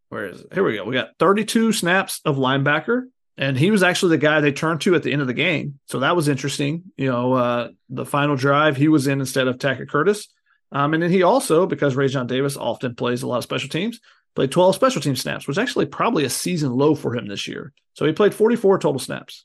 [0.10, 0.54] where is it?
[0.54, 0.84] Here we go.
[0.84, 3.04] We got 32 snaps of linebacker.
[3.42, 5.80] And he was actually the guy they turned to at the end of the game.
[5.88, 6.84] So that was interesting.
[6.96, 10.28] You know, uh, the final drive, he was in instead of Tackett Curtis.
[10.72, 14.00] Um, and then he also, because Raesjon Davis often plays a lot of special teams,
[14.36, 17.74] played 12 special team snaps, which actually probably a season low for him this year.
[17.96, 19.44] So he played 44 total snaps.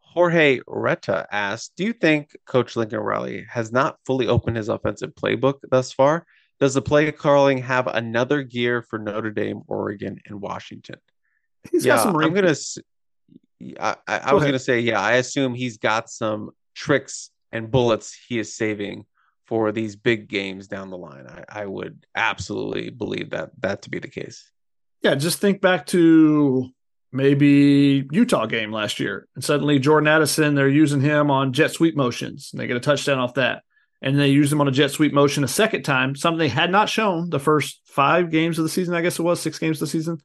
[0.00, 5.14] Jorge Retta asked, Do you think Coach Lincoln Riley has not fully opened his offensive
[5.14, 6.26] playbook thus far?
[6.58, 10.96] Does the play calling have another gear for Notre Dame, Oregon, and Washington?
[11.70, 12.54] He's yeah, got some I'm gonna.
[13.78, 14.52] I, I, I Go was ahead.
[14.52, 15.00] gonna say, yeah.
[15.00, 19.04] I assume he's got some tricks and bullets he is saving
[19.46, 21.26] for these big games down the line.
[21.26, 24.50] I, I would absolutely believe that that to be the case.
[25.02, 26.68] Yeah, just think back to
[27.12, 29.26] maybe Utah game last year.
[29.34, 32.80] And suddenly Jordan Addison, they're using him on jet sweep motions and they get a
[32.80, 33.62] touchdown off that.
[34.02, 36.70] And they use him on a jet sweep motion a second time, something they had
[36.70, 39.76] not shown the first five games of the season, I guess it was six games
[39.76, 40.18] of the season.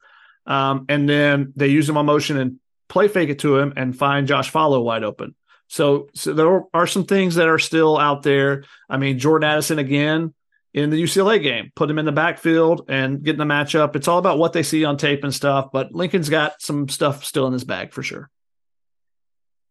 [0.46, 3.96] Um, and then they use him on motion and play fake it to him and
[3.96, 5.34] find Josh Falo wide open.
[5.68, 8.64] So, so there are some things that are still out there.
[8.88, 10.32] I mean, Jordan Addison again
[10.72, 13.96] in the UCLA game, put him in the backfield and getting the matchup.
[13.96, 15.70] It's all about what they see on tape and stuff.
[15.72, 18.28] But Lincoln's got some stuff still in his bag for sure.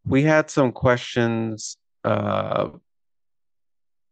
[0.04, 1.76] We had some questions.
[2.04, 2.70] Uh,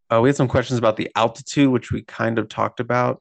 [0.09, 3.20] uh, we had some questions about the altitude, which we kind of talked about.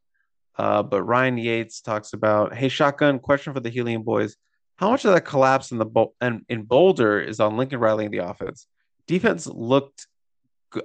[0.57, 4.35] Uh, but Ryan Yates talks about, hey, shotgun question for the Helium boys.
[4.75, 8.05] How much of that collapse in the Bol- and in Boulder is on Lincoln Riley
[8.05, 8.67] and the offense?
[9.07, 10.07] Defense looked.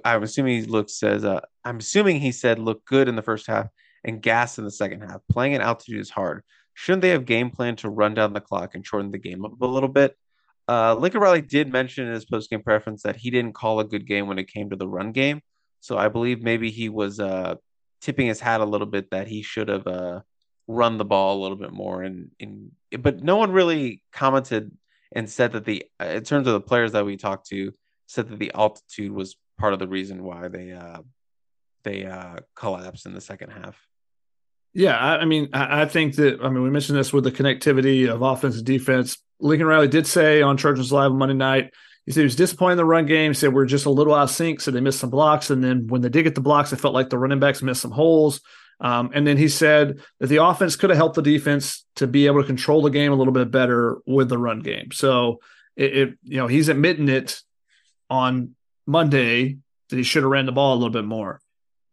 [0.05, 1.23] I'm assuming he looks says.
[1.23, 3.67] Uh, I'm assuming he said looked good in the first half
[4.03, 5.21] and gas in the second half.
[5.31, 6.43] Playing at altitude is hard.
[6.73, 9.59] Shouldn't they have game plan to run down the clock and shorten the game up
[9.59, 10.15] a little bit?
[10.67, 13.85] Uh, Lincoln Riley did mention in his post game preference that he didn't call a
[13.85, 15.41] good game when it came to the run game.
[15.81, 17.55] So I believe maybe he was uh,
[18.01, 20.21] tipping his hat a little bit that he should have uh,
[20.67, 22.03] run the ball a little bit more.
[22.03, 24.71] And, and but no one really commented
[25.11, 27.73] and said that the uh, in terms of the players that we talked to
[28.07, 30.99] said that the altitude was part of the reason why they uh,
[31.83, 33.77] they uh, collapsed in the second half.
[34.73, 37.31] Yeah, I, I mean, I, I think that I mean we mentioned this with the
[37.31, 39.17] connectivity of offense and defense.
[39.39, 41.73] Lincoln Riley did say on Trojans Live Monday night,
[42.09, 43.29] he said he was disappointed in the run game.
[43.29, 45.63] He said we're just a little out of sync, so they missed some blocks, and
[45.63, 47.91] then when they did get the blocks, it felt like the running backs missed some
[47.91, 48.41] holes.
[48.79, 52.25] Um, and then he said that the offense could have helped the defense to be
[52.25, 54.89] able to control the game a little bit better with the run game.
[54.91, 55.41] So
[55.75, 57.41] it, it you know he's admitting it
[58.09, 58.55] on
[58.87, 59.59] Monday
[59.89, 61.39] that he should have ran the ball a little bit more.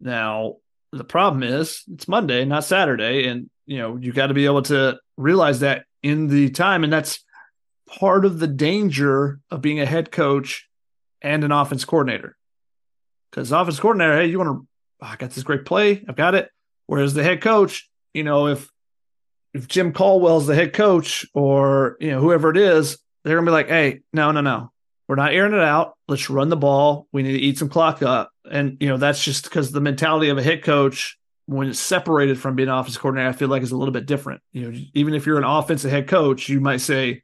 [0.01, 0.56] Now
[0.93, 4.62] the problem is it's Monday, not Saturday, and you know you got to be able
[4.62, 7.22] to realize that in the time, and that's
[7.86, 10.68] part of the danger of being a head coach
[11.22, 12.36] and an offense coordinator.
[13.30, 14.68] Because offense coordinator, hey, you want to?
[15.00, 16.50] Ah, I got this great play, I've got it.
[16.86, 18.68] Whereas the head coach, you know, if
[19.52, 23.52] if Jim Caldwell's the head coach or you know whoever it is, they're gonna be
[23.52, 24.70] like, hey, no, no, no,
[25.08, 25.96] we're not airing it out.
[26.08, 27.06] Let's run the ball.
[27.12, 28.30] We need to eat some clock up.
[28.50, 32.38] And, you know, that's just because the mentality of a head coach, when it's separated
[32.38, 34.40] from being an offensive coordinator, I feel like is a little bit different.
[34.52, 37.22] You know, even if you're an offensive head coach, you might say,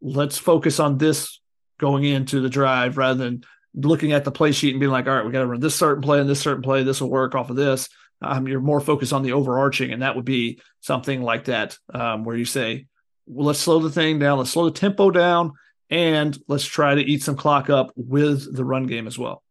[0.00, 1.40] let's focus on this
[1.78, 3.44] going into the drive rather than
[3.74, 5.74] looking at the play sheet and being like, all right, we got to run this
[5.74, 6.82] certain play and this certain play.
[6.82, 7.88] This will work off of this.
[8.22, 9.92] Um, you're more focused on the overarching.
[9.92, 12.86] And that would be something like that, um, where you say,
[13.26, 14.38] well, let's slow the thing down.
[14.38, 15.52] Let's slow the tempo down
[15.88, 19.42] and let's try to eat some clock up with the run game as well.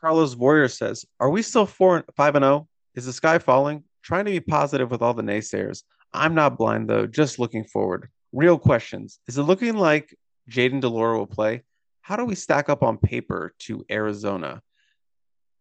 [0.00, 2.68] Carlos Warrior says, "Are we still four, five and zero?
[2.94, 3.84] Is the sky falling?
[4.02, 5.84] Trying to be positive with all the naysayers.
[6.12, 7.06] I'm not blind though.
[7.06, 8.08] Just looking forward.
[8.32, 9.18] Real questions.
[9.28, 10.16] Is it looking like
[10.50, 11.62] Jayden de Laura will play?
[12.00, 14.62] How do we stack up on paper to Arizona?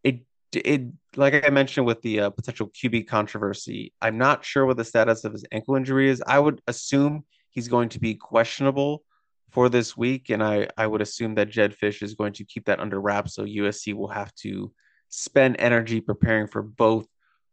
[0.03, 0.21] It
[0.53, 0.83] it
[1.15, 3.93] like I mentioned with the uh, potential QB controversy.
[4.01, 6.23] I'm not sure what the status of his ankle injury is.
[6.25, 9.03] I would assume he's going to be questionable
[9.51, 12.65] for this week, and I I would assume that Jedd Fisch is going to keep
[12.65, 13.35] that under wraps.
[13.35, 14.71] So USC will have to
[15.09, 17.05] spend energy preparing for both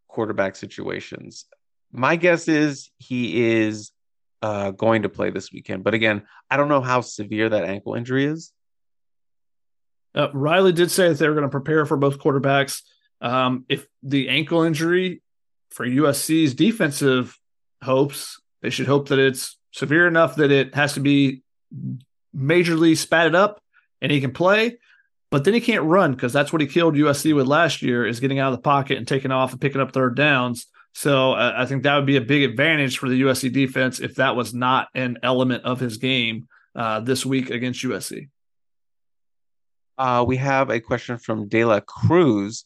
[0.07, 1.45] quarterback situations.
[1.93, 3.93] My guess is he is
[4.43, 7.94] uh, going to play this weekend, but again, I don't know how severe that ankle
[7.94, 8.52] injury is.
[10.15, 12.82] Uh, Riley did say that they were going to prepare for both quarterbacks.
[13.20, 15.23] Um, if the ankle injury
[15.70, 17.39] for USC's defensive
[17.82, 21.43] hopes, they should hope that it's severe enough that it has to be
[22.36, 23.60] majorly spatted up
[24.01, 24.78] and he can play.
[25.31, 28.20] But then he can't run because that's what he killed USC with last year is
[28.20, 30.66] getting out of the pocket and taking off and picking up third downs.
[30.94, 34.16] So uh, I think that would be a big advantage for the USC defense if
[34.16, 38.28] that was not an element of his game uh, this week against USC.
[39.97, 42.65] Uh, we have a question from De La Cruz.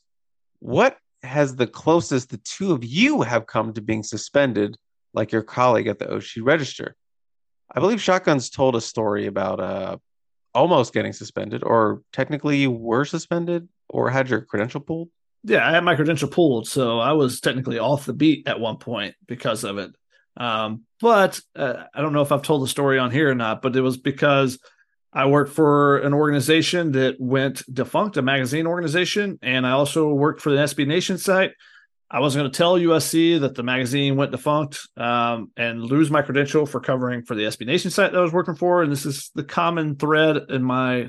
[0.60, 4.76] What has the closest the two of you have come to being suspended,
[5.14, 6.94] like your colleague at the OC Register?
[7.74, 9.96] I believe Shotguns told a story about uh,
[10.54, 15.08] almost getting suspended, or technically you were suspended or had your credential pulled.
[15.44, 18.76] Yeah, I had my credential pulled, so I was technically off the beat at one
[18.76, 19.92] point because of it.
[20.36, 23.60] Um, but uh, I don't know if I've told the story on here or not,
[23.60, 24.58] but it was because
[25.12, 30.40] I worked for an organization that went defunct, a magazine organization, and I also worked
[30.40, 31.52] for the SB Nation site.
[32.10, 36.22] I wasn't going to tell USC that the magazine went defunct um, and lose my
[36.22, 38.82] credential for covering for the SB Nation site that I was working for.
[38.82, 41.08] And this is the common thread in my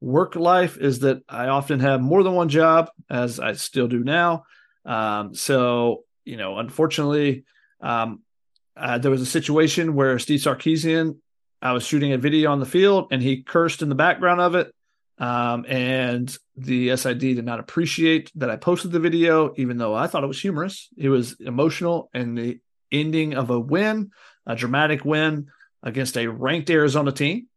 [0.00, 4.02] work life is that I often have more than one job, as I still do
[4.02, 4.44] now.
[4.84, 7.44] Um, so, you know, unfortunately,
[7.80, 8.20] um,
[8.76, 11.16] uh, there was a situation where Steve Sarkisian
[11.62, 14.54] I was shooting a video on the field and he cursed in the background of
[14.54, 14.74] it.
[15.18, 20.06] Um, and the SID did not appreciate that I posted the video, even though I
[20.06, 20.88] thought it was humorous.
[20.96, 22.60] It was emotional and the
[22.90, 24.12] ending of a win,
[24.46, 25.48] a dramatic win
[25.82, 27.48] against a ranked Arizona team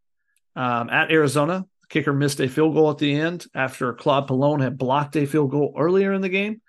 [0.58, 1.66] um, at Arizona.
[1.94, 5.52] Kicker missed a field goal at the end after Claude Pelon had blocked a field
[5.52, 6.60] goal earlier in the game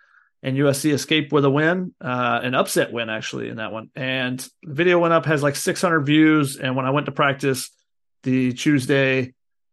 [0.42, 3.88] and USC escaped with a win, uh, an upset win actually in that one.
[3.96, 6.58] And the video went up has like 600 views.
[6.58, 7.70] And when I went to practice
[8.22, 9.32] the Tuesday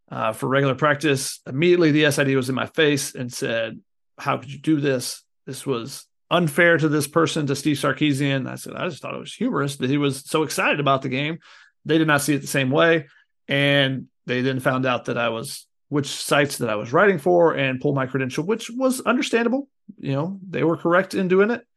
[0.09, 3.81] uh, for regular practice, immediately the SID was in my face and said,
[4.17, 5.21] "How could you do this?
[5.45, 9.19] This was unfair to this person, to Steve Sarkisian." I said, "I just thought it
[9.19, 11.39] was humorous that he was so excited about the game."
[11.83, 13.07] They did not see it the same way,
[13.49, 17.53] and they then found out that I was which sites that I was writing for
[17.53, 19.67] and pull my credential, which was understandable.
[19.99, 21.67] You know, they were correct in doing it.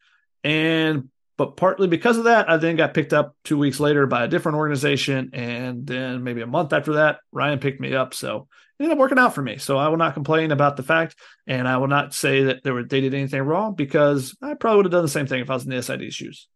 [0.44, 4.22] And but partly because of that, I then got picked up two weeks later by
[4.22, 5.30] a different organization.
[5.32, 8.14] And then maybe a month after that, Ryan picked me up.
[8.14, 8.46] So
[8.78, 9.58] it ended up working out for me.
[9.58, 11.16] So I will not complain about the fact.
[11.48, 14.76] And I will not say that they were they did anything wrong because I probably
[14.76, 16.46] would have done the same thing if I was in the SID shoes.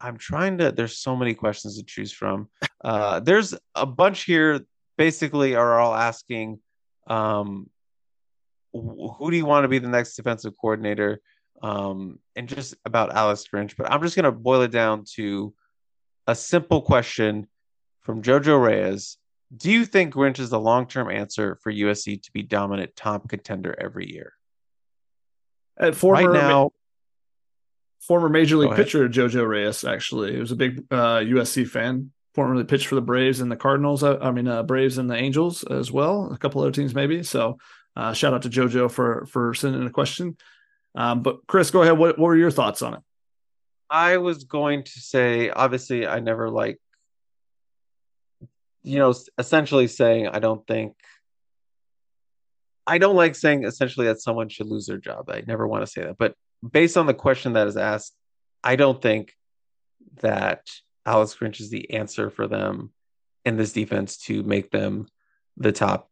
[0.00, 2.48] I'm trying to there's so many questions to choose from.
[2.82, 4.60] Uh, there's a bunch here
[5.00, 6.60] basically are all asking
[7.06, 7.70] um,
[8.74, 11.22] who do you want to be the next defensive coordinator?
[11.62, 13.76] Um, and just about Alex Grinch.
[13.78, 15.54] But I'm just going to boil it down to
[16.26, 17.48] a simple question
[18.00, 19.16] from Jojo Reyes.
[19.56, 23.26] Do you think Grinch is the long term answer for USC to be dominant top
[23.26, 24.34] contender every year?
[25.78, 26.72] At former, right now,
[28.00, 32.64] former major league pitcher Jojo Reyes, actually, he was a big uh, USC fan formerly
[32.64, 34.02] pitched for the Braves and the Cardinals.
[34.02, 36.30] Uh, I mean, uh, Braves and the Angels as well.
[36.32, 37.22] A couple other teams maybe.
[37.22, 37.58] So,
[37.96, 40.36] uh, shout out to JoJo for for sending a question.
[40.94, 41.98] Um, but Chris, go ahead.
[41.98, 43.00] What what were your thoughts on it?
[43.88, 46.78] I was going to say, obviously, I never like,
[48.84, 50.94] you know, essentially saying I don't think.
[52.86, 55.30] I don't like saying essentially that someone should lose their job.
[55.30, 56.18] I never want to say that.
[56.18, 56.34] But
[56.68, 58.14] based on the question that is asked,
[58.64, 59.32] I don't think
[60.22, 60.68] that
[61.06, 62.92] Alex Grinch is the answer for them
[63.44, 65.06] in this defense to make them
[65.56, 66.10] the top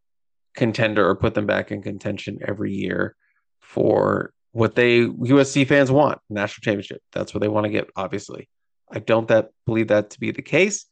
[0.55, 3.15] contender or put them back in contention every year
[3.61, 7.03] for what they USC fans want national championship.
[7.13, 7.91] That's what they want to get.
[7.97, 8.49] Obviously,
[8.91, 10.87] I don't that believe that to be the case,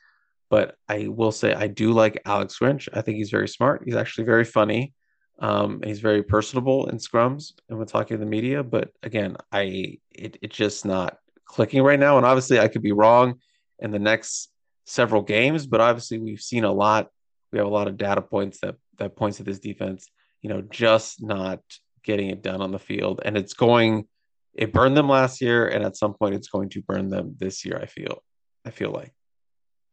[0.50, 2.88] but I will say I do like Alex Grinch.
[2.92, 3.82] I think he's very smart.
[3.84, 4.94] He's actually very funny.
[5.38, 8.62] Um, he's very personable in scrums and when talking to the media.
[8.62, 12.16] But again, I it, it's just not clicking right now.
[12.16, 13.40] And obviously, I could be wrong
[13.78, 14.50] in the next
[14.84, 15.66] several games.
[15.66, 17.08] But obviously, we've seen a lot.
[17.52, 20.08] We have a lot of data points that that points to this defense.
[20.42, 21.60] You know, just not
[22.04, 24.06] getting it done on the field, and it's going.
[24.54, 27.64] It burned them last year, and at some point, it's going to burn them this
[27.64, 27.78] year.
[27.80, 28.22] I feel.
[28.64, 29.12] I feel like.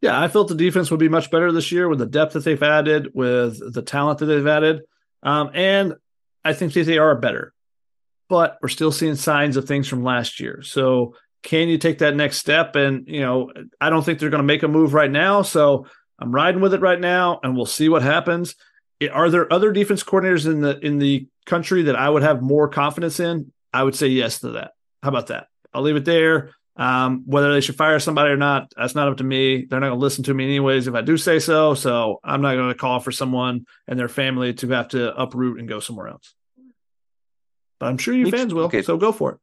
[0.01, 2.43] Yeah, I felt the defense would be much better this year with the depth that
[2.43, 4.81] they've added, with the talent that they've added,
[5.21, 5.95] um, and
[6.43, 7.53] I think that they are better.
[8.29, 10.61] But we're still seeing signs of things from last year.
[10.61, 12.75] So can you take that next step?
[12.75, 15.41] And, you know, I don't think they're going to make a move right now.
[15.41, 15.85] So
[16.17, 18.55] I'm riding with it right now and we'll see what happens.
[19.11, 22.69] Are there other defense coordinators in the in the country that I would have more
[22.69, 23.51] confidence in?
[23.73, 24.71] I would say yes to that.
[25.01, 25.47] How about that?
[25.73, 26.51] I'll leave it there.
[26.75, 29.65] Um, whether they should fire somebody or not, that's not up to me.
[29.65, 31.73] They're not going to listen to me anyways if I do say so.
[31.73, 35.59] So I'm not going to call for someone and their family to have to uproot
[35.59, 36.33] and go somewhere else.
[37.79, 38.65] But I'm sure you fans will.
[38.65, 38.81] Okay.
[38.81, 39.39] So go for it.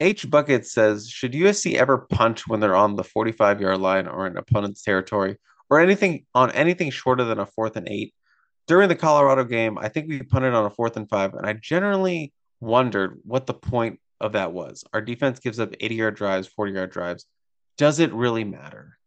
[0.00, 4.26] H Bucket says, should USC ever punt when they're on the 45 yard line or
[4.26, 5.36] in opponent's territory
[5.68, 8.14] or anything on anything shorter than a fourth and eight?
[8.66, 11.54] During the Colorado game, I think we punted on a fourth and five, and I
[11.54, 14.84] generally wondered what the point of that was.
[14.92, 17.26] Our defense gives up 80 yard drives, 40 yard drives.
[17.76, 18.98] Does it really matter?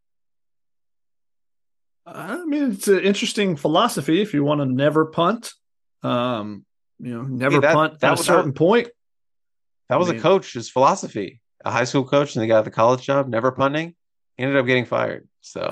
[2.06, 5.54] I mean, it's an interesting philosophy if you want to never punt.
[6.02, 6.66] Um,
[7.00, 8.90] you know, never that, punt that at a certain point.
[9.94, 11.40] That was I mean, a coach's philosophy.
[11.64, 13.94] A high school coach, and the got the college job, never punting,
[14.40, 15.28] ended up getting fired.
[15.42, 15.70] So,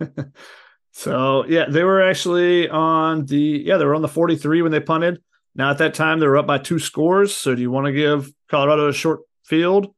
[0.92, 4.72] so yeah, they were actually on the yeah they were on the forty three when
[4.72, 5.22] they punted.
[5.54, 7.34] Now at that time they were up by two scores.
[7.34, 9.94] So do you want to give Colorado a short field?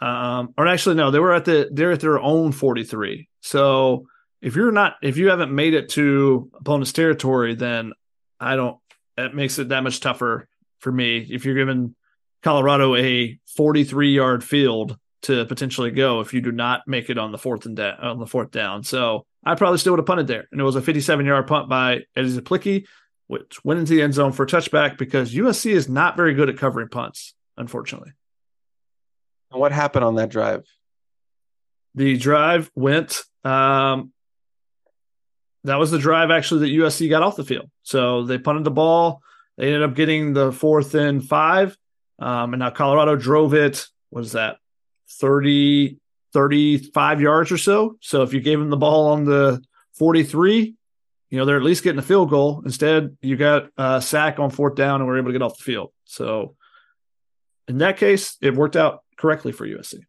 [0.00, 3.28] Um, or actually no, they were at the they're at their own forty three.
[3.40, 4.06] So
[4.40, 7.92] if you're not if you haven't made it to opponent's territory, then
[8.38, 8.78] I don't.
[9.16, 10.48] It makes it that much tougher
[10.78, 11.96] for me if you're giving
[12.42, 17.32] Colorado a 43 yard field to potentially go if you do not make it on
[17.32, 18.84] the fourth and da- on the fourth down.
[18.84, 21.68] So I probably still would have punted there, and it was a 57 yard punt
[21.68, 22.86] by Eddie Czaplicki,
[23.26, 26.48] which went into the end zone for a touchback because USC is not very good
[26.48, 28.12] at covering punts, unfortunately.
[29.50, 30.64] And what happened on that drive?
[31.94, 33.22] The drive went.
[33.44, 34.12] Um,
[35.64, 37.70] that was the drive actually that USC got off the field.
[37.82, 39.20] So they punted the ball.
[39.56, 41.76] They ended up getting the fourth and five.
[42.18, 44.56] Um, and now Colorado drove it, what is that,
[45.20, 45.98] 30,
[46.32, 47.96] 35 yards or so.
[48.00, 49.62] So if you gave them the ball on the
[49.94, 50.74] 43,
[51.30, 52.62] you know, they're at least getting a field goal.
[52.64, 55.64] Instead, you got a sack on fourth down and we're able to get off the
[55.64, 55.92] field.
[56.04, 56.56] So
[57.66, 60.00] in that case, it worked out correctly for USC.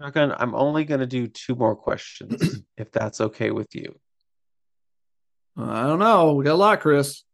[0.00, 3.98] I'm only going to do two more questions, if that's okay with you.
[5.56, 6.34] I don't know.
[6.34, 7.24] We got a lot, Chris.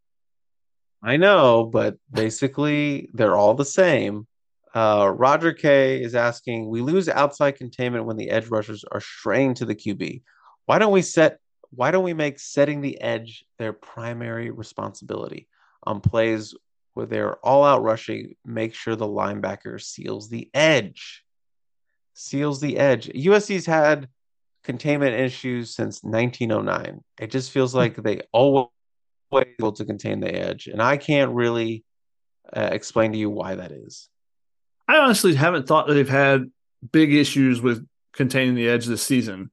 [1.05, 4.27] I know, but basically they're all the same.
[4.75, 9.55] Uh, Roger K is asking, we lose outside containment when the edge rushers are straying
[9.55, 10.23] to the QB.
[10.65, 11.39] Why don't we set
[11.71, 15.49] why don't we make setting the edge their primary responsibility
[15.83, 16.55] on plays
[16.95, 21.25] where they're all out rushing, make sure the linebacker seals the edge.
[22.15, 23.09] Seals the edge.
[23.09, 24.09] USC's had
[24.63, 27.03] containment issues since 1909.
[27.19, 28.69] It just feels like they always
[29.33, 31.85] able to contain the edge, and I can't really
[32.53, 34.09] uh, explain to you why that is.
[34.87, 36.51] I honestly haven't thought that they've had
[36.93, 39.51] big issues with containing the edge this season,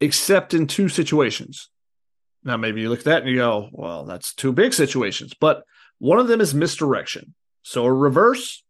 [0.00, 1.68] except in two situations.
[2.44, 5.64] Now, maybe you look at that and you go, well, that's two big situations, but
[5.98, 7.34] one of them is misdirection.
[7.62, 8.64] So a reverse,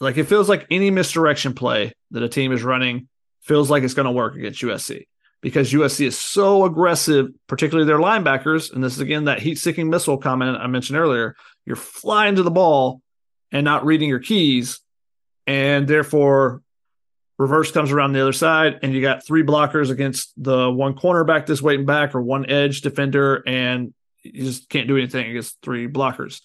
[0.00, 3.08] like it feels like any misdirection play that a team is running
[3.42, 5.04] feels like it's going to work against USC
[5.40, 8.72] because USC is so aggressive, particularly their linebackers.
[8.72, 11.36] And this is again that heat seeking missile comment I mentioned earlier.
[11.64, 13.02] You're flying to the ball
[13.52, 14.80] and not reading your keys.
[15.46, 16.62] And therefore,
[17.38, 21.46] reverse comes around the other side, and you got three blockers against the one cornerback
[21.46, 25.88] that's waiting back or one edge defender, and you just can't do anything against three
[25.88, 26.42] blockers.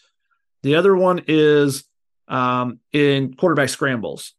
[0.61, 1.84] The other one is
[2.28, 4.34] um, in quarterback scrambles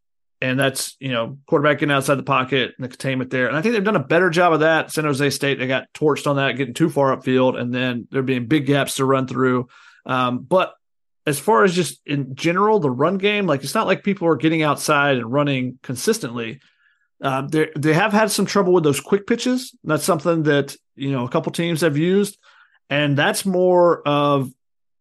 [0.44, 3.48] and that's you know quarterback getting outside the pocket and the containment there.
[3.48, 4.92] And I think they've done a better job of that.
[4.92, 8.22] San Jose State they got torched on that, getting too far upfield, and then there
[8.22, 9.68] being big gaps to run through.
[10.04, 10.74] Um, but
[11.26, 14.36] as far as just in general, the run game, like it's not like people are
[14.36, 16.60] getting outside and running consistently.
[17.22, 19.74] Uh, they they have had some trouble with those quick pitches.
[19.82, 22.36] That's something that you know a couple teams have used,
[22.90, 24.52] and that's more of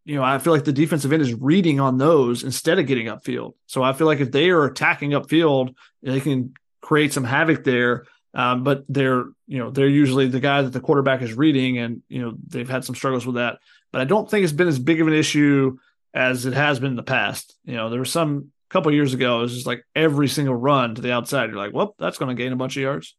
[0.05, 3.07] you know, I feel like the defensive end is reading on those instead of getting
[3.07, 3.53] upfield.
[3.67, 8.05] So I feel like if they are attacking upfield, they can create some havoc there.
[8.33, 12.01] Um, but they're, you know, they're usually the guy that the quarterback is reading, and
[12.09, 13.59] you know they've had some struggles with that.
[13.91, 15.77] But I don't think it's been as big of an issue
[16.15, 17.55] as it has been in the past.
[17.63, 20.95] You know, there were some couple years ago, it was just like every single run
[20.95, 23.15] to the outside, you're like, well, that's going to gain a bunch of yards.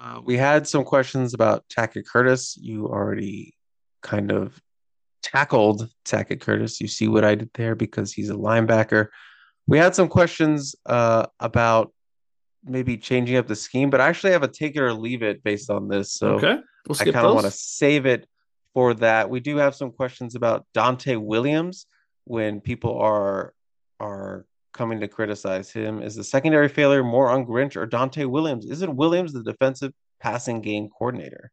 [0.00, 2.56] Uh, we had some questions about Tackett Curtis.
[2.58, 3.54] You already
[4.02, 4.60] kind of
[5.22, 6.80] tackled Tackett Curtis.
[6.80, 9.08] You see what I did there because he's a linebacker.
[9.66, 11.92] We had some questions uh, about
[12.64, 15.42] maybe changing up the scheme, but I actually have a take it or leave it
[15.42, 16.12] based on this.
[16.12, 16.58] So okay.
[16.86, 18.26] we'll I kind of want to save it
[18.74, 19.28] for that.
[19.28, 21.86] We do have some questions about Donte Williams
[22.24, 23.54] when people are
[24.00, 26.02] are coming to criticize him.
[26.02, 28.66] Is the secondary failure more on Grinch or Donte Williams?
[28.66, 31.50] Isn't Williams the defensive passing game coordinator?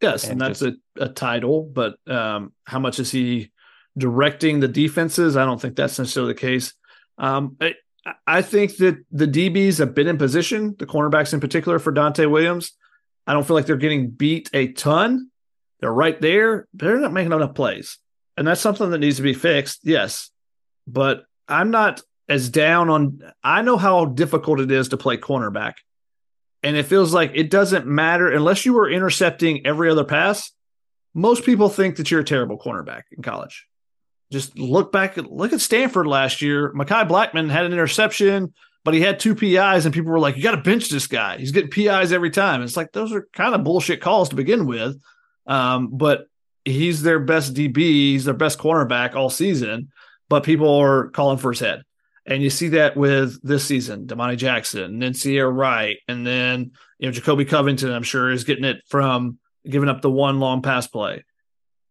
[0.00, 3.50] Yes, and, and that's just, a, a title, but um, how much is he
[3.96, 5.36] directing the defenses?
[5.36, 6.74] I don't think that's necessarily the case.
[7.18, 7.74] Um, I,
[8.26, 12.30] I think that the DBs have been in position, the cornerbacks in particular for Donte
[12.30, 12.72] Williams.
[13.26, 15.30] I don't feel like they're getting beat a ton.
[15.80, 16.66] They're right there.
[16.74, 17.98] They're not making enough plays.
[18.36, 19.80] And that's something that needs to be fixed.
[19.82, 20.30] Yes.
[20.86, 25.74] But I'm not as down on I know how difficult it is to play cornerback.
[26.62, 30.52] And it feels like it doesn't matter unless you were intercepting every other pass.
[31.14, 33.66] Most people think that you're a terrible cornerback in college.
[34.30, 36.72] Just look back, look at Stanford last year.
[36.74, 38.52] Mekhi Blackmon had an interception,
[38.84, 41.38] but he had two PIs, and people were like, "You got to bench this guy.
[41.38, 44.66] He's getting PIs every time." It's like those are kind of bullshit calls to begin
[44.66, 45.00] with.
[45.46, 46.26] Um, but
[46.64, 49.90] he's their best DB, he's their best cornerback all season.
[50.28, 51.82] But people are calling for his head.
[52.28, 56.72] And you see that with this season, Domani Jackson, and then Ceyair Wright, and then
[56.98, 57.90] you know Jacobe Covington.
[57.90, 61.24] I'm sure is getting it from giving up the one long pass play.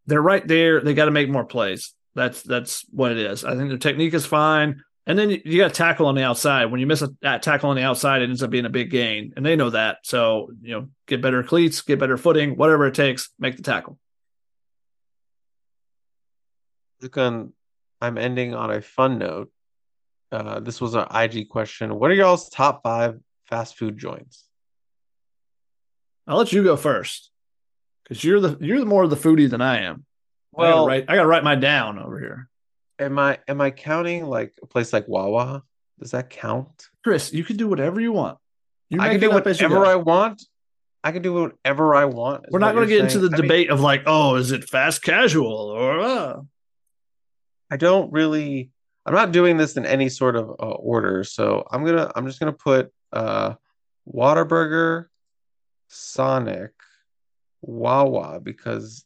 [0.05, 0.79] They're right there.
[0.79, 1.95] They got to make more plays.
[2.13, 3.43] That's that's what it is.
[3.43, 4.83] I think their technique is fine.
[5.07, 6.65] And then you, you got tackle on the outside.
[6.65, 9.33] When you miss a, tackle on the outside, it ends up being a big gain,
[9.35, 9.97] and they know that.
[10.03, 13.97] So you know, get better cleats, get better footing, whatever it takes, make the tackle.
[17.01, 17.53] Lucan,
[17.99, 19.51] I'm ending on a fun note.
[20.31, 21.97] Uh, this was an IG question.
[21.97, 24.43] What are y'all's top five fast food joints?
[26.27, 27.31] I'll let you go first
[28.03, 30.05] because you're the you're the more of the foodie than I am.
[30.51, 32.49] Well, I gotta, write, I gotta write my down over here.
[32.99, 35.63] Am I am I counting like a place like Wawa?
[35.99, 36.89] Does that count?
[37.03, 38.37] Chris, you can do whatever you want.
[38.89, 40.43] You I can do whatever I want.
[41.03, 42.45] I can do whatever I want.
[42.49, 43.23] We're not going to get saying.
[43.23, 45.99] into the I debate mean, of like, oh, is it fast casual or?
[45.99, 46.41] Uh...
[47.69, 48.71] I don't really.
[49.07, 52.11] I'm not doing this in any sort of uh, order, so I'm gonna.
[52.13, 53.53] I'm just gonna put uh,
[54.05, 55.05] Whataburger,
[55.87, 56.73] Sonic,
[57.61, 59.05] Wawa because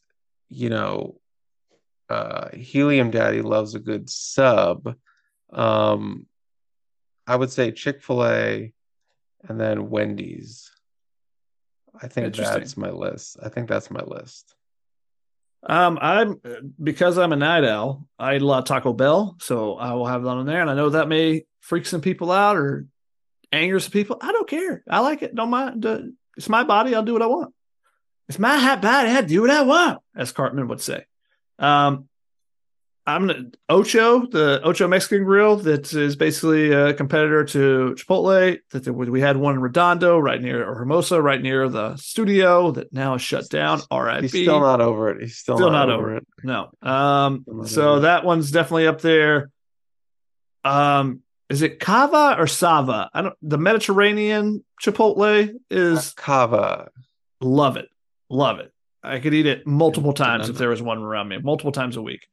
[0.50, 1.22] you know,
[2.10, 4.96] uh, Helium Daddy loves a good sub.
[5.54, 6.26] Um,
[7.28, 8.74] I would say Chick Fil A,
[9.48, 10.72] and then Wendy's.
[12.02, 13.38] I think that's my list.
[13.44, 14.56] I think that's my list.
[15.64, 16.42] Um, I'm
[16.82, 18.08] because I'm a night owl.
[18.18, 20.62] I eat a lot of Taco Bell, so I will have that on there.
[20.62, 22.88] And I know that may freak some people out or
[23.52, 24.18] anger some people.
[24.22, 24.84] I don't care.
[24.90, 25.36] I like it.
[25.36, 25.86] Don't mind.
[26.36, 26.96] It's my body.
[26.96, 27.54] I'll do what I want.
[28.28, 29.10] It's my hat body.
[29.10, 31.06] I do what I want, as Cartman would say.
[31.60, 32.08] Um,
[33.06, 38.60] I'm gonna Ocho, the Ocho Mexican Grill, that is basically a competitor to Chipotle.
[38.72, 42.94] That we had one in Redondo, right near or Hermosa, right near the studio, that
[42.94, 43.82] now is shut down.
[43.90, 44.22] R.I.P.
[44.28, 45.22] He's still not over it.
[45.22, 46.28] He's still, still not, not, over it.
[46.38, 46.46] it.
[46.46, 46.70] No.
[46.82, 47.46] Um.
[47.66, 49.50] So that one's definitely up there.
[50.64, 51.22] Um.
[51.50, 53.10] Is it Cava or Sava?
[53.14, 53.36] I don't.
[53.42, 56.90] The Mediterranean Chipotle is Cava.
[57.42, 57.90] Love it.
[58.30, 58.72] Love it.
[59.04, 62.02] I could eat it multiple times if there was one around me, multiple times a
[62.02, 62.28] week.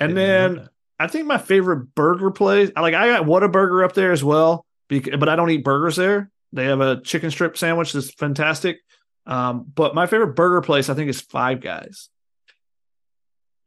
[0.00, 0.68] And then
[0.98, 5.28] I think my favorite burger place, like I got Whataburger up there as well, but
[5.28, 6.30] I don't eat burgers there.
[6.52, 8.78] They have a chicken strip sandwich that's fantastic.
[9.26, 12.08] Um, but my favorite burger place, I think, is Five Guys.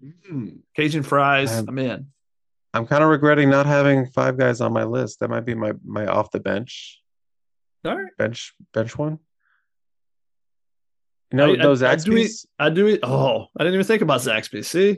[0.04, 0.60] Mm.
[0.76, 2.08] Cajun fries, I'm, I'm in.
[2.74, 5.20] I'm kind of regretting not having Five Guys on my list.
[5.20, 7.02] That might be my my off the bench.
[7.86, 8.12] All right.
[8.18, 9.20] Bench bench one.
[11.32, 13.00] Know I, those I, I do eat, I do eat.
[13.02, 14.68] Oh, I didn't even think about Zaxby's.
[14.68, 14.98] See,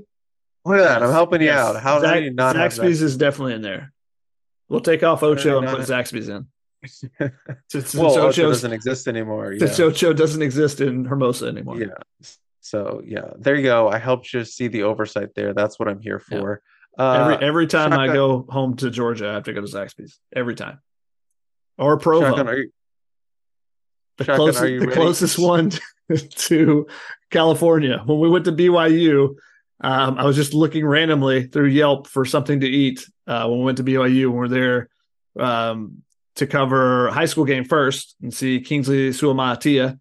[0.65, 1.03] Look at that.
[1.03, 1.57] I'm helping you yes.
[1.57, 1.81] out.
[1.81, 3.93] How Zach, do you not Zaxby's is definitely in there.
[4.67, 6.47] We'll take off Ocho and put Zaxby's in.
[7.69, 9.53] since, well, Ocho doesn't exist anymore.
[9.53, 9.67] Yeah.
[9.67, 11.79] Since Ocho doesn't exist in Hermosa anymore.
[11.79, 11.93] Yeah.
[12.61, 13.87] So yeah, there you go.
[13.87, 15.53] I helped you see the oversight there.
[15.53, 16.61] That's what I'm here for.
[16.97, 17.03] Yeah.
[17.03, 18.09] Uh, every every time shotgun.
[18.09, 20.19] I go home to Georgia, I have to go to Zaxby's.
[20.35, 20.79] Every time.
[21.77, 22.35] Or Provo.
[22.35, 22.71] Shotgun, you,
[24.17, 25.71] the, shotgun, closest, the closest one
[26.47, 26.87] to
[27.29, 28.01] California.
[28.03, 29.35] When we went to BYU,
[29.81, 33.65] um, I was just looking randomly through Yelp for something to eat uh, when we
[33.65, 34.89] went to BYU when we are there
[35.37, 36.03] um,
[36.35, 39.99] to cover high school game first and see Kingsley Suamataia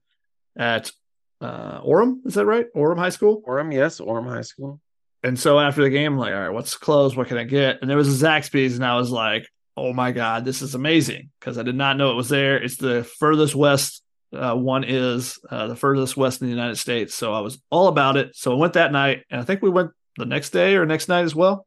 [0.56, 0.92] at
[1.40, 2.24] uh, Orem.
[2.24, 2.66] Is that right?
[2.74, 3.42] Orem High School?
[3.46, 4.80] Orem, yes, Orem High School.
[5.22, 7.16] And so after the game, I'm like, all right, what's closed?
[7.16, 7.78] What can I get?
[7.80, 11.30] And there was a Zaxby's, and I was like, oh my God, this is amazing
[11.40, 12.62] because I did not know it was there.
[12.62, 14.03] It's the furthest west
[14.34, 17.14] uh, one is uh, the furthest west in the United States.
[17.14, 18.34] So I was all about it.
[18.36, 21.08] So I went that night, and I think we went the next day or next
[21.08, 21.66] night as well.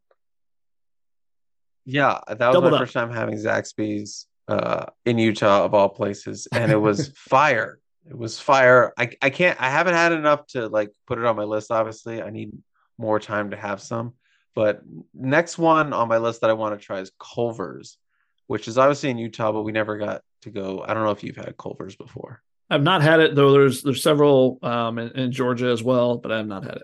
[1.86, 2.82] Yeah, that was Doubled my up.
[2.82, 7.80] first time having Zaxby's uh, in Utah, of all places, and it was fire.
[8.10, 8.94] It was fire.
[8.98, 9.60] I I can't.
[9.62, 11.72] I haven't had enough to like put it on my list.
[11.72, 12.52] Obviously, I need
[12.98, 14.14] more time to have some.
[14.56, 14.82] But
[15.14, 17.98] next one on my list that I want to try is Culver's,
[18.48, 20.84] which is obviously in Utah, but we never got to go.
[20.86, 22.42] I don't know if you've had Culver's before.
[22.70, 23.52] I've not had it though.
[23.52, 26.84] There's there's several um, in, in Georgia as well, but I have not had it.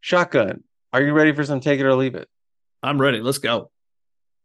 [0.00, 2.28] Shotgun, are you ready for some take it or leave it?
[2.82, 3.20] I'm ready.
[3.20, 3.70] Let's go.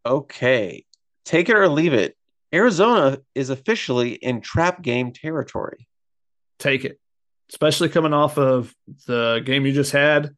[0.04, 0.84] Okay.
[1.24, 2.16] Take it or leave it.
[2.52, 5.88] Arizona is officially in trap game territory.
[6.58, 6.98] Take it.
[7.50, 8.74] Especially coming off of
[9.06, 10.34] the game you just had.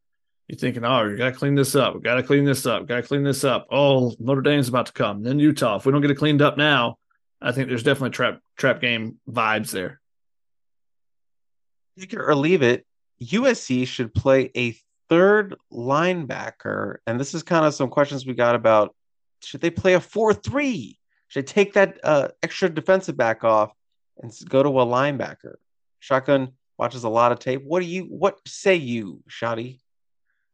[0.49, 1.95] You're thinking, oh, we got to clean this up.
[1.95, 2.87] We got to clean this up.
[2.87, 3.67] Got to clean this up.
[3.71, 5.23] Oh, Notre Dame's about to come.
[5.23, 5.77] Then Utah.
[5.77, 6.99] If we don't get it cleaned up now,
[7.41, 10.01] I think there's definitely trap trap game vibes there.
[11.99, 12.87] Take it or leave it.
[13.23, 14.77] USC should play a
[15.09, 16.97] third linebacker.
[17.07, 18.95] And this is kind of some questions we got about
[19.43, 20.99] should they play a 4 3?
[21.29, 23.73] Should they take that uh, extra defensive back off
[24.21, 25.55] and go to a linebacker?
[26.01, 27.63] Shotgun watches a lot of tape.
[27.63, 29.81] What do you, what say you, Shotty?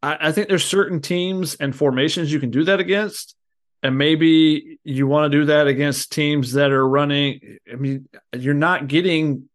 [0.03, 3.37] I, I think there's certain teams and formations you can do that against.
[3.83, 7.59] And maybe you want to do that against teams that are running.
[7.71, 9.49] I mean, you're not getting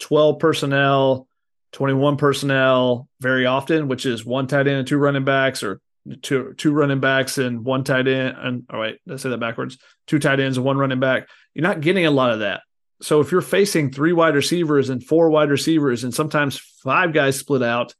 [0.00, 1.28] 12 personnel
[1.74, 5.80] 21 personnel very often, which is one tight end and two running backs, or
[6.22, 8.36] two two running backs and one tight end.
[8.38, 9.76] And all right, let's say that backwards:
[10.06, 11.28] two tight ends and one running back.
[11.52, 12.62] You're not getting a lot of that.
[13.02, 17.38] So if you're facing three wide receivers and four wide receivers and sometimes five guys
[17.38, 17.92] split out,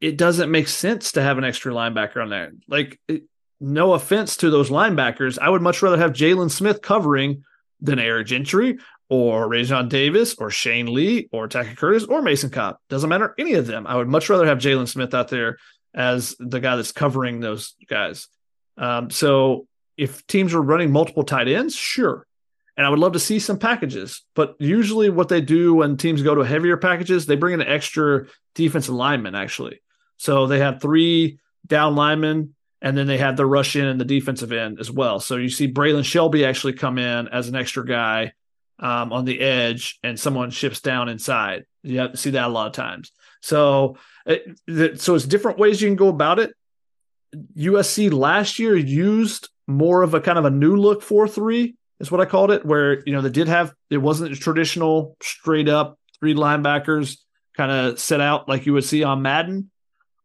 [0.00, 2.52] it doesn't make sense to have an extra linebacker on there.
[2.66, 3.22] Like, it,
[3.60, 7.44] no offense to those linebackers, I would much rather have Jaylin Smith covering
[7.80, 8.78] than Eric Gentry
[9.08, 12.76] or Raesjon Davis or Shane Lee or Tackett Curtis or Mason Cobb.
[12.88, 13.86] Doesn't matter any of them.
[13.86, 15.58] I would much rather have Jaylin Smith out there
[15.94, 18.28] as the guy that's covering those guys.
[18.76, 19.66] Um, so
[19.96, 22.26] if teams are running multiple tight ends, sure.
[22.76, 24.22] And I would love to see some packages.
[24.36, 27.66] But usually what they do when teams go to heavier packages, they bring in an
[27.66, 29.80] extra defensive lineman, actually.
[30.16, 34.04] So they have three down linemen and then they have the rush in and the
[34.04, 35.20] defensive end as well.
[35.20, 38.32] So you see Braylan Shelby actually come in as an extra guy
[38.78, 41.64] um, on the edge and someone ships down inside.
[41.82, 43.12] You have to see that a lot of times.
[43.40, 43.96] So,
[44.26, 46.52] it, so it's different ways you can go about it.
[47.56, 52.10] USC last year used more of a kind of a new look four three is
[52.10, 55.98] what I called it, where you know they did have it wasn't traditional straight up
[56.18, 57.18] three linebackers
[57.56, 59.70] kind of set out like you would see on Madden,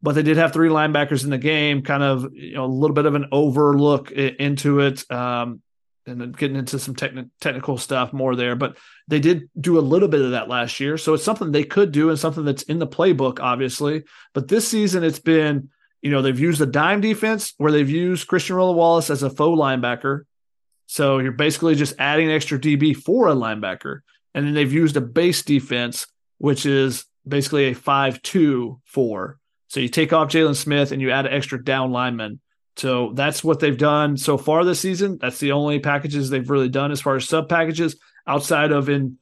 [0.04, 2.94] but they did have three linebackers in the game, kind of you know a little
[2.94, 5.10] bit of an overlook into it.
[5.10, 5.62] Um,
[6.06, 8.58] and then getting into some techni- technical stuff more there.
[8.58, 8.78] But
[9.08, 11.94] they did do a little bit of that last year, so it's something they could
[11.94, 14.04] do and something that's in the playbook, obviously.
[14.34, 15.70] But this season, it's been
[16.02, 19.30] you know they've used the dime defense where they've used Christian Roland Wallace as a
[19.30, 20.24] faux linebacker.
[20.86, 24.02] So you're basically just adding an extra DB for a linebacker,
[24.34, 26.08] and then they've used a base defense,
[26.40, 29.40] which is basically a five-two-four.
[29.74, 32.40] So you take off Jaylin Smith and you add an extra down lineman
[32.76, 35.20] so that's what they've done so far this season.
[35.22, 39.18] That's the only packages they've really done as far as sub packages outside of in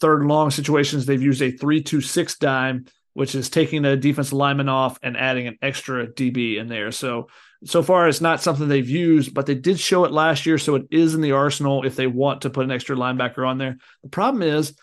[0.00, 1.04] third and long situations.
[1.04, 5.16] They've used a three two six dime, which is taking a defense lineman off and
[5.16, 6.90] adding an extra DB in there.
[6.90, 7.28] So
[7.64, 10.74] so far it's not something they've used, but they did show it last year, so
[10.76, 13.76] it is in the arsenal if they want to put an extra linebacker on there.
[14.02, 14.74] The problem is,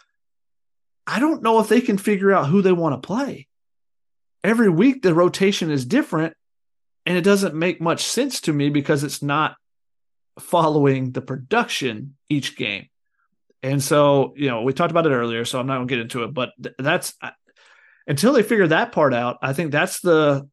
[1.07, 3.47] I don't know if they can figure out who they want to play.
[4.43, 6.35] Every week the rotation is different,
[7.05, 9.55] and it doesn't make much sense to me because it's not
[10.39, 12.87] following the production each game.
[13.61, 16.01] And so, you know, we talked about it earlier, so I'm not going to get
[16.01, 17.13] into it, but th- that's
[18.07, 20.49] until they figure that part out, I think that's the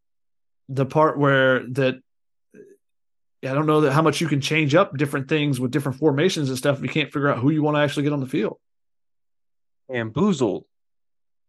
[0.68, 1.96] the part where that
[3.42, 6.48] I don't know that how much you can change up different things with different formations
[6.48, 8.26] and stuff if you can't figure out who you want to actually get on the
[8.26, 8.58] field.
[9.88, 10.64] Bamboozled.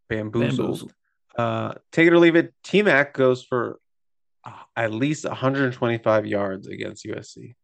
[0.10, 0.58] Bamboozled.
[0.58, 0.94] Bamboozled.
[1.38, 2.54] Uh, take it or leave it.
[2.64, 3.80] T Mac goes for
[4.76, 7.56] at least 125 yards against USC.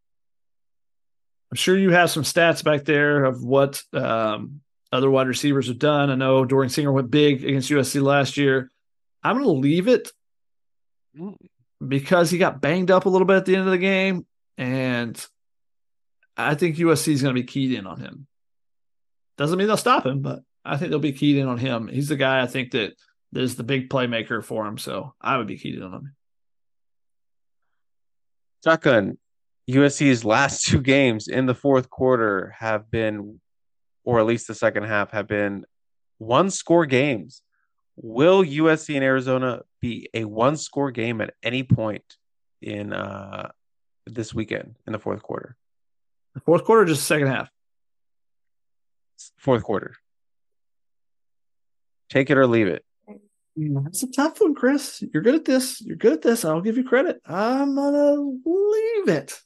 [1.52, 4.62] I'm sure you have some stats back there of what um,
[4.92, 6.10] other wide receivers have done.
[6.10, 8.70] I know Dorian Singer went big against USC last year.
[9.24, 10.12] I'm going to leave it
[11.18, 11.36] mm.
[11.86, 14.26] because he got banged up a little bit at the end of the game,
[14.58, 15.26] and
[16.36, 18.28] I think USC is going to be keyed in on him.
[19.38, 21.88] Doesn't mean they'll stop him, but I think they'll be keyed in on him.
[21.88, 22.94] He's the guy I think that
[23.38, 26.16] is the big playmaker for him, so I would be keyed on him.
[28.64, 29.18] Shotgun,
[29.70, 33.40] USC's last two games in the fourth quarter have been,
[34.04, 35.66] or at least the second half, have been
[36.18, 37.42] one score games.
[37.96, 42.04] Will USC and Arizona be a one score game at any point
[42.62, 43.50] in uh,
[44.06, 45.56] this weekend in the fourth quarter?
[46.36, 47.50] The fourth quarter, just the second half.
[49.38, 49.96] Fourth quarter.
[52.10, 52.86] Take it or leave it.
[53.58, 55.04] Mm, it's a tough one, Chris.
[55.14, 55.82] You're good at this.
[55.82, 56.46] You're good at this.
[56.46, 57.22] I'll give you credit.
[57.26, 58.16] I'm gonna
[58.46, 59.40] leave it.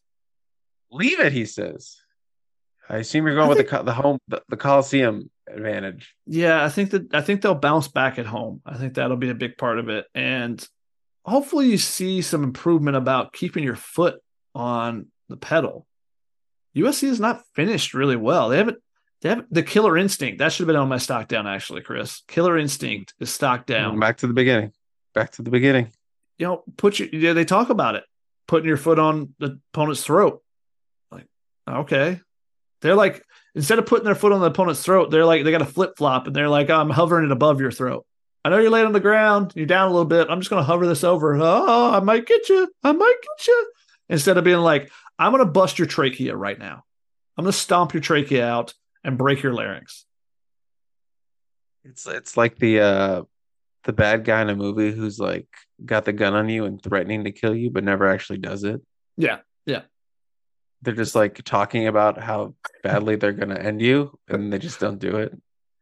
[0.91, 1.97] Leave it, he says.
[2.89, 6.13] I assume you're going I with think- the the home the, the Coliseum advantage.
[6.25, 8.61] Yeah, I think that I think they'll bounce back at home.
[8.65, 10.65] I think that'll be a big part of it, and
[11.23, 14.19] hopefully you see some improvement about keeping your foot
[14.53, 15.87] on the pedal.
[16.75, 18.49] USC is not finished really well.
[18.49, 18.79] They haven't.
[19.21, 20.39] The killer instinct.
[20.39, 22.23] That should have been on my stock down actually, Chris.
[22.27, 23.99] Killer instinct is stock down.
[23.99, 24.73] Back to the beginning.
[25.13, 25.91] Back to the beginning.
[26.39, 28.03] you know, put your yeah, they talk about it,
[28.47, 30.41] putting your foot on the opponent's throat.
[31.11, 31.27] Like,
[31.69, 32.19] okay.
[32.81, 33.23] They're like,
[33.53, 35.93] instead of putting their foot on the opponent's throat, they're like, they got a flip
[35.97, 38.07] flop and they're like, I'm hovering it above your throat.
[38.43, 40.27] I know you're laying on the ground, you're down a little bit.
[40.31, 41.35] I'm just going to hover this over.
[41.35, 42.67] Oh, I might get you.
[42.83, 43.71] I might get you.
[44.09, 46.83] Instead of being like, I'm going to bust your trachea right now.
[47.37, 48.73] I'm going to stomp your trachea out
[49.03, 50.05] and break your larynx.
[51.83, 53.23] It's it's like the uh
[53.85, 55.47] the bad guy in a movie who's like
[55.83, 58.81] got the gun on you and threatening to kill you, but never actually does it.
[59.17, 59.39] Yeah.
[59.65, 59.81] Yeah.
[60.83, 64.99] They're just like talking about how badly they're gonna end you, and they just don't
[64.99, 65.33] do it.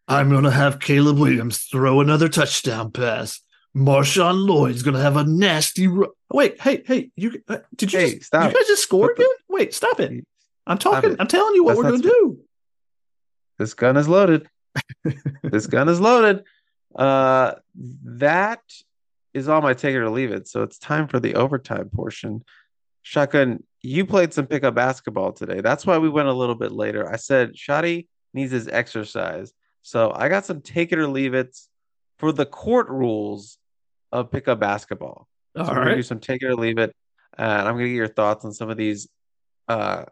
[0.08, 3.42] I'm going to have Caleb Williams throw another touchdown pass.
[3.78, 5.88] Marshawn Lloyd's going to have a nasty.
[5.88, 9.12] Ru- Wait, hey, hey, you uh, did you Hey, just, stop you guys just score
[9.12, 9.28] again?
[9.48, 10.26] Wait, stop it!
[10.66, 11.12] I'm talking.
[11.12, 11.18] it.
[11.20, 12.40] I'm telling you what That's we're going not to do.
[13.60, 14.48] This gun is loaded.
[15.44, 16.46] this gun is loaded.
[16.96, 18.62] Uh, that
[19.34, 20.48] is all my take it or leave it.
[20.48, 22.44] So it's time for the overtime portion.
[23.04, 25.62] Shotgun, you played some pickup basketball today.
[25.62, 27.08] That's why we went a little bit later.
[27.08, 29.54] I said Shotty needs his exercise.
[29.82, 31.58] So I got some take it or leave it
[32.18, 33.58] for the court rules
[34.12, 35.28] of pickup basketball.
[35.56, 36.96] So All gonna do some take it or leave it.
[37.38, 39.08] And I'm gonna get your thoughts on some of these
[39.68, 40.06] uh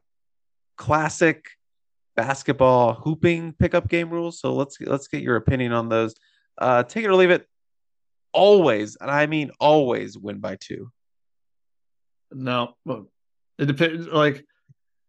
[0.77, 1.56] classic
[2.17, 4.41] basketball hooping pickup game rules.
[4.41, 6.13] So let's let's get your opinion on those.
[6.57, 7.47] Uh take it or leave it.
[8.33, 10.91] Always, and I mean always win by two.
[12.31, 12.75] No,
[13.57, 14.07] it depends.
[14.07, 14.45] Like,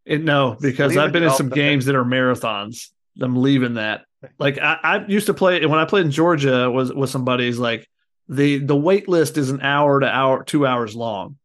[0.07, 2.91] it no, because I've been in some games that are marathons.
[3.21, 4.05] I'm leaving that.
[4.39, 7.59] Like, I, I used to play when I played in Georgia was with some buddies.
[7.59, 7.89] Like,
[8.29, 11.39] the the wait list is an hour to hour, two hours long.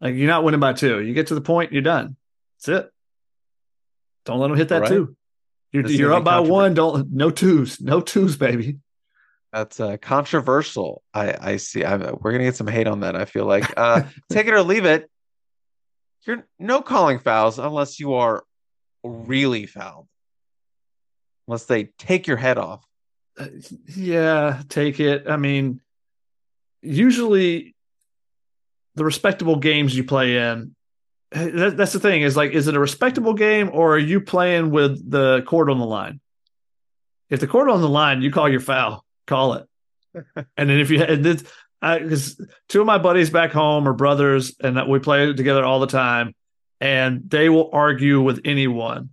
[0.00, 1.02] Like, you're not winning by two.
[1.02, 2.16] You get to the point, you're done.
[2.58, 2.92] That's it.
[4.28, 4.90] Don't let them hit that Right.
[4.90, 5.16] two.
[5.72, 6.74] You're, you're up by one.
[6.74, 8.76] Don't no twos, no twos, baby.
[9.54, 11.02] That's uh, controversial.
[11.14, 11.82] I I see.
[11.82, 13.16] I, we're gonna get some hate on that.
[13.16, 15.10] I feel like uh, take it or leave it.
[16.26, 18.44] You're no calling fouls unless you are
[19.02, 20.08] really fouled.
[21.46, 22.84] Unless they take your head off.
[23.38, 23.46] Uh,
[23.86, 25.24] yeah, take it.
[25.26, 25.80] I mean,
[26.82, 27.74] usually
[28.94, 30.74] the respectable games you play in,
[31.30, 34.70] that, that's the thing is like, is it a respectable game or are you playing
[34.70, 36.20] with the court on the line?
[37.30, 39.66] If the court on the line, you call your foul, call it.
[40.56, 41.44] and then if you had this,
[41.80, 45.86] because two of my buddies back home are brothers and we play together all the
[45.86, 46.34] time,
[46.80, 49.10] and they will argue with anyone.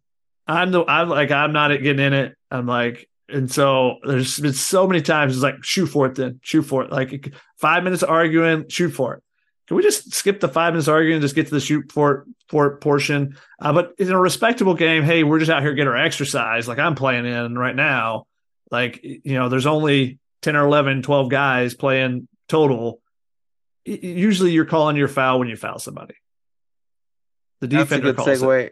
[0.48, 2.36] I'm the I'm like I'm not getting in it.
[2.52, 6.40] I'm like, and so there's been so many times it's like shoot for it then
[6.44, 6.92] shoot for it.
[6.92, 9.24] Like five minutes arguing, shoot for it.
[9.68, 12.28] Can we just skip the five minutes arguing and just get to the shoot for
[12.50, 13.38] for portion?
[13.60, 16.68] Uh, but in a respectable game, hey, we're just out here getting our exercise.
[16.68, 18.28] Like I'm playing in right now.
[18.70, 23.02] Like you know, there's only 10 or 11, 12 guys playing total.
[23.86, 26.16] Usually you're calling your foul when you foul somebody.
[27.62, 28.46] The defender That's a good calls it.
[28.46, 28.70] segue.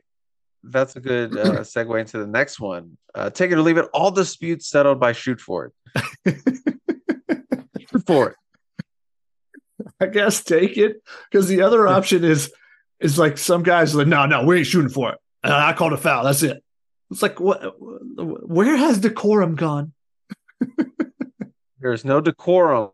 [0.64, 2.98] That's a good uh, segue into the next one.
[3.15, 3.90] Uh, take it or leave it.
[3.94, 5.72] All disputes settled by shoot for
[6.26, 6.36] it.
[7.80, 8.36] shoot for it.
[10.00, 12.52] I guess take it because the other option is
[13.00, 15.20] is like some guys are like, no, no, we ain't shooting for it.
[15.44, 16.24] Uh, I called a foul.
[16.24, 16.64] That's it.
[17.12, 17.76] It's like what?
[17.78, 19.94] Where has decorum gone?
[21.80, 22.91] There's no decorum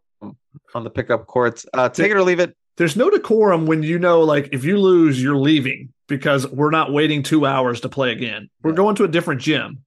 [0.73, 1.65] on the pickup courts.
[1.73, 2.55] Uh, take it or leave it.
[2.77, 6.93] There's no decorum when you know, like, if you lose, you're leaving because we're not
[6.93, 8.49] waiting two hours to play again.
[8.63, 9.83] We're going to a different gym.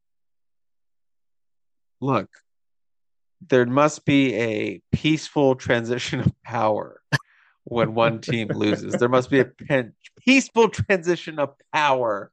[2.01, 2.29] Look,
[3.49, 7.01] there must be a peaceful transition of power
[7.65, 8.95] when one team loses.
[8.95, 12.31] There must be a pen- peaceful transition of power,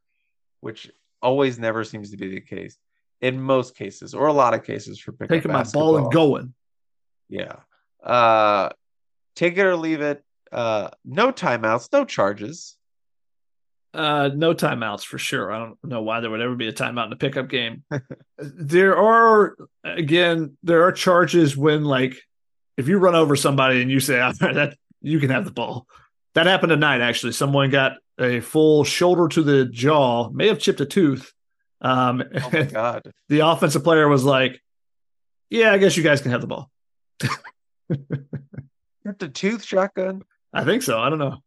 [0.62, 0.92] which
[1.22, 2.78] always never seems to be the case
[3.22, 6.54] in most cases, or a lot of cases for pickup Taking my ball and going.
[7.28, 7.58] Yeah.
[8.04, 8.70] Uh
[9.36, 10.24] take it or leave it.
[10.52, 12.78] Uh no timeouts, no charges.
[13.94, 15.52] Uh, no timeouts for sure.
[15.52, 17.84] I don't know why there would ever be a timeout in a pickup game.
[18.38, 22.16] there are again, there are charges when like
[22.78, 25.88] if you run over somebody and you say "Ah, that you can have the ball.
[26.36, 27.02] That happened tonight.
[27.02, 31.34] Actually, someone got a full shoulder to the jaw, may have chipped a tooth.
[31.82, 33.12] Um, Oh my god.
[33.30, 34.62] the offensive player was like,
[35.50, 36.70] "Yeah, I guess you guys can have the ball."
[37.90, 40.22] the tooth shotgun.
[40.54, 41.00] I think so.
[41.00, 41.38] I don't know.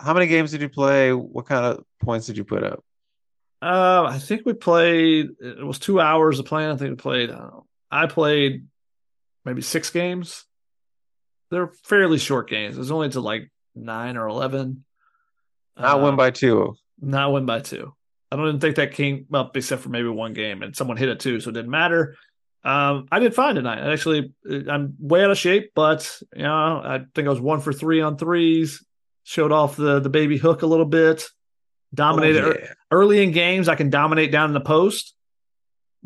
[0.00, 1.12] How many games did you play?
[1.12, 2.84] What kind of points did you put up?
[3.60, 5.30] Uh, I think we played.
[5.40, 6.70] It was two hours of playing.
[6.70, 7.30] I think we played.
[7.30, 7.50] I,
[7.90, 8.66] I played
[9.44, 10.44] maybe six games.
[11.50, 12.76] They're fairly short games.
[12.76, 14.84] It was only to like nine or eleven.
[15.78, 16.74] Not uh, win by two.
[17.00, 17.94] Not win by two.
[18.30, 21.10] I don't even think that came up except for maybe one game, and someone hit
[21.10, 22.16] it too, so it didn't matter.
[22.64, 23.80] Um, I did fine tonight.
[23.80, 27.60] I actually, I'm way out of shape, but you know, I think I was one
[27.60, 28.84] for three on threes.
[29.24, 31.24] Showed off the the baby hook a little bit.
[31.94, 32.72] Dominated Oh, yeah.
[32.90, 33.68] early in games.
[33.68, 35.14] I can dominate down in the post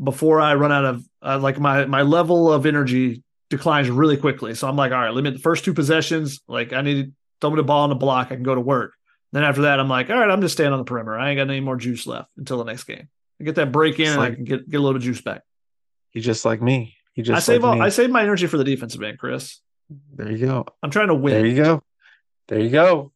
[0.03, 4.55] before I run out of uh, like my my level of energy declines really quickly.
[4.55, 6.41] So I'm like, all right, limit the first two possessions.
[6.49, 8.29] Like I need to throw me the ball on the block.
[8.31, 8.95] I can go to work.
[9.33, 11.19] Then after that, I'm like, all right, I'm just staying on the perimeter.
[11.19, 13.09] I ain't got any more juice left until the next game.
[13.41, 15.03] I get that break in, It's and I like- can get get a little bit
[15.03, 15.43] of juice back.
[16.11, 16.97] He's just like me.
[17.15, 17.83] He just I save like all.
[17.83, 19.61] I save my energy for the defensive end, Chris.
[20.15, 20.67] There you go.
[20.83, 21.35] I'm trying to win.
[21.35, 21.83] There you go.
[22.49, 23.13] There you go.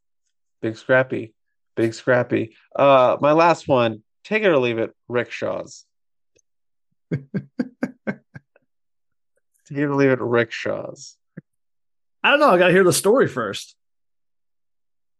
[0.61, 1.35] Big scrappy.
[1.77, 2.57] Big scrappy.
[2.75, 5.85] Uh my last one, take it or leave it, rickshaws.
[7.13, 7.23] take
[9.69, 11.17] it or leave it, rickshaws.
[12.23, 12.51] I don't know.
[12.51, 13.77] I got to hear the story first.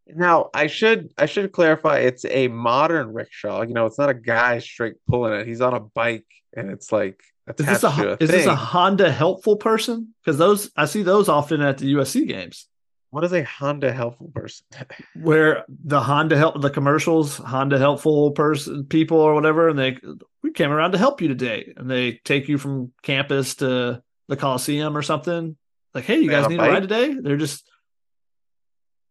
[0.07, 3.61] Now I should I should clarify it's a modern rickshaw.
[3.61, 5.47] You know, it's not a guy straight pulling it.
[5.47, 6.25] He's on a bike
[6.55, 7.21] and it's like
[7.57, 8.55] Is this a, a is this a.
[8.55, 10.13] Honda helpful person?
[10.23, 12.67] Because those I see those often at the USC games
[13.11, 14.65] What is a Honda helpful person?
[15.21, 19.97] where the Honda help the commercials Honda helpful person people or whatever, and they
[20.41, 24.37] we came around to help you today, and they take you from campus to the
[24.37, 25.57] Coliseum or something.
[25.93, 27.13] Like, hey, you They guys need a ride today?
[27.13, 27.69] They're just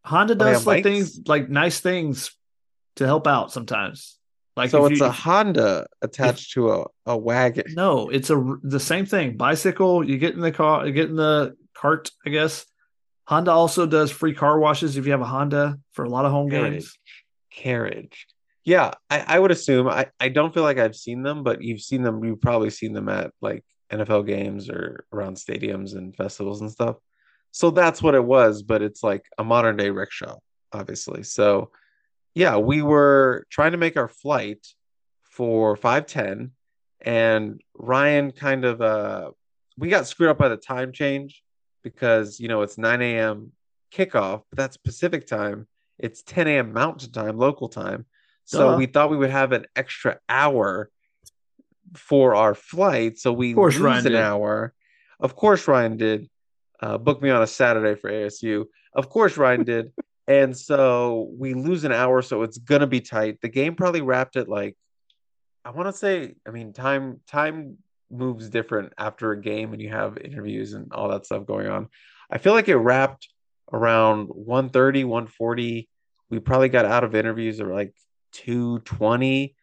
[0.05, 0.85] Honda oh, does like bikes?
[0.85, 2.35] things like nice things
[2.97, 4.19] to help out sometimes.
[4.57, 7.67] Like so if it's you- a Honda attached to a, a wagon.
[7.75, 9.37] No, it's a the same thing.
[9.37, 12.65] Bicycle, you get in the car, you get in the cart, I guess.
[13.31, 16.33] Honda also does free car washes if you have a Honda for a lot of
[16.33, 16.73] home Carriage.
[16.73, 16.99] games.
[17.53, 18.27] Carriage.
[18.65, 19.87] Yeah, I, I would assume.
[19.87, 22.25] I, I don't feel like I've seen them, but you've seen them.
[22.25, 26.97] You've probably seen them at like NFL games or around stadiums and festivals and stuff.
[27.53, 30.39] So that's what it was, but it's like a modern day rickshaw,
[30.73, 31.23] obviously.
[31.23, 31.71] So
[32.35, 34.67] yeah, we were trying to make our flight
[35.23, 36.51] for 510
[37.01, 39.31] and Ryan kind of uh
[39.79, 41.45] we got screwed up by the time change
[41.83, 43.53] because you know it's 9 a.m.
[43.93, 45.67] kickoff, but that's Pacific time.
[45.99, 46.73] It's 10 a.m.
[46.73, 48.07] Mountain time, local time.
[48.45, 50.91] So we thought we would have an extra hour
[51.95, 53.19] for our flight.
[53.19, 54.21] So we Of course lose Ryan an did.
[54.21, 54.75] hour.
[55.21, 56.29] Of course Ryan did.
[56.81, 58.65] Uh, book me on a Saturday for ASU.
[58.95, 59.93] Of course Ryan did.
[60.29, 63.41] And so we lose an hour, so it's gonna be tight.
[63.41, 64.77] The game probably wrapped at like
[65.65, 67.79] I want to say, I mean, time time
[68.11, 71.89] moves different after a game and you have interviews and all that stuff going on.
[72.31, 73.29] I feel like it wrapped
[73.73, 75.89] around 130, 140.
[76.31, 77.95] We probably got out of interviews at like
[78.33, 79.55] 220.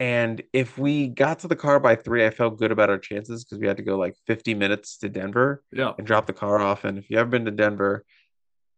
[0.00, 3.44] And if we got to the car by three, I felt good about our chances
[3.44, 5.92] because we had to go like 50 minutes to Denver Yeah.
[5.96, 6.84] and drop the car off.
[6.84, 8.04] And if you ever been to Denver,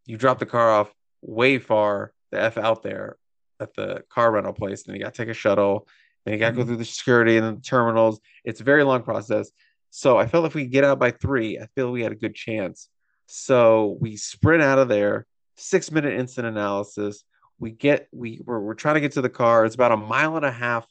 [0.05, 0.93] you drop the car off
[1.23, 3.17] way far the F out there
[3.59, 4.87] at the car rental place.
[4.87, 5.89] and you got to take a shuttle.
[6.27, 6.67] Then you got to go Mhm.
[6.67, 8.21] through the security and the terminals.
[8.45, 9.51] It's a very long process.
[9.91, 12.35] So I felt if we get out by three, I feel we had a good
[12.35, 12.89] chance.
[13.27, 15.27] So we sprint out of there,
[15.57, 17.25] six minute instant analysis.
[17.59, 19.65] We get, we, we're, we're trying to get to the car.
[19.65, 20.87] It's about a mile and a half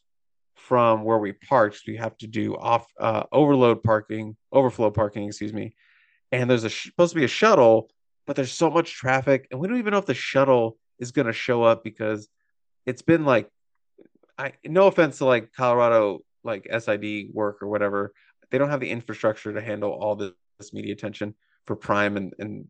[0.56, 1.82] from where we parked.
[1.86, 5.76] We have to do off, uh, overload parking, overflow parking, excuse me.
[6.32, 7.92] And there's a supposed to be a shuttle,
[8.26, 11.28] but there's so much traffic, and we don't even know if the shuttle is going
[11.28, 12.28] to show up because
[12.86, 13.50] it's been like,
[14.38, 18.14] I no offense to like Colorado like SID work or whatever,
[18.52, 21.36] they don't have the infrastructure to handle all this, this media attention
[21.66, 22.68] for Prime and and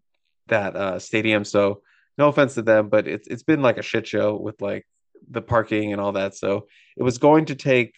[0.48, 1.44] that uh, stadium.
[1.44, 1.82] So
[2.18, 4.86] no offense to them, but it's it's been like a shit show with like
[5.30, 6.36] the parking and all that.
[6.36, 7.94] So it was going to take,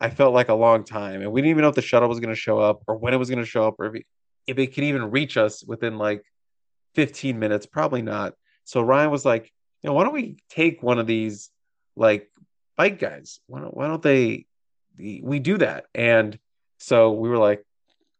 [0.00, 2.20] I felt like a long time, and we didn't even know if the shuttle was
[2.20, 4.06] going to show up or when it was going to show up or if it,
[4.46, 6.22] if it could even reach us within like
[6.94, 7.66] 15 minutes.
[7.66, 8.34] Probably not.
[8.64, 9.52] So Ryan was like,
[9.82, 11.50] you know, why don't we take one of these
[11.96, 12.30] like
[12.78, 13.40] bike guys?
[13.46, 14.46] Why don't why don't they
[14.98, 15.84] we do that?
[15.94, 16.38] And
[16.78, 17.64] so we were like,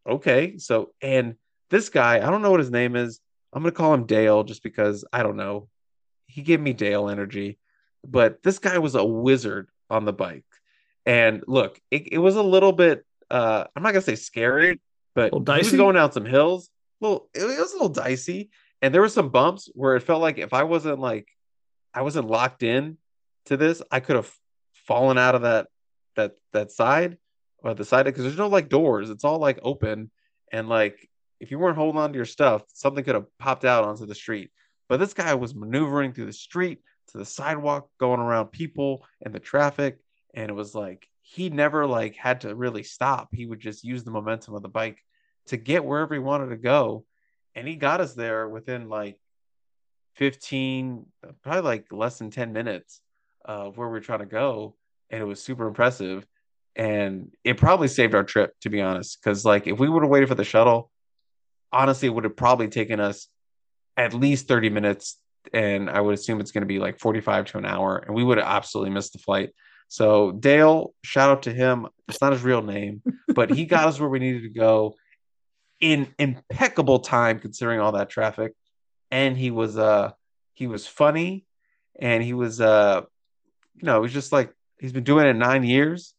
[0.06, 0.58] okay.
[0.58, 1.36] So and
[1.70, 3.20] this guy, I don't know what his name is.
[3.52, 5.68] I'm gonna call him Dale just because I don't know.
[6.26, 7.58] He gave me Dale energy,
[8.04, 10.44] but this guy was a wizard on the bike.
[11.06, 14.80] And look, it, it was a little bit uh I'm not gonna say scary,
[15.14, 16.68] but he was going down some hills.
[17.00, 18.50] Well, it, it was a little dicey,
[18.82, 21.28] and there were some bumps where it felt like if I wasn't like
[21.94, 22.98] I wasn't locked in
[23.46, 24.32] to this, I could have
[24.88, 25.68] fallen out of that
[26.16, 27.18] that that side
[27.62, 29.10] or the side because there's no like doors.
[29.10, 30.10] It's all like open
[30.50, 31.08] and like
[31.40, 34.14] if you weren't holding on to your stuff, something could have popped out onto the
[34.14, 34.50] street.
[34.88, 39.32] But this guy was maneuvering through the street to the sidewalk, going around people and
[39.32, 39.98] the traffic,
[40.34, 43.28] and it was like he never like had to really stop.
[43.32, 45.04] He would just use the momentum of the bike
[45.48, 47.04] to get wherever he wanted to go,
[47.54, 49.18] and he got us there within like
[50.16, 51.06] 15,
[51.42, 53.00] probably like less than 10 minutes
[53.48, 54.76] of where we were trying to go,
[55.10, 56.24] and it was super impressive.
[56.76, 60.10] And it probably saved our trip, to be honest, because like if we would have
[60.10, 60.92] waited for the shuttle,
[61.72, 63.26] honestly, it would have probably taken us
[63.96, 65.18] at least 30 minutes
[65.52, 68.24] and I would assume it's going to be like 45 to an hour, and we
[68.24, 69.50] would have absolutely missed the flight.
[69.88, 71.86] So Dale, shout out to him.
[72.08, 73.02] It's not his real name,
[73.34, 74.94] but he got us where we needed to go
[75.80, 78.52] in impeccable time considering all that traffic.
[79.10, 80.12] And he was uh
[80.54, 81.46] he was funny
[81.98, 83.02] and he was uh
[83.80, 86.14] you know, he was just like he's been doing it nine years.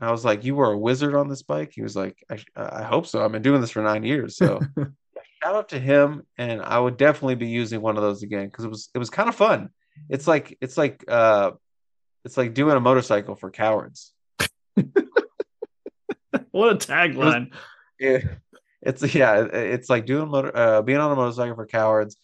[0.00, 2.82] I was like, "You were a wizard on this bike." He was like, "I, I
[2.82, 3.22] hope so.
[3.22, 4.60] I've been doing this for nine years." So
[5.42, 8.64] shout out to him and i would definitely be using one of those again because
[8.64, 9.70] it was it was kind of fun
[10.08, 11.50] it's like it's like uh
[12.24, 14.12] it's like doing a motorcycle for cowards
[16.50, 17.52] what a tagline
[17.98, 18.24] it,
[18.82, 22.16] it's yeah it's like doing motor uh being on a motorcycle for cowards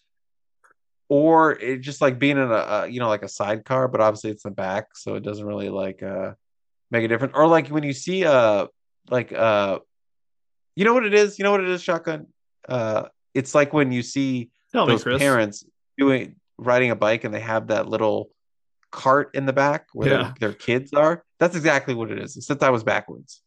[1.09, 4.29] or it just like being in a, a you know like a sidecar but obviously
[4.31, 6.31] it's in the back so it doesn't really like uh
[6.91, 8.65] make a difference or like when you see uh
[9.09, 9.79] like uh
[10.75, 12.27] you know what it is you know what it is shotgun
[12.69, 13.03] uh,
[13.33, 15.19] it's like when you see Tell me, those Chris.
[15.19, 15.63] parents
[15.97, 18.29] doing riding a bike and they have that little
[18.91, 20.17] cart in the back where Yeah.
[20.17, 21.23] their, their kids are.
[21.39, 22.35] That's exactly what it is.
[22.35, 23.41] Except I was backwards.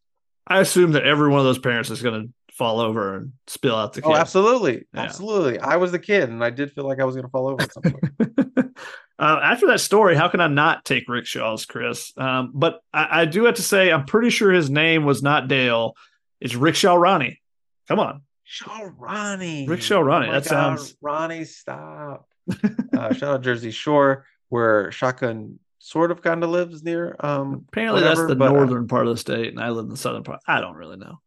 [0.47, 3.75] I assume that every one of those parents is going to fall over and spill
[3.75, 4.09] out the kid.
[4.11, 5.01] Oh, absolutely, Yeah.
[5.01, 5.59] absolutely.
[5.59, 7.63] I was the kid, and I did feel like I was going to fall over
[7.63, 8.05] at some point.
[9.19, 12.13] uh, after that story, how can I not take rickshaws, Chris?
[12.19, 15.49] Um, but I, I do have to say, I'm pretty sure his name was not
[15.49, 15.95] Dale.
[16.39, 17.41] It's Rickshaw Ronnie.
[17.89, 18.21] Come on.
[18.45, 21.45] Shaw Ronnie, Rickshaw Ronnie, Oh that God, sounds- Ronnie.
[21.47, 22.29] Stop.
[22.97, 27.17] uh, shout out Jersey Shore, where Shotgun sort of kind of lives near.
[27.21, 29.91] Um, Apparently, whatever, that's the uh, northern part of the state, and I live in
[29.91, 30.41] the southern part.
[30.47, 31.21] I don't really know.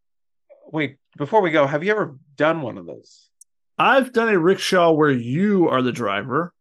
[0.71, 3.29] wait, before we go, have you ever done one of those?
[3.77, 6.53] I've done a rickshaw where you are the driver.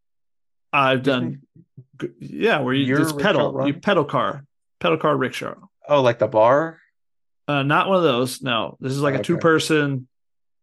[0.73, 1.43] I've done,
[2.19, 4.45] yeah, where you You're just pedal, you pedal car,
[4.81, 5.55] pedal car rickshaw.
[5.89, 6.79] Oh, like the bar?
[7.47, 8.41] Uh, not one of those.
[8.41, 10.09] No, this is like a two person.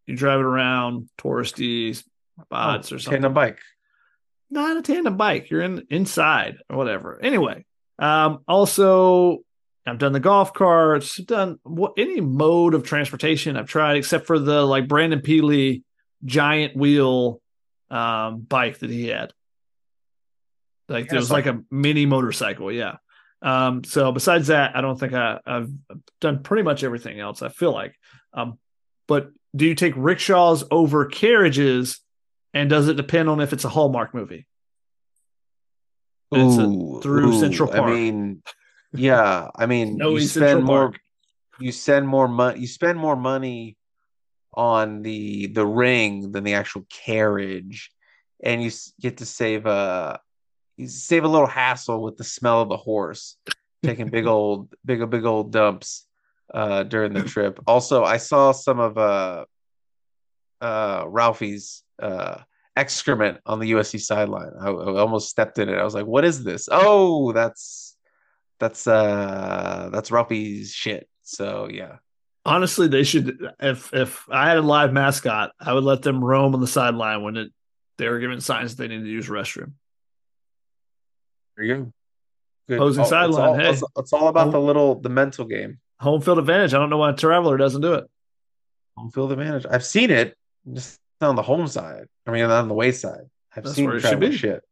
[0.08, 3.22] You drive it around, touristy spots Oh, or something.
[3.22, 3.60] Tandem bike.
[4.50, 5.52] Not a tandem bike.
[5.52, 7.20] You're in inside or whatever.
[7.22, 7.66] Anyway,
[8.00, 9.40] um, also
[9.90, 11.18] I've done the golf carts.
[11.18, 15.84] Done what any mode of transportation I've tried except for the like Brandon Pili
[16.24, 17.42] giant wheel
[17.90, 19.34] um, bike that he had.
[20.88, 22.72] Like it was like a mini motorcycle.
[22.72, 22.98] Yeah.
[23.42, 25.70] Um, so besides that, I don't think I, I've
[26.20, 27.42] done pretty much everything else.
[27.42, 27.96] I feel like,
[28.34, 28.58] um,
[29.08, 32.00] but do you take rickshaws over carriages?
[32.54, 34.48] And does it depend on if it's a Hallmark movie?
[36.32, 37.84] It's a- through ooh, Central Park.
[37.84, 38.44] I mean,
[38.94, 39.48] yeah.
[39.56, 40.90] I mean, No, you spend more.
[40.90, 41.00] Park.
[41.60, 42.60] You spend more money.
[42.60, 43.78] You spend more money
[44.54, 47.92] on the the ring than the actual carriage,
[48.44, 50.20] and you get to save a
[50.78, 53.36] you save a little hassle with the smell of the horse
[53.84, 56.06] taking big old big a big old dumps
[56.54, 57.60] uh during the trip.
[57.68, 59.46] Also, I saw some of uh
[60.62, 62.40] uh Ralphie's uh
[62.76, 64.52] excrement on the USC sideline.
[64.60, 65.78] I, I almost stepped in it.
[65.78, 67.89] I was like, "What is this?" Oh, that's
[68.60, 71.08] that's uh that's Ralphie's shit.
[71.24, 71.98] So yeah,
[72.46, 73.40] Honestly, they should.
[73.60, 77.22] If if I had a live mascot, I would let them roam on the sideline
[77.24, 77.52] when it
[77.98, 79.74] they were given signs that they needed to use the restroom.
[81.58, 81.94] there you go.
[82.68, 82.76] Good.
[82.78, 83.70] Opposing Oh, it's sideline, all- hey.
[83.72, 85.80] it's, it's all about the little the mental game.
[86.00, 86.74] Home field advantage.
[86.74, 88.06] I don't know why a traveler doesn't do it.
[88.96, 89.66] Home field advantage.
[89.70, 90.38] I've seen it
[90.72, 92.06] just on the home side.
[92.26, 93.22] I mean, on the way side.
[93.56, 94.38] I've That's seen where it should traveler be.
[94.38, 94.64] shit.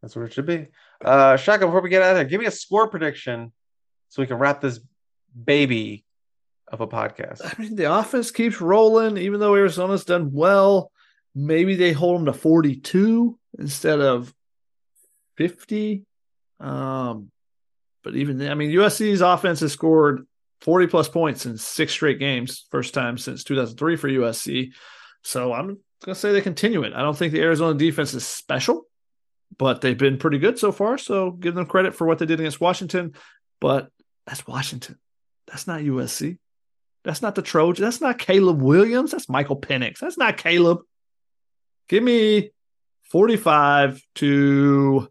[0.00, 0.68] That's where it should be.
[1.04, 3.52] Uh, Shotgun, before we get out of here, give me a score prediction
[4.08, 4.80] so we can wrap this
[5.44, 6.04] baby
[6.66, 7.40] of a podcast.
[7.44, 10.90] I mean, the offense keeps rolling, even though Arizona's done well.
[11.34, 14.34] Maybe they hold them to 42 instead of
[15.36, 16.04] 50.
[16.58, 17.30] Um,
[18.02, 20.26] but even I mean, USC's offense has scored
[20.62, 24.72] 40 plus points in six straight games, first time since 2003 for USC.
[25.22, 26.92] So I'm going to say they continue it.
[26.92, 28.87] I don't think the Arizona defense is special,
[29.56, 30.98] but they've been pretty good so far.
[30.98, 33.14] So give them credit for what they did against Washington.
[33.60, 33.88] But
[34.26, 34.98] that's Washington.
[35.46, 36.38] That's not USC.
[37.04, 37.84] That's not the Trojan.
[37.84, 39.12] That's not Caleb Williams.
[39.12, 39.98] That's Michael Penix.
[39.98, 40.80] That's not Caleb.
[41.88, 42.50] Give me
[43.04, 45.08] 45 to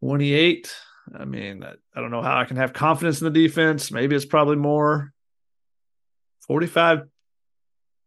[0.00, 0.72] 28.
[1.18, 3.90] I mean, I, don't know how I can have confidence in the defense.
[3.90, 5.12] Maybe it's probably more
[6.46, 7.02] 45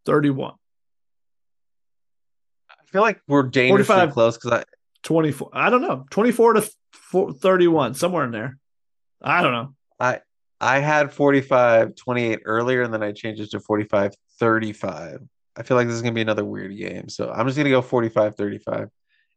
[0.05, 0.53] 31.
[2.95, 4.13] I feel like we're dangerously 45.
[4.13, 4.63] close because I
[5.03, 5.49] 24.
[5.53, 6.05] I don't know.
[6.11, 8.57] 24 to four- 31, somewhere in there.
[9.21, 9.75] I don't know.
[9.99, 10.21] I
[10.61, 15.19] I had 45 28 earlier and then I changed it to 45 35.
[15.57, 17.09] I feel like this is going to be another weird game.
[17.09, 18.89] So I'm just going to go 45 35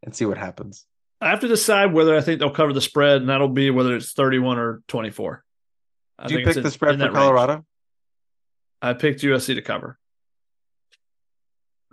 [0.04, 0.86] and see what happens.
[1.20, 3.96] I have to decide whether I think they'll cover the spread, and that'll be whether
[3.96, 5.42] it's 31 or 24.
[6.20, 7.16] I Do you think pick in- the spread in for that range.
[7.24, 7.64] Colorado?
[8.80, 9.98] I picked USC to cover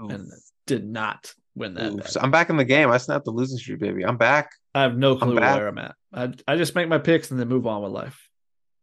[0.04, 0.12] Oof.
[0.12, 0.32] and
[0.68, 1.92] did not win that.
[1.92, 1.98] Oof.
[1.98, 2.10] bet.
[2.12, 2.92] So I'm back in the game.
[2.92, 4.04] I snapped the losing streak, baby.
[4.04, 4.52] I'm back.
[4.74, 5.56] I have no clue back.
[5.56, 5.96] where I'm at.
[6.14, 8.30] I, I just make my picks and then move on with life.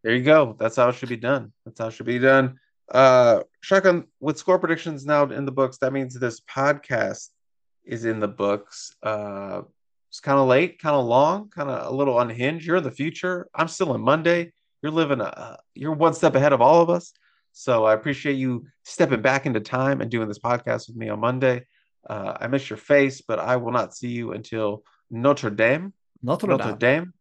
[0.02, 0.56] There you go.
[0.58, 1.52] That's how it should be done.
[1.64, 2.58] That's how it should be done.
[2.90, 5.78] Uh Shotgun with score predictions now in the books.
[5.78, 7.28] That means this podcast
[7.84, 8.94] is in the books.
[9.02, 9.62] Uh
[10.10, 12.66] it's kind of late, kind of long, kind of a little unhinged.
[12.66, 13.48] You're in the future.
[13.54, 14.52] I'm still in Monday.
[14.82, 17.12] You're living a you're one step ahead of all of us.
[17.52, 21.20] So I appreciate you stepping back into time and doing this podcast with me on
[21.20, 21.64] Monday.
[22.08, 25.92] Uh, I miss your face, but I will not see you until Notre Dame.
[26.22, 26.78] Notre Notre Dame.
[26.78, 27.12] Dame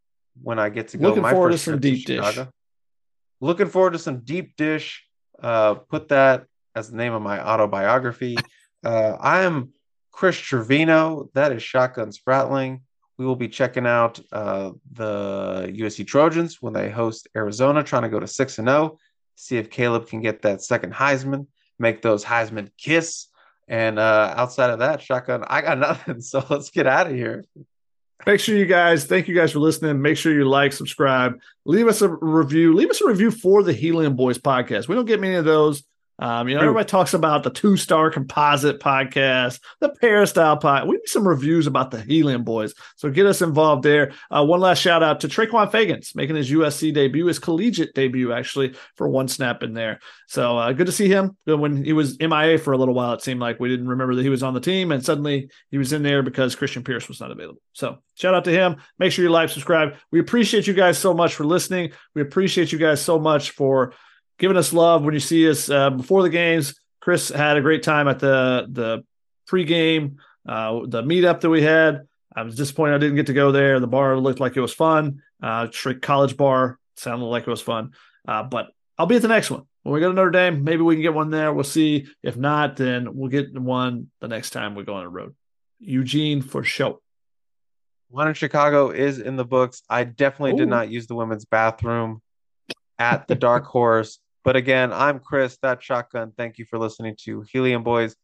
[0.41, 2.23] when I get to go Looking my forward to some deep dish.
[2.23, 2.51] Chicago.
[3.39, 5.03] Looking forward to some deep dish.
[5.41, 6.45] Uh, put that
[6.75, 8.37] as the name of my autobiography.
[8.83, 9.73] Uh, I am
[10.11, 11.29] Chris Trevino.
[11.35, 12.81] That is Shotgun Spratling.
[13.19, 18.09] We will be checking out uh, the USC Trojans when they host Arizona, trying to
[18.09, 18.97] go to six and zero.
[19.35, 21.45] See if Caleb can get that second Heisman,
[21.77, 23.27] make those Heisman kiss.
[23.71, 26.19] And uh, outside of that, Shotgun, I got nothing.
[26.21, 27.45] So let's get out of here.
[28.27, 29.99] Make sure you guys, thank you guys for listening.
[29.99, 32.75] Make sure you like, subscribe, leave us a review.
[32.75, 34.87] Leave us a review for the Helium Boys podcast.
[34.87, 35.83] We don't get many of those.
[36.21, 40.87] Um, you know, everybody talks about the two star composite podcast, the Peristyle pod.
[40.87, 42.75] We need some reviews about the Helium Boys.
[42.95, 44.13] So get us involved there.
[44.29, 48.31] Uh, one last shout out to Traquan Fagans making his USC debut, his collegiate debut,
[48.31, 49.99] actually, for one snap in there.
[50.27, 51.35] So uh, good to see him.
[51.45, 54.23] When he was MIA for a little while, it seemed like we didn't remember that
[54.23, 57.19] he was on the team, and suddenly he was in there because Christian Pierce was
[57.19, 57.61] not available.
[57.73, 58.75] So shout out to him.
[58.99, 59.95] Make sure you like, subscribe.
[60.11, 61.93] We appreciate you guys so much for listening.
[62.13, 63.93] We appreciate you guys so much for
[64.41, 66.73] giving us love when you see us uh, before the games.
[66.99, 69.05] Chris had a great time at the the
[69.49, 70.17] pregame,
[70.49, 72.07] uh, the meetup that we had.
[72.35, 73.79] I was disappointed I didn't get to go there.
[73.79, 75.21] The bar looked like it was fun.
[75.41, 75.67] Uh,
[76.01, 77.91] college bar sounded like it was fun.
[78.27, 79.63] Uh, but I'll be at the next one.
[79.83, 81.53] When we go to Notre Dame, maybe we can get one there.
[81.53, 82.07] We'll see.
[82.23, 85.35] If not, then we'll get one the next time we go on the road.
[85.79, 86.99] Eugene for sure.
[88.09, 89.81] One in Chicago is in the books.
[89.89, 90.65] I definitely Ooh.
[90.65, 92.21] did not use the women's bathroom
[92.97, 94.19] at the Dark Horse.
[94.43, 96.31] But again, I'm Chris, that shotgun.
[96.35, 98.15] Thank you for listening to Helium Boys,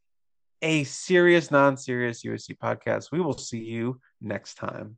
[0.62, 3.12] a serious, non serious USC podcast.
[3.12, 4.98] We will see you next time.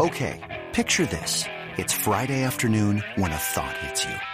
[0.00, 1.44] Okay, picture this.
[1.76, 4.33] It's Friday afternoon when a thought hits you.